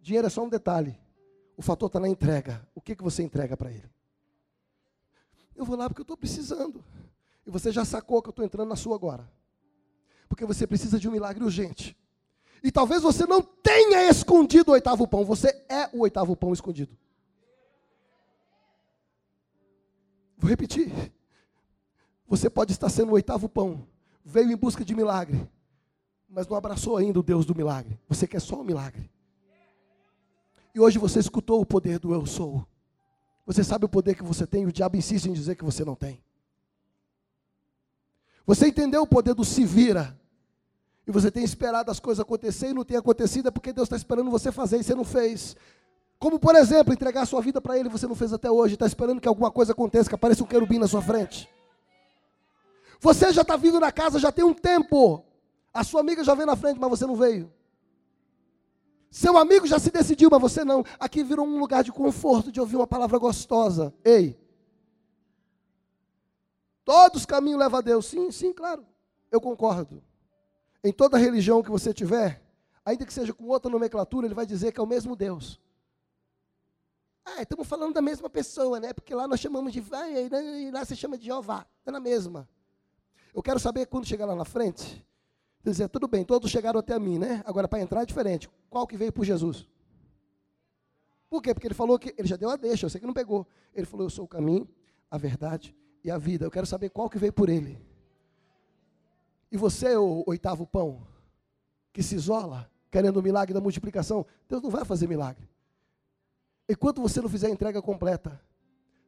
Dinheiro 0.05 0.27
é 0.27 0.31
só 0.31 0.45
um 0.45 0.51
detalhe. 0.51 1.01
O 1.57 1.63
fator 1.63 1.87
está 1.87 1.99
na 1.99 2.11
entrega. 2.11 2.69
O 2.75 2.81
que, 2.81 2.95
que 2.95 3.03
você 3.03 3.23
entrega 3.23 3.57
para 3.57 3.71
ele? 3.71 3.91
Eu 5.57 5.65
vou 5.65 5.79
lá 5.79 5.89
porque 5.89 6.03
eu 6.03 6.05
estou 6.05 6.15
precisando. 6.15 6.85
E 7.47 7.51
você 7.51 7.73
já 7.73 7.87
sacou 7.87 8.21
que 8.21 8.29
eu 8.29 8.31
estou 8.33 8.45
entrando 8.45 8.69
na 8.69 8.77
sua 8.77 8.97
agora. 8.97 9.27
Porque 10.29 10.45
você 10.45 10.67
precisa 10.67 11.01
de 11.01 11.09
um 11.09 11.11
milagre 11.11 11.43
urgente. 11.43 11.97
E 12.63 12.71
talvez 12.71 13.01
você 13.01 13.25
não 13.25 13.41
tenha 13.41 14.07
escondido 14.11 14.73
o 14.73 14.75
oitavo 14.75 15.09
pão, 15.09 15.25
você 15.25 15.49
é 15.71 15.89
o 15.97 16.01
oitavo 16.01 16.37
pão 16.37 16.53
escondido. 16.53 16.95
Vou 20.37 20.51
repetir. 20.51 20.93
Você 22.27 22.51
pode 22.51 22.73
estar 22.73 22.91
sendo 22.91 23.09
o 23.09 23.15
oitavo 23.15 23.49
pão, 23.49 23.89
veio 24.23 24.53
em 24.53 24.57
busca 24.57 24.85
de 24.85 24.95
milagre, 24.95 25.49
mas 26.29 26.47
não 26.47 26.59
abraçou 26.59 26.99
ainda 26.99 27.21
o 27.21 27.23
Deus 27.23 27.47
do 27.47 27.55
milagre. 27.55 27.99
Você 28.07 28.27
quer 28.27 28.41
só 28.41 28.61
o 28.61 28.65
milagre. 28.65 29.14
E 30.75 30.81
hoje 30.81 30.99
você 30.99 31.21
escutou 31.21 31.61
o 31.61 31.67
poder 31.67 31.99
do 31.99 32.13
eu 32.13 32.27
sou. 32.27 32.67
Você 33.47 33.63
sabe 33.63 33.85
o 33.85 33.89
poder 33.89 34.15
que 34.15 34.25
você 34.25 34.47
tem, 34.47 34.67
o 34.67 34.73
diabo 34.73 34.97
insiste 34.97 35.27
em 35.27 35.33
dizer 35.33 35.55
que 35.55 35.65
você 35.65 35.85
não 35.85 35.95
tem. 35.95 36.23
Você 38.47 38.67
entendeu 38.69 39.03
o 39.03 39.07
poder 39.07 39.35
do 39.35 39.45
se 39.45 39.65
vira, 39.65 40.19
e 41.07 41.13
você 41.13 41.31
tem 41.31 41.45
esperado 41.45 41.91
as 41.91 42.01
coisas 42.01 42.21
acontecer 42.21 42.71
e 42.71 42.75
não 42.75 42.85
tem 42.85 42.97
acontecido, 42.97 43.49
é 43.49 43.51
porque 43.51 43.73
Deus 43.73 43.87
está 43.87 43.97
esperando 43.97 44.31
você 44.31 44.51
fazer 44.51 44.79
e 44.81 44.83
você 44.83 44.95
não 44.95 45.05
fez. 45.05 45.55
Como, 46.19 46.39
por 46.39 46.55
exemplo, 46.55 46.93
entregar 46.93 47.27
sua 47.27 47.43
vida 47.43 47.61
para 47.61 47.79
Ele, 47.79 47.89
você 47.89 48.07
não 48.07 48.15
fez 48.15 48.33
até 48.33 48.51
hoje, 48.51 48.75
está 48.75 48.87
esperando 48.87 49.21
que 49.21 49.29
alguma 49.29 49.51
coisa 49.51 49.73
aconteça, 49.73 50.09
que 50.09 50.15
apareça 50.15 50.43
um 50.43 50.47
querubim 50.47 50.79
na 50.79 50.89
sua 50.89 51.03
frente. 51.03 51.49
Você 53.01 53.33
já 53.33 53.43
está 53.43 53.57
vindo 53.57 53.79
na 53.79 53.93
casa, 53.93 54.19
já 54.19 54.33
tem 54.33 54.45
um 54.45 54.55
tempo. 54.55 55.23
A 55.73 55.85
sua 55.85 56.01
amiga 56.01 56.25
já 56.25 56.35
veio 56.35 56.47
na 56.47 56.57
frente, 56.57 56.81
mas 56.81 56.89
você 56.89 57.07
não 57.07 57.17
veio. 57.17 57.53
Seu 59.15 59.39
amigo 59.39 59.65
já 59.65 59.79
se 59.79 59.93
decidiu, 59.93 60.29
mas 60.29 60.41
você 60.41 60.65
não. 60.65 60.83
Aqui 60.99 61.23
virou 61.23 61.47
um 61.47 61.57
lugar 61.57 61.85
de 61.85 61.93
conforto, 61.93 62.51
de 62.51 62.61
ouvir 62.61 62.75
uma 62.75 62.85
palavra 62.87 63.17
gostosa. 63.17 63.95
Ei. 64.05 64.37
Todos 66.85 67.21
os 67.21 67.25
caminhos 67.25 67.61
levam 67.61 67.79
a 67.79 67.81
Deus. 67.81 68.07
Sim, 68.07 68.33
sim, 68.33 68.53
claro. 68.53 68.85
Eu 69.31 69.41
concordo 69.41 70.03
em 70.83 70.93
toda 70.93 71.17
religião 71.17 71.63
que 71.63 71.71
você 71.71 71.95
tiver, 71.95 72.43
ainda 72.85 73.07
que 73.07 73.13
seja 73.13 73.33
com 73.33 73.45
outra 73.45 73.71
nomenclatura, 73.71 74.27
ele 74.27 74.35
vai 74.35 74.47
dizer 74.47 74.73
que 74.73 74.81
é 74.81 74.83
o 74.83 74.87
mesmo 74.87 75.15
Deus. 75.15 75.61
Ah, 77.25 77.41
estamos 77.41 77.69
falando 77.69 77.95
da 77.95 78.03
mesma 78.03 78.29
pessoa, 78.29 78.81
né? 78.81 78.93
Porque 78.93 79.15
lá 79.15 79.29
nós 79.29 79.39
chamamos 79.39 79.73
de 79.73 79.79
e 79.79 80.71
lá 80.73 80.85
se 80.85 80.97
chama 80.97 81.17
de 81.17 81.27
Jeová. 81.27 81.65
É 81.87 81.91
na 81.93 82.01
mesma. 82.01 82.49
Eu 83.33 83.45
quero 83.45 83.61
saber 83.61 83.87
quando 83.87 84.09
chegar 84.09 84.27
lá 84.27 84.35
na 84.35 84.45
frente, 84.45 85.07
dizer, 85.73 85.89
tudo 85.89 86.07
bem, 86.07 86.25
todos 86.25 86.51
chegaram 86.51 86.81
até 86.81 86.95
a 86.95 86.99
mim, 86.99 87.19
né? 87.19 87.43
Agora 87.47 87.67
para 87.67 87.81
entrar 87.81 88.03
é 88.03 88.07
diferente. 88.07 88.51
Qual 88.69 88.87
que 88.87 88.97
veio 88.97 89.13
por 89.13 89.25
Jesus? 89.25 89.67
Por 91.29 91.43
quê? 91.43 91.55
Porque 91.55 91.67
ele 91.67 91.75
falou 91.75 91.99
que 91.99 92.15
ele 92.19 92.29
já 92.29 92.37
deu 92.37 92.51
a 92.51 92.57
deixa, 92.57 92.87
eu 92.87 92.91
sei 92.91 93.01
que 93.01 93.07
não 93.07 93.15
pegou. 93.15 93.47
Ele 93.75 93.87
falou, 93.87 94.07
eu 94.07 94.11
sou 94.11 94.25
o 94.25 94.29
caminho, 94.29 94.69
a 95.11 95.17
verdade 95.17 95.75
e 96.05 96.11
a 96.11 96.19
vida. 96.19 96.45
Eu 96.45 96.51
quero 96.51 96.67
saber 96.67 96.91
qual 96.91 97.09
que 97.09 97.19
veio 97.19 97.33
por 97.33 97.49
ele. 97.49 97.81
E 99.51 99.57
você, 99.57 99.97
o 99.97 100.23
oitavo 100.27 100.67
pão, 100.67 101.07
que 101.93 102.03
se 102.03 102.15
isola, 102.15 102.71
querendo 102.91 103.17
o 103.17 103.23
milagre 103.23 103.55
da 103.55 103.61
multiplicação, 103.61 104.27
Deus 104.49 104.61
não 104.63 104.71
vai 104.71 104.85
fazer 104.85 105.09
milagre. 105.09 105.49
Enquanto 106.69 107.01
você 107.01 107.21
não 107.21 107.29
fizer 107.29 107.47
a 107.47 107.51
entrega 107.51 107.81
completa, 107.81 108.41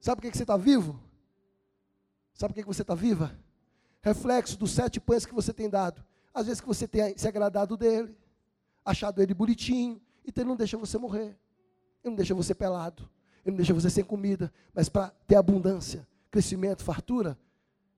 sabe 0.01 0.17
por 0.17 0.23
que, 0.23 0.31
que 0.31 0.37
você 0.37 0.45
está 0.45 0.57
vivo? 0.57 1.01
Sabe 2.33 2.53
por 2.53 2.55
que, 2.55 2.63
que 2.63 2.69
você 2.69 2.83
está 2.83 2.95
viva? 2.95 3.39
Reflexo 4.03 4.59
dos 4.59 4.71
sete 4.71 5.01
pães 5.01 5.27
que 5.27 5.35
você 5.35 5.53
tem 5.53 5.69
dado. 5.69 6.05
Às 6.37 6.47
vezes 6.47 6.61
que 6.61 6.67
você 6.67 6.87
tem 6.87 7.17
se 7.17 7.27
agradado 7.27 7.77
dele, 7.77 8.17
achado 8.85 9.23
ele 9.23 9.33
bonitinho, 9.33 10.01
então 10.25 10.43
ele 10.43 10.51
não 10.51 10.57
deixa 10.57 10.77
você 10.77 10.99
morrer. 10.99 11.37
Ele 12.05 12.11
não 12.11 12.15
deixa 12.15 12.35
você 12.35 12.55
pelado. 12.55 13.09
Ele 13.45 13.53
não 13.53 13.57
deixa 13.57 13.73
você 13.73 13.89
sem 13.89 14.05
comida. 14.05 14.53
Mas 14.75 14.89
para 14.89 15.09
ter 15.27 15.37
abundância, 15.37 16.07
crescimento, 16.31 16.85
fartura, 16.85 17.39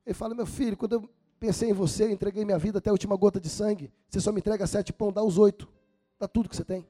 ele 0.06 0.14
fala, 0.14 0.34
meu 0.34 0.46
filho, 0.46 0.76
quando 0.76 0.92
eu 0.92 1.10
Pensei 1.38 1.70
em 1.70 1.72
você, 1.72 2.10
entreguei 2.10 2.44
minha 2.44 2.58
vida 2.58 2.78
até 2.78 2.90
a 2.90 2.92
última 2.92 3.16
gota 3.16 3.38
de 3.38 3.48
sangue. 3.48 3.92
Você 4.08 4.20
só 4.20 4.32
me 4.32 4.40
entrega 4.40 4.66
sete 4.66 4.92
pão, 4.92 5.12
dá 5.12 5.22
os 5.22 5.38
oito. 5.38 5.68
Dá 6.18 6.26
tudo 6.26 6.48
que 6.48 6.56
você 6.56 6.64
tem. 6.64 6.84